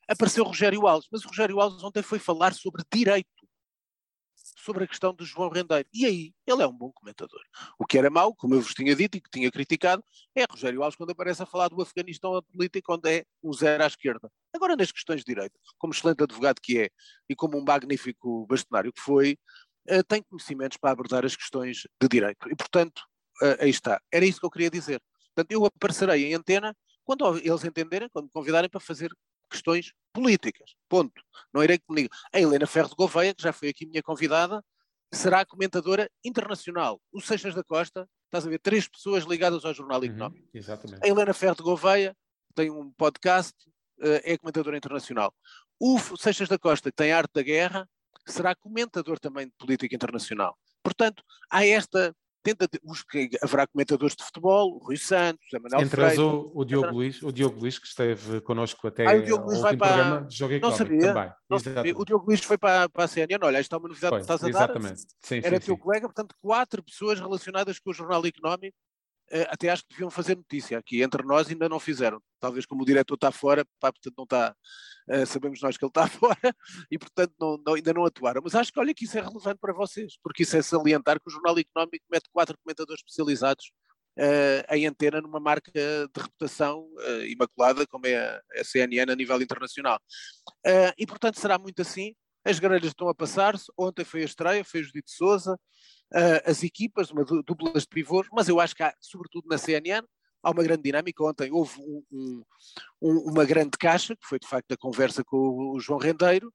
apareceu 0.09 0.45
Rogério 0.45 0.87
Alves, 0.87 1.09
mas 1.11 1.25
o 1.25 1.29
Rogério 1.29 1.61
Alves 1.61 1.83
ontem 1.83 2.03
foi 2.03 2.19
falar 2.19 2.55
sobre 2.55 2.83
direito, 2.93 3.29
sobre 4.63 4.85
a 4.85 4.87
questão 4.87 5.13
do 5.13 5.25
João 5.25 5.51
Rendeiro. 5.51 5.89
E 5.93 6.07
aí, 6.07 6.33
ele 6.47 6.63
é 6.63 6.67
um 6.67 6.73
bom 6.73 6.93
comentador. 6.93 7.41
O 7.79 7.85
que 7.85 7.99
era 7.99 8.09
mau, 8.09 8.35
como 8.35 8.55
eu 8.55 8.61
vos 8.61 8.73
tinha 8.73 8.95
dito 8.95 9.17
e 9.17 9.21
que 9.21 9.29
tinha 9.29 9.51
criticado, 9.51 10.05
é 10.35 10.45
Rogério 10.49 10.83
Alves 10.83 10.97
quando 10.97 11.11
aparece 11.11 11.43
a 11.43 11.47
falar 11.47 11.69
do 11.69 11.83
Afeganistão 11.83 12.37
a 12.37 12.43
política, 12.43 12.93
onde 12.93 13.11
é 13.11 13.25
um 13.43 13.53
zero 13.53 13.83
à 13.83 13.87
esquerda. 13.87 14.31
Agora, 14.55 14.77
nas 14.77 14.93
questões 14.93 15.21
de 15.21 15.27
direito, 15.27 15.59
como 15.79 15.93
excelente 15.93 16.23
advogado 16.23 16.61
que 16.61 16.79
é 16.79 16.91
e 17.29 17.35
como 17.35 17.59
um 17.59 17.65
magnífico 17.65 18.47
bastonário 18.47 18.93
que 18.93 19.01
foi, 19.01 19.37
uh, 19.91 20.05
tem 20.05 20.23
conhecimentos 20.23 20.77
para 20.77 20.93
abordar 20.93 21.25
as 21.25 21.35
questões 21.35 21.83
de 22.01 22.09
direito. 22.09 22.49
E, 22.49 22.55
portanto, 22.55 23.01
uh, 23.43 23.57
aí 23.61 23.71
está. 23.71 24.01
Era 24.13 24.25
isso 24.25 24.39
que 24.39 24.47
eu 24.47 24.51
queria 24.51 24.71
dizer. 24.71 25.03
Portanto, 25.35 25.51
eu 25.51 25.65
aparecerei 25.65 26.27
em 26.27 26.35
antena 26.35 26.77
quando 27.05 27.37
eles 27.39 27.65
entenderem, 27.65 28.09
quando 28.09 28.27
me 28.27 28.31
convidarem 28.31 28.71
para 28.71 28.81
fazer 28.81 29.11
questões 29.53 29.93
políticas. 30.13 30.75
Ponto. 30.89 31.23
Não 31.53 31.63
irei 31.63 31.79
comigo. 31.79 32.09
A 32.33 32.41
Helena 32.41 32.67
Ferro 32.67 32.89
de 32.89 32.95
Gouveia, 32.95 33.35
que 33.35 33.43
já 33.43 33.53
foi 33.53 33.69
aqui 33.69 33.87
minha 33.87 34.03
convidada, 34.03 34.65
será 35.13 35.45
comentadora 35.45 36.11
internacional. 36.25 37.01
O 37.13 37.21
Seixas 37.21 37.55
da 37.55 37.63
Costa, 37.63 38.09
estás 38.25 38.47
a 38.47 38.51
ver, 38.51 38.59
três 38.59 38.89
pessoas 38.89 39.25
ligadas 39.25 39.65
ao 39.65 39.75
Jornal 39.75 40.01
uhum, 40.01 40.07
Económico. 40.07 40.45
Uhum, 40.47 40.51
exatamente. 40.55 41.05
A 41.05 41.09
Helena 41.09 41.35
Ferro 41.35 41.57
de 41.57 41.63
Gouveia 41.63 42.17
tem 42.55 42.71
um 42.71 42.91
podcast, 42.93 43.55
eh, 44.01 44.33
é 44.33 44.39
comentadora 44.39 44.77
internacional. 44.77 45.35
O 45.79 45.99
Seixas 46.17 46.49
da 46.49 46.59
Costa, 46.59 46.91
que 46.91 46.97
tem 46.97 47.13
arte 47.13 47.33
da 47.35 47.43
guerra, 47.43 47.89
será 48.27 48.55
comentador 48.55 49.19
também 49.19 49.47
de 49.47 49.53
política 49.59 49.95
internacional. 49.95 50.57
Portanto, 50.83 51.23
há 51.51 51.65
esta 51.67 52.15
tenta 52.43 52.69
os 52.83 53.05
haverá 53.43 53.67
comentadores 53.67 54.17
de 54.17 54.25
futebol, 54.25 54.75
o 54.75 54.79
Rui 54.79 54.97
Santos, 54.97 55.47
a 55.55 55.59
Manuel 55.61 55.83
Entre 55.83 56.03
eles 56.03 56.19
o, 56.19 56.51
o, 56.55 56.65
Diogo 56.65 56.91
Luís, 56.91 57.23
o 57.23 57.33
Diogo 57.33 57.61
Luís 57.61 57.79
que 57.79 57.87
esteve 57.87 58.41
connosco 58.41 58.87
até 58.89 59.07
ah, 59.07 59.15
o 59.17 59.23
Diogo 59.23 59.47
Luís 59.47 59.61
vai 59.61 59.77
para... 59.77 59.89
programa 59.89 60.27
Jogo 60.31 60.59
não 60.61 60.73
sabia, 60.73 61.01
também. 61.01 61.33
Não 61.49 61.59
sabia. 61.59 61.97
O 61.97 62.05
Diogo 62.05 62.27
Luís 62.27 62.43
foi 62.43 62.59
para, 62.59 62.89
para 62.89 63.05
a 63.05 63.09
CNN, 63.09 63.45
olha, 63.45 63.59
esta 63.59 63.77
é 63.77 63.79
uma 63.79 63.89
novidade 63.89 64.11
foi, 64.11 64.19
que 64.19 64.25
estás 64.25 64.45
a 64.45 64.49
exatamente. 64.49 65.03
dar. 65.03 65.09
Sim, 65.21 65.41
Era 65.45 65.61
sim, 65.61 65.67
teu 65.67 65.77
sim. 65.77 65.81
colega, 65.81 66.07
portanto, 66.07 66.35
quatro 66.41 66.83
pessoas 66.83 67.21
relacionadas 67.21 67.79
com 67.79 67.91
o 67.91 67.95
Jornal 67.95 68.25
Económico 68.27 68.77
até 69.49 69.71
acho 69.71 69.83
que 69.85 69.91
deviam 69.91 70.11
fazer 70.11 70.37
notícia 70.37 70.79
aqui. 70.79 71.03
Entre 71.03 71.23
nós 71.25 71.49
ainda 71.49 71.69
não 71.69 71.81
fizeram. 71.81 72.23
Talvez 72.39 72.67
como 72.67 72.83
o 72.83 72.85
diretor 72.85 73.15
está 73.15 73.31
fora, 73.31 73.65
pá, 73.81 73.91
portanto 73.93 74.15
não 74.17 74.25
está, 74.25 74.55
uh, 75.11 75.27
sabemos 75.27 75.61
nós 75.63 75.77
que 75.77 75.85
ele 75.85 75.91
está 75.91 76.07
fora 76.09 76.55
e 76.91 76.99
portanto 76.99 77.33
não, 77.41 77.59
não, 77.65 77.75
ainda 77.75 77.93
não 77.95 78.05
atuaram. 78.05 78.43
Mas 78.45 78.55
acho 78.55 78.73
que 78.73 78.79
olha 78.79 78.95
que 78.95 79.05
isso 79.05 79.17
é 79.17 79.23
relevante 79.23 79.59
para 79.61 79.73
vocês, 79.73 80.15
porque 80.23 80.43
isso 80.43 80.57
é 80.57 80.63
salientar 80.63 81.19
que 81.21 81.29
o 81.29 81.31
Jornal 81.31 81.59
Económico 81.59 82.05
mete 82.11 82.29
quatro 82.31 82.57
comentadores 82.63 83.01
especializados 83.01 83.73
uh, 84.19 84.75
em 84.75 84.87
antena 84.87 85.21
numa 85.21 85.41
marca 85.41 85.71
de 85.73 86.21
reputação 86.21 86.81
uh, 86.81 87.25
imaculada 87.25 87.87
como 87.87 88.07
é 88.07 88.17
a, 88.17 88.43
a, 88.61 88.65
CNN 88.65 89.11
a 89.13 89.17
nível 89.17 89.41
internacional. 89.41 89.99
e 90.99 91.07
portanto 91.07 91.39
será 91.41 91.59
muito 91.59 91.81
assim. 91.81 92.15
As 92.45 92.59
grelhas 92.59 92.89
estão 92.89 93.09
a 93.09 93.15
passar-se. 93.15 93.67
Ontem 93.79 94.05
foi 94.05 94.23
a 94.23 94.25
estreia, 94.25 94.65
foi 94.65 94.81
o 94.81 94.85
Judito 94.85 95.11
Souza, 95.11 95.57
uh, 96.15 96.51
as 96.51 96.63
equipas, 96.63 97.11
uma 97.11 97.25
duplas 97.25 97.83
de 97.83 97.89
pivôs, 97.89 98.27
mas 98.33 98.49
eu 98.49 98.61
acho 98.61 98.75
que 98.75 98.83
há, 98.83 98.95
sobretudo 99.01 99.49
na 99.49 99.59
CNN, 99.59 100.07
há 100.43 100.51
uma 100.51 100.63
grande 100.63 100.83
dinâmica. 100.83 101.25
Ontem 101.25 101.51
houve 101.53 101.81
um, 101.81 102.03
um, 102.11 102.43
um, 103.01 103.19
uma 103.31 103.45
grande 103.45 103.77
caixa, 103.79 104.15
que 104.17 104.27
foi 104.27 104.39
de 104.39 104.47
facto 104.47 104.73
a 104.73 104.77
conversa 104.77 105.23
com 105.25 105.37
o, 105.37 105.81
João 105.81 105.99
Rendeiro. 105.99 106.53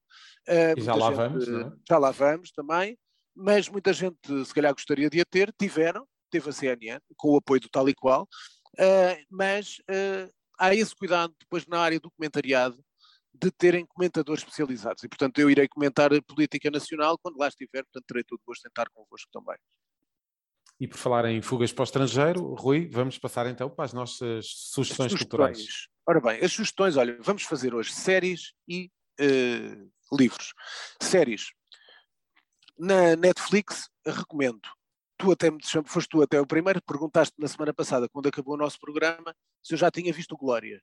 Uh, 0.47 0.81
já 0.81 0.95
lá 0.95 1.07
gente, 1.07 1.17
vamos, 1.17 1.47
não 1.47 1.61
é? 1.61 1.71
Já 1.87 1.97
lá 1.97 2.11
vamos 2.11 2.51
também, 2.51 2.97
mas 3.35 3.69
muita 3.69 3.93
gente 3.93 4.45
se 4.45 4.53
calhar 4.53 4.73
gostaria 4.73 5.09
de 5.09 5.21
a 5.21 5.25
ter, 5.25 5.53
tiveram, 5.57 6.07
teve 6.29 6.49
a 6.49 6.53
CNN, 6.53 6.99
com 7.15 7.31
o 7.31 7.37
apoio 7.37 7.61
do 7.61 7.69
tal 7.69 7.87
e 7.87 7.93
qual, 7.93 8.23
uh, 8.23 9.25
mas 9.29 9.77
uh, 9.89 10.31
há 10.59 10.73
esse 10.75 10.95
cuidado 10.95 11.33
depois 11.39 11.65
na 11.67 11.79
área 11.79 11.99
do 11.99 12.11
comentariado 12.11 12.77
de 13.39 13.51
terem 13.51 13.85
comentadores 13.85 14.41
especializados. 14.43 15.03
E, 15.03 15.07
portanto, 15.07 15.39
eu 15.39 15.49
irei 15.49 15.67
comentar 15.67 16.13
a 16.13 16.21
política 16.21 16.69
nacional 16.71 17.17
quando 17.17 17.37
lá 17.37 17.47
estiver, 17.47 17.83
portanto, 17.83 18.05
terei 18.07 18.23
todo 18.23 18.39
o 18.39 18.45
gosto 18.45 18.63
de 18.63 18.69
estar 18.69 18.89
convosco 18.89 19.29
também. 19.31 19.57
E 20.79 20.87
por 20.87 20.97
falar 20.97 21.25
em 21.25 21.41
fugas 21.41 21.73
para 21.73 21.81
o 21.81 21.85
estrangeiro, 21.85 22.53
Rui, 22.53 22.87
vamos 22.87 23.17
passar 23.17 23.47
então 23.47 23.69
para 23.69 23.85
as 23.85 23.93
nossas 23.93 24.45
sugestões, 24.47 25.11
sugestões. 25.11 25.21
culturais. 25.21 25.87
Ora 26.05 26.21
bem, 26.21 26.43
as 26.43 26.51
sugestões, 26.51 26.95
olha, 26.97 27.17
vamos 27.21 27.43
fazer 27.43 27.73
hoje 27.73 27.91
séries 27.91 28.53
e 28.67 28.91
uh, 29.19 30.15
livros. 30.15 30.53
Séries. 31.01 31.51
Na 32.77 33.15
Netflix, 33.15 33.89
recomendo. 34.05 34.61
Tu 35.17 35.31
até 35.31 35.49
me 35.49 35.57
foste 35.85 36.09
tu 36.09 36.21
até 36.21 36.39
o 36.39 36.45
primeiro, 36.45 36.79
perguntaste 36.83 37.33
na 37.39 37.47
semana 37.47 37.73
passada, 37.73 38.07
quando 38.07 38.27
acabou 38.27 38.53
o 38.53 38.57
nosso 38.57 38.79
programa, 38.79 39.35
se 39.63 39.73
eu 39.73 39.77
já 39.77 39.89
tinha 39.89 40.13
visto 40.13 40.37
Glória 40.37 40.79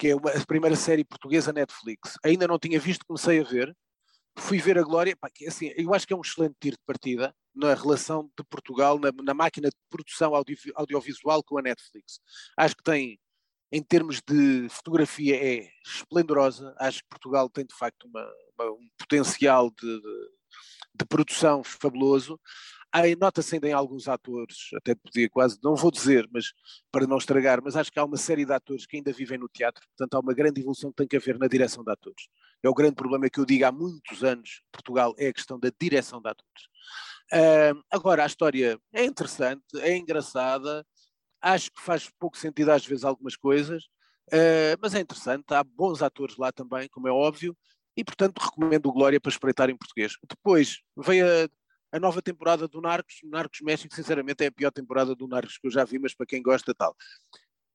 que 0.00 0.08
é 0.08 0.16
uma, 0.16 0.30
a 0.30 0.46
primeira 0.46 0.74
série 0.74 1.04
portuguesa 1.04 1.52
Netflix. 1.52 2.14
Ainda 2.24 2.48
não 2.48 2.58
tinha 2.58 2.80
visto, 2.80 3.04
comecei 3.04 3.38
a 3.38 3.44
ver. 3.44 3.76
Fui 4.38 4.58
ver 4.58 4.78
a 4.78 4.82
Glória, 4.82 5.14
pá, 5.14 5.28
assim, 5.46 5.74
eu 5.76 5.92
acho 5.92 6.06
que 6.06 6.14
é 6.14 6.16
um 6.16 6.22
excelente 6.22 6.54
tiro 6.58 6.76
de 6.76 6.82
partida 6.86 7.34
na 7.54 7.74
relação 7.74 8.30
de 8.38 8.42
Portugal, 8.48 8.98
na, 8.98 9.10
na 9.22 9.34
máquina 9.34 9.68
de 9.68 9.76
produção 9.90 10.34
audio, 10.34 10.56
audiovisual 10.74 11.42
com 11.44 11.58
a 11.58 11.62
Netflix. 11.62 12.18
Acho 12.56 12.76
que 12.76 12.82
tem, 12.82 13.20
em 13.70 13.82
termos 13.82 14.22
de 14.26 14.68
fotografia, 14.70 15.36
é 15.36 15.68
esplendorosa. 15.84 16.74
Acho 16.78 17.00
que 17.00 17.08
Portugal 17.10 17.50
tem, 17.50 17.66
de 17.66 17.74
facto, 17.74 18.04
uma, 18.04 18.26
uma, 18.58 18.70
um 18.70 18.88
potencial 18.96 19.70
de, 19.70 20.00
de, 20.00 20.28
de 20.94 21.04
produção 21.04 21.62
fabuloso. 21.62 22.40
Nota-se 23.18 23.54
ainda 23.54 23.68
em 23.68 23.72
alguns 23.72 24.08
atores, 24.08 24.70
até 24.74 24.94
podia 24.94 25.28
quase, 25.30 25.58
não 25.62 25.76
vou 25.76 25.90
dizer, 25.90 26.28
mas 26.32 26.52
para 26.90 27.06
não 27.06 27.18
estragar, 27.18 27.60
mas 27.62 27.76
acho 27.76 27.90
que 27.90 27.98
há 27.98 28.04
uma 28.04 28.16
série 28.16 28.44
de 28.44 28.52
atores 28.52 28.84
que 28.84 28.96
ainda 28.96 29.12
vivem 29.12 29.38
no 29.38 29.48
teatro, 29.48 29.86
portanto 29.88 30.14
há 30.14 30.20
uma 30.20 30.34
grande 30.34 30.60
evolução 30.60 30.90
que 30.90 30.96
tem 30.96 31.06
que 31.06 31.16
haver 31.16 31.38
na 31.38 31.46
direção 31.46 31.84
de 31.84 31.92
atores. 31.92 32.26
É 32.62 32.68
o 32.68 32.74
grande 32.74 32.96
problema 32.96 33.30
que 33.30 33.38
eu 33.38 33.46
digo 33.46 33.64
há 33.64 33.70
muitos 33.70 34.24
anos, 34.24 34.62
Portugal, 34.72 35.14
é 35.16 35.28
a 35.28 35.32
questão 35.32 35.58
da 35.58 35.70
direção 35.80 36.20
de 36.20 36.28
atores. 36.28 36.64
Uh, 37.32 37.80
agora, 37.90 38.24
a 38.24 38.26
história 38.26 38.76
é 38.92 39.04
interessante, 39.04 39.62
é 39.76 39.96
engraçada, 39.96 40.84
acho 41.40 41.70
que 41.70 41.80
faz 41.80 42.10
pouco 42.18 42.36
sentido 42.36 42.70
às 42.70 42.84
vezes 42.84 43.04
algumas 43.04 43.36
coisas, 43.36 43.84
uh, 44.32 44.76
mas 44.80 44.94
é 44.96 45.00
interessante, 45.00 45.54
há 45.54 45.62
bons 45.62 46.02
atores 46.02 46.36
lá 46.36 46.50
também, 46.50 46.88
como 46.88 47.06
é 47.06 47.12
óbvio, 47.12 47.56
e 47.96 48.04
portanto 48.04 48.38
recomendo 48.38 48.86
o 48.86 48.92
Glória 48.92 49.20
para 49.20 49.30
espreitar 49.30 49.70
em 49.70 49.76
português. 49.76 50.14
Depois 50.28 50.80
veio 50.96 51.26
a 51.26 51.48
a 51.92 51.98
nova 51.98 52.22
temporada 52.22 52.68
do 52.68 52.80
Narcos, 52.80 53.16
Narcos 53.24 53.60
México, 53.60 53.94
sinceramente, 53.94 54.44
é 54.44 54.46
a 54.46 54.52
pior 54.52 54.70
temporada 54.70 55.14
do 55.14 55.26
Narcos 55.26 55.58
que 55.58 55.66
eu 55.66 55.70
já 55.70 55.84
vi, 55.84 55.98
mas 55.98 56.14
para 56.14 56.26
quem 56.26 56.42
gosta, 56.42 56.74
tal. 56.74 56.96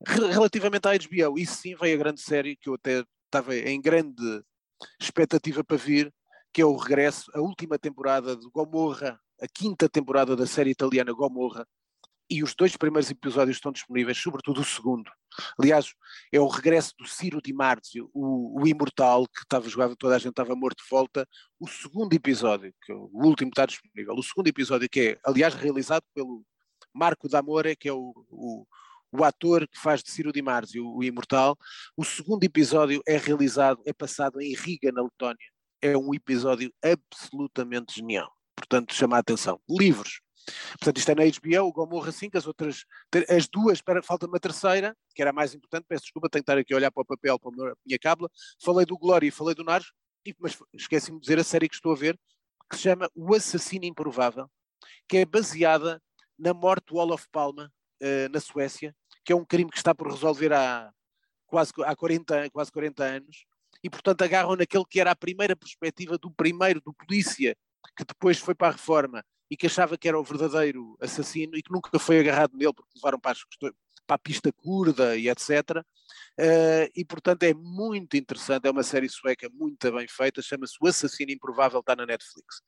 Relativamente 0.07 0.87
à 0.87 0.91
HBO, 0.91 1.37
isso 1.37 1.55
sim 1.55 1.75
veio 1.75 1.95
a 1.95 1.99
grande 1.99 2.21
série 2.21 2.55
que 2.55 2.69
eu 2.69 2.75
até 2.75 3.03
estava 3.25 3.55
em 3.55 3.81
grande 3.81 4.43
expectativa 4.99 5.63
para 5.63 5.77
vir, 5.77 6.13
que 6.53 6.61
é 6.61 6.65
o 6.65 6.75
regresso, 6.75 7.29
a 7.33 7.41
última 7.41 7.77
temporada 7.77 8.35
de 8.35 8.47
Gomorra, 8.49 9.19
a 9.41 9.47
quinta 9.47 9.89
temporada 9.89 10.35
da 10.35 10.45
série 10.45 10.71
italiana 10.71 11.11
Gomorra, 11.11 11.67
e 12.29 12.43
os 12.43 12.55
dois 12.55 12.75
primeiros 12.75 13.09
episódios 13.11 13.57
estão 13.57 13.71
disponíveis, 13.71 14.17
sobretudo 14.17 14.61
o 14.61 14.65
segundo. 14.65 15.11
Aliás, 15.59 15.93
é 16.31 16.39
o 16.39 16.47
regresso 16.47 16.93
do 16.97 17.07
Ciro 17.07 17.41
Di 17.41 17.53
Marzio, 17.53 18.09
o, 18.13 18.61
o 18.61 18.67
imortal, 18.67 19.25
que 19.27 19.41
estava 19.41 19.67
jogado, 19.69 19.95
toda 19.95 20.15
a 20.15 20.19
gente 20.19 20.29
estava 20.29 20.55
morto 20.55 20.83
de 20.83 20.89
volta. 20.89 21.27
O 21.59 21.67
segundo 21.67 22.13
episódio, 22.13 22.73
que 22.83 22.91
é 22.91 22.95
o 22.95 23.09
último 23.13 23.49
está 23.49 23.65
disponível, 23.65 24.15
o 24.15 24.23
segundo 24.23 24.47
episódio, 24.47 24.89
que 24.89 24.99
é, 24.99 25.19
aliás, 25.25 25.53
realizado 25.53 26.03
pelo 26.13 26.43
Marco 26.93 27.27
D'Amore, 27.27 27.75
que 27.75 27.89
é 27.89 27.93
o, 27.93 28.13
o, 28.29 28.65
o 29.11 29.23
ator 29.23 29.67
que 29.67 29.77
faz 29.77 30.01
de 30.01 30.09
Ciro 30.09 30.31
Di 30.31 30.41
Marzio, 30.41 30.87
o 30.87 31.03
imortal. 31.03 31.57
O 31.95 32.03
segundo 32.03 32.43
episódio 32.43 33.01
é 33.07 33.17
realizado, 33.17 33.81
é 33.85 33.93
passado 33.93 34.41
em 34.41 34.55
Riga, 34.55 34.91
na 34.91 35.03
Letónia. 35.03 35.47
É 35.81 35.97
um 35.97 36.13
episódio 36.13 36.73
absolutamente 36.83 37.95
genial. 37.95 38.31
Portanto, 38.55 38.95
chama 38.95 39.17
a 39.17 39.19
atenção. 39.19 39.59
Livros. 39.69 40.24
Portanto, 40.71 40.97
isto 40.97 41.11
é 41.11 41.15
na 41.15 41.23
HBO, 41.23 41.67
o 41.67 41.71
Gomorra 41.71 42.11
5, 42.11 42.37
as 42.37 42.45
outras, 42.45 42.85
as 43.29 43.47
duas, 43.47 43.77
espera, 43.79 44.01
falta 44.03 44.27
uma 44.27 44.39
terceira, 44.39 44.95
que 45.13 45.21
era 45.21 45.31
a 45.31 45.33
mais 45.33 45.53
importante, 45.53 45.85
peço 45.87 46.03
desculpa, 46.03 46.29
tenho 46.29 46.43
que 46.43 46.51
estar 46.51 46.59
aqui 46.59 46.73
a 46.73 46.77
olhar 46.77 46.91
para 46.91 47.01
o 47.01 47.05
papel, 47.05 47.39
para 47.39 47.71
a 47.71 47.75
minha 47.85 47.99
cábula. 47.99 48.29
Falei 48.63 48.85
do 48.85 48.97
Glória 48.97 49.27
e 49.27 49.31
falei 49.31 49.55
do 49.55 49.63
Nares, 49.63 49.91
mas 50.39 50.57
esqueci-me 50.73 51.19
de 51.19 51.21
dizer 51.21 51.39
a 51.39 51.43
série 51.43 51.67
que 51.67 51.75
estou 51.75 51.91
a 51.91 51.95
ver, 51.95 52.19
que 52.69 52.75
se 52.75 52.83
chama 52.83 53.09
O 53.15 53.33
Assassino 53.33 53.85
Improvável, 53.85 54.49
que 55.07 55.17
é 55.17 55.25
baseada 55.25 56.01
na 56.37 56.53
morte 56.53 56.87
do 56.87 56.97
Olof 56.97 57.25
Palma, 57.31 57.71
uh, 58.01 58.29
na 58.31 58.39
Suécia, 58.39 58.95
que 59.23 59.31
é 59.31 59.35
um 59.35 59.45
crime 59.45 59.69
que 59.69 59.77
está 59.77 59.93
por 59.95 60.11
resolver 60.11 60.53
há 60.53 60.91
quase, 61.45 61.71
há 61.83 61.95
40, 61.95 62.49
quase 62.51 62.71
40 62.71 63.03
anos, 63.03 63.45
e 63.83 63.89
portanto 63.89 64.21
agarram 64.21 64.55
naquele 64.55 64.85
que 64.89 64.99
era 64.99 65.11
a 65.11 65.15
primeira 65.15 65.55
perspectiva 65.55 66.17
do 66.17 66.31
primeiro, 66.31 66.81
do 66.81 66.93
polícia, 66.93 67.55
que 67.95 68.03
depois 68.03 68.39
foi 68.39 68.55
para 68.55 68.69
a 68.69 68.71
reforma 68.71 69.23
e 69.49 69.55
que 69.57 69.67
achava 69.67 69.97
que 69.97 70.07
era 70.07 70.19
o 70.19 70.23
verdadeiro 70.23 70.97
assassino 70.99 71.55
e 71.55 71.61
que 71.61 71.71
nunca 71.71 71.97
foi 71.99 72.19
agarrado 72.19 72.57
nele 72.57 72.73
porque 72.73 72.91
levaram 72.95 73.19
para, 73.19 73.35
para 74.05 74.15
a 74.15 74.19
pista 74.19 74.51
curda 74.51 75.15
e 75.15 75.29
etc. 75.29 75.49
Uh, 75.77 75.83
eh, 76.37 76.91
e 76.95 77.05
portanto 77.05 77.43
é 77.43 77.53
muito 77.53 78.17
interessante, 78.17 78.67
é 78.67 78.71
uma 78.71 78.83
série 78.83 79.09
sueca 79.09 79.49
muito 79.53 79.91
bem 79.91 80.07
feita, 80.07 80.41
chama-se 80.41 80.75
O 80.81 80.87
Assassino 80.87 81.31
Improvável, 81.31 81.79
está 81.79 81.95
na 81.95 82.05
Netflix. 82.05 82.61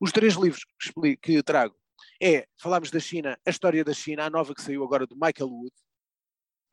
Os 0.00 0.12
três 0.12 0.34
livros 0.34 0.64
que, 0.64 0.72
explico, 0.86 1.22
que 1.22 1.42
trago 1.42 1.76
é, 2.22 2.46
falámos 2.56 2.90
da 2.90 3.00
China, 3.00 3.38
a 3.46 3.50
história 3.50 3.82
da 3.82 3.94
China, 3.94 4.24
a 4.24 4.30
nova 4.30 4.54
que 4.54 4.62
saiu 4.62 4.84
agora 4.84 5.06
do 5.06 5.14
Michael 5.14 5.50
Wood, 5.50 5.74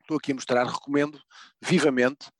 estou 0.00 0.16
aqui 0.16 0.32
a 0.32 0.34
mostrar, 0.34 0.64
recomendo 0.66 1.20
vivamente, 1.60 2.30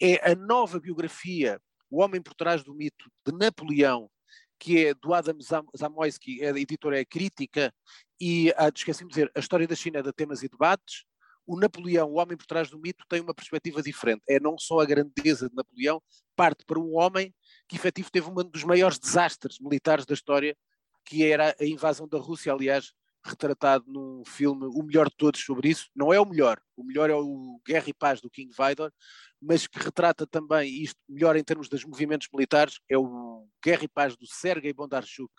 é 0.00 0.30
a 0.30 0.34
nova 0.34 0.78
biografia, 0.78 1.60
O 1.90 2.02
Homem 2.02 2.20
por 2.20 2.34
Trás 2.34 2.62
do 2.62 2.74
Mito, 2.74 3.10
de 3.26 3.32
Napoleão, 3.32 4.10
que 4.58 4.86
é 4.86 4.94
do 4.94 5.14
Adam 5.14 5.38
Zamoyski, 5.76 6.42
é, 6.42 6.50
a 6.50 6.58
editora 6.58 7.00
é 7.00 7.04
Crítica, 7.04 7.72
e 8.20 8.52
ah, 8.56 8.70
esqueci-me 8.74 9.10
de 9.10 9.14
dizer, 9.14 9.30
a 9.34 9.38
história 9.38 9.66
da 9.66 9.74
China 9.74 10.02
de 10.02 10.12
temas 10.12 10.42
e 10.42 10.48
debates, 10.48 11.04
o 11.46 11.58
Napoleão, 11.58 12.10
o 12.10 12.18
homem 12.18 12.36
por 12.36 12.46
trás 12.46 12.68
do 12.68 12.78
mito, 12.78 13.04
tem 13.08 13.20
uma 13.20 13.32
perspectiva 13.32 13.82
diferente. 13.82 14.22
É 14.28 14.38
não 14.38 14.58
só 14.58 14.80
a 14.80 14.84
grandeza 14.84 15.48
de 15.48 15.54
Napoleão, 15.54 16.02
parte 16.36 16.64
para 16.66 16.78
um 16.78 16.94
homem 16.96 17.34
que 17.66 17.76
efetivo 17.76 18.10
teve 18.10 18.28
um 18.28 18.34
dos 18.34 18.64
maiores 18.64 18.98
desastres 18.98 19.58
militares 19.58 20.04
da 20.04 20.12
história, 20.12 20.54
que 21.06 21.24
era 21.24 21.56
a 21.58 21.64
invasão 21.64 22.06
da 22.06 22.18
Rússia, 22.18 22.52
aliás, 22.52 22.92
retratado 23.24 23.84
num 23.88 24.22
filme, 24.26 24.66
o 24.66 24.82
melhor 24.82 25.08
de 25.08 25.16
todos 25.16 25.40
sobre 25.42 25.70
isso. 25.70 25.88
Não 25.94 26.12
é 26.12 26.20
o 26.20 26.26
melhor, 26.26 26.60
o 26.76 26.84
melhor 26.84 27.08
é 27.08 27.14
o 27.14 27.60
Guerra 27.66 27.88
e 27.88 27.94
Paz 27.94 28.20
do 28.20 28.30
King 28.30 28.52
Vidor, 28.54 28.92
mas 29.40 29.66
que 29.66 29.78
retrata 29.78 30.26
também 30.26 30.82
isto 30.82 30.98
melhor 31.08 31.36
em 31.36 31.44
termos 31.44 31.68
dos 31.68 31.84
movimentos 31.84 32.28
militares, 32.32 32.78
é 32.90 32.98
o 32.98 33.37
Guerra 33.64 33.84
e 33.84 33.88
Paz 33.88 34.16
do 34.16 34.26
Sergei 34.26 34.72
Bondarchuk, 34.72 35.32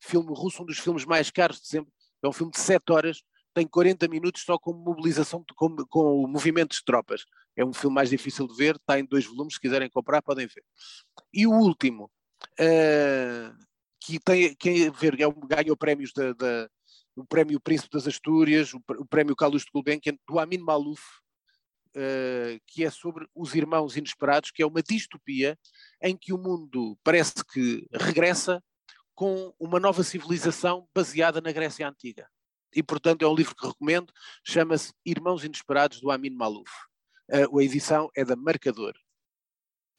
filme 0.00 0.28
russo, 0.34 0.62
um 0.62 0.66
dos 0.66 0.78
filmes 0.78 1.04
mais 1.04 1.30
caros 1.30 1.60
de 1.60 1.66
sempre, 1.66 1.92
é 2.22 2.28
um 2.28 2.32
filme 2.32 2.52
de 2.52 2.60
7 2.60 2.82
horas, 2.90 3.22
tem 3.54 3.66
40 3.66 4.06
minutos 4.08 4.42
só 4.42 4.58
com 4.58 4.72
mobilização, 4.72 5.44
com, 5.56 5.76
com 5.88 6.26
movimentos 6.26 6.78
de 6.78 6.84
tropas. 6.84 7.24
É 7.56 7.64
um 7.64 7.72
filme 7.72 7.94
mais 7.94 8.10
difícil 8.10 8.46
de 8.46 8.54
ver, 8.54 8.76
está 8.76 8.98
em 8.98 9.04
dois 9.04 9.26
volumes, 9.26 9.54
se 9.54 9.60
quiserem 9.60 9.90
comprar 9.90 10.22
podem 10.22 10.46
ver. 10.46 10.64
E 11.32 11.46
o 11.46 11.52
último, 11.52 12.10
uh, 12.60 13.66
que 14.00 14.20
tem, 14.20 14.54
que 14.54 14.86
a 14.86 14.90
ver, 14.90 15.14
é 15.20 15.26
ganhou 15.46 15.76
prémios 15.76 16.12
da, 16.12 16.32
da, 16.32 16.70
o 17.16 17.24
prémio 17.24 17.60
Príncipe 17.60 17.90
das 17.92 18.06
Astúrias, 18.06 18.72
o, 18.72 18.80
o 18.98 19.06
prémio 19.06 19.34
Carlos 19.34 19.62
de 19.62 19.70
Gulbenkian, 19.72 20.16
do 20.28 20.38
Amin 20.38 20.58
Malouf, 20.58 21.19
uh, 21.96 22.60
que 22.66 22.84
é 22.84 22.90
sobre 22.90 23.26
os 23.34 23.54
irmãos 23.54 23.96
inesperados, 23.96 24.50
que 24.50 24.62
é 24.62 24.66
uma 24.66 24.82
distopia 24.82 25.58
em 26.02 26.16
que 26.16 26.32
o 26.32 26.38
mundo 26.38 26.98
parece 27.02 27.44
que 27.44 27.86
regressa 27.92 28.62
com 29.14 29.54
uma 29.58 29.78
nova 29.78 30.02
civilização 30.02 30.88
baseada 30.94 31.40
na 31.40 31.52
Grécia 31.52 31.88
Antiga. 31.88 32.28
E, 32.74 32.82
portanto, 32.82 33.22
é 33.22 33.28
um 33.28 33.34
livro 33.34 33.54
que 33.54 33.66
recomendo, 33.66 34.12
chama-se 34.44 34.92
Irmãos 35.04 35.44
Inesperados, 35.44 36.00
do 36.00 36.10
Amin 36.10 36.30
Malouf. 36.30 36.70
Uh, 37.28 37.58
a 37.58 37.62
edição 37.62 38.08
é 38.16 38.24
da 38.24 38.36
Marcador. 38.36 38.94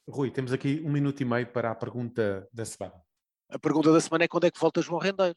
Rui, 0.08 0.30
temos 0.30 0.52
aqui 0.52 0.82
um 0.84 0.90
minuto 0.90 1.20
e 1.20 1.24
meio 1.24 1.46
para 1.46 1.70
a 1.70 1.74
pergunta 1.74 2.48
da 2.52 2.64
semana. 2.64 3.00
A 3.48 3.58
pergunta 3.58 3.92
da 3.92 4.00
semana 4.00 4.24
é 4.24 4.28
quando 4.28 4.44
é 4.44 4.50
que 4.50 4.58
volta 4.58 4.82
João 4.82 4.98
Rendeiro? 4.98 5.36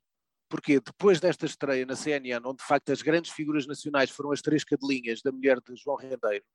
Porque 0.55 0.79
depois 0.79 1.19
desta 1.19 1.45
estreia 1.45 1.85
na 1.85 1.97
CNN, 1.97 2.39
onde 2.45 2.59
de 2.59 2.63
facto 2.63 2.89
as 2.89 3.01
grandes 3.01 3.29
figuras 3.29 3.67
nacionais 3.67 4.09
foram 4.09 4.31
as 4.31 4.41
três 4.41 4.63
cadelinhas 4.63 5.21
da 5.21 5.29
mulher 5.29 5.59
de 5.59 5.75
João 5.75 5.97
Rendeiro, 5.97 6.45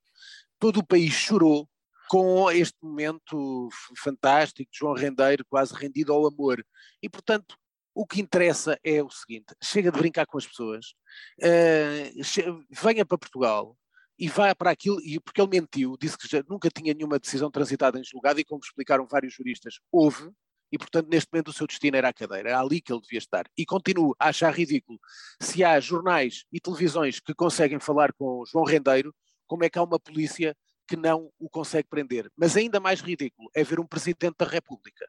todo 0.57 0.79
o 0.79 0.83
país 0.83 1.13
chorou 1.13 1.69
com 2.09 2.49
este 2.49 2.79
momento 2.81 3.69
fantástico 3.95 4.71
de 4.71 4.79
João 4.79 4.95
Rendeiro 4.95 5.45
quase 5.47 5.75
rendido 5.75 6.11
ao 6.11 6.25
amor. 6.25 6.65
E 6.99 7.07
portanto, 7.07 7.55
o 7.93 8.03
que 8.03 8.19
interessa 8.19 8.75
é 8.83 9.03
o 9.03 9.09
seguinte: 9.11 9.53
chega 9.61 9.91
de 9.91 9.99
brincar 9.99 10.25
com 10.25 10.39
as 10.39 10.47
pessoas, 10.47 10.95
uh, 11.43 12.65
venha 12.71 13.05
para 13.05 13.19
Portugal, 13.19 13.77
e 14.17 14.27
vá 14.29 14.55
para 14.55 14.71
aquilo, 14.71 14.99
e 15.01 15.19
porque 15.19 15.39
ele 15.39 15.59
mentiu, 15.61 15.95
disse 15.95 16.17
que 16.17 16.43
nunca 16.49 16.71
tinha 16.71 16.91
nenhuma 16.95 17.19
decisão 17.19 17.51
transitada 17.51 17.99
em 17.99 18.03
julgado, 18.03 18.39
e 18.39 18.43
como 18.43 18.61
explicaram 18.63 19.05
vários 19.05 19.35
juristas, 19.35 19.75
houve, 19.91 20.31
e 20.71 20.77
portanto 20.77 21.07
neste 21.09 21.29
momento 21.31 21.49
o 21.49 21.53
seu 21.53 21.67
destino 21.67 21.97
era 21.97 22.09
a 22.09 22.13
cadeira, 22.13 22.49
era 22.49 22.59
ali 22.59 22.81
que 22.81 22.91
ele 22.91 23.01
devia 23.01 23.19
estar. 23.19 23.45
E 23.57 23.65
continuo 23.65 24.15
a 24.19 24.29
achar 24.29 24.53
ridículo 24.53 24.99
se 25.41 25.63
há 25.63 25.79
jornais 25.79 26.45
e 26.51 26.59
televisões 26.59 27.19
que 27.19 27.33
conseguem 27.33 27.79
falar 27.79 28.13
com 28.13 28.43
João 28.45 28.65
Rendeiro, 28.65 29.13
como 29.47 29.63
é 29.63 29.69
que 29.69 29.77
há 29.77 29.83
uma 29.83 29.99
polícia 29.99 30.55
que 30.87 30.95
não 30.95 31.31
o 31.39 31.49
consegue 31.49 31.87
prender. 31.87 32.29
Mas 32.35 32.57
ainda 32.57 32.79
mais 32.79 33.01
ridículo 33.01 33.49
é 33.55 33.63
ver 33.63 33.79
um 33.79 33.87
Presidente 33.87 34.35
da 34.37 34.45
República, 34.45 35.07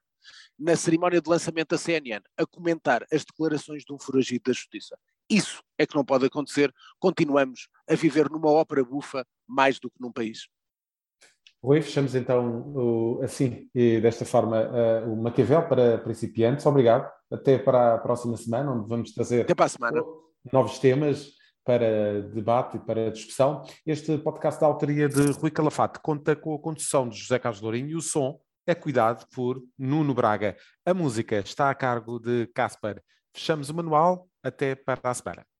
na 0.58 0.76
cerimónia 0.76 1.20
de 1.20 1.28
lançamento 1.28 1.70
da 1.70 1.78
CNN, 1.78 2.22
a 2.36 2.46
comentar 2.46 3.04
as 3.12 3.24
declarações 3.24 3.84
de 3.84 3.92
um 3.92 3.98
foragido 3.98 4.44
da 4.46 4.52
Justiça. 4.52 4.96
Isso 5.28 5.62
é 5.78 5.86
que 5.86 5.94
não 5.94 6.04
pode 6.04 6.26
acontecer. 6.26 6.72
Continuamos 6.98 7.68
a 7.88 7.94
viver 7.94 8.30
numa 8.30 8.50
ópera 8.50 8.84
bufa 8.84 9.26
mais 9.46 9.80
do 9.80 9.90
que 9.90 10.00
num 10.00 10.12
país. 10.12 10.46
Rui, 11.62 11.80
fechamos 11.80 12.14
então 12.14 13.20
assim 13.22 13.68
e 13.74 14.00
desta 14.00 14.24
forma 14.24 14.68
o 15.06 15.16
Maquiavel 15.16 15.68
para 15.68 15.98
principiantes. 15.98 16.66
Obrigado. 16.66 17.08
Até 17.30 17.56
para 17.56 17.94
a 17.94 17.98
próxima 17.98 18.36
semana, 18.36 18.72
onde 18.72 18.88
vamos 18.88 19.12
trazer 19.12 19.46
novos 20.52 20.78
temas 20.78 21.30
para 21.64 22.22
debate 22.34 22.76
e 22.76 22.80
para 22.80 23.12
discussão. 23.12 23.62
Este 23.86 24.18
podcast 24.18 24.60
da 24.60 24.66
autoria 24.66 25.08
de 25.08 25.30
Rui 25.30 25.50
Calafate 25.50 26.00
conta 26.00 26.34
com 26.34 26.54
a 26.54 26.58
condução 26.58 27.08
de 27.08 27.16
José 27.16 27.38
Carlos 27.38 27.60
Lourinho 27.60 27.90
e 27.90 27.96
o 27.96 28.02
som 28.02 28.40
é 28.66 28.74
cuidado 28.74 29.24
por 29.32 29.62
Nuno 29.78 30.12
Braga. 30.12 30.56
A 30.84 30.92
música 30.92 31.38
está 31.38 31.70
a 31.70 31.74
cargo 31.74 32.18
de 32.18 32.48
Casper. 32.48 33.00
Fechamos 33.32 33.70
o 33.70 33.74
manual. 33.74 34.28
Até 34.44 34.74
para 34.74 34.98
a 35.04 35.14
semana. 35.14 35.51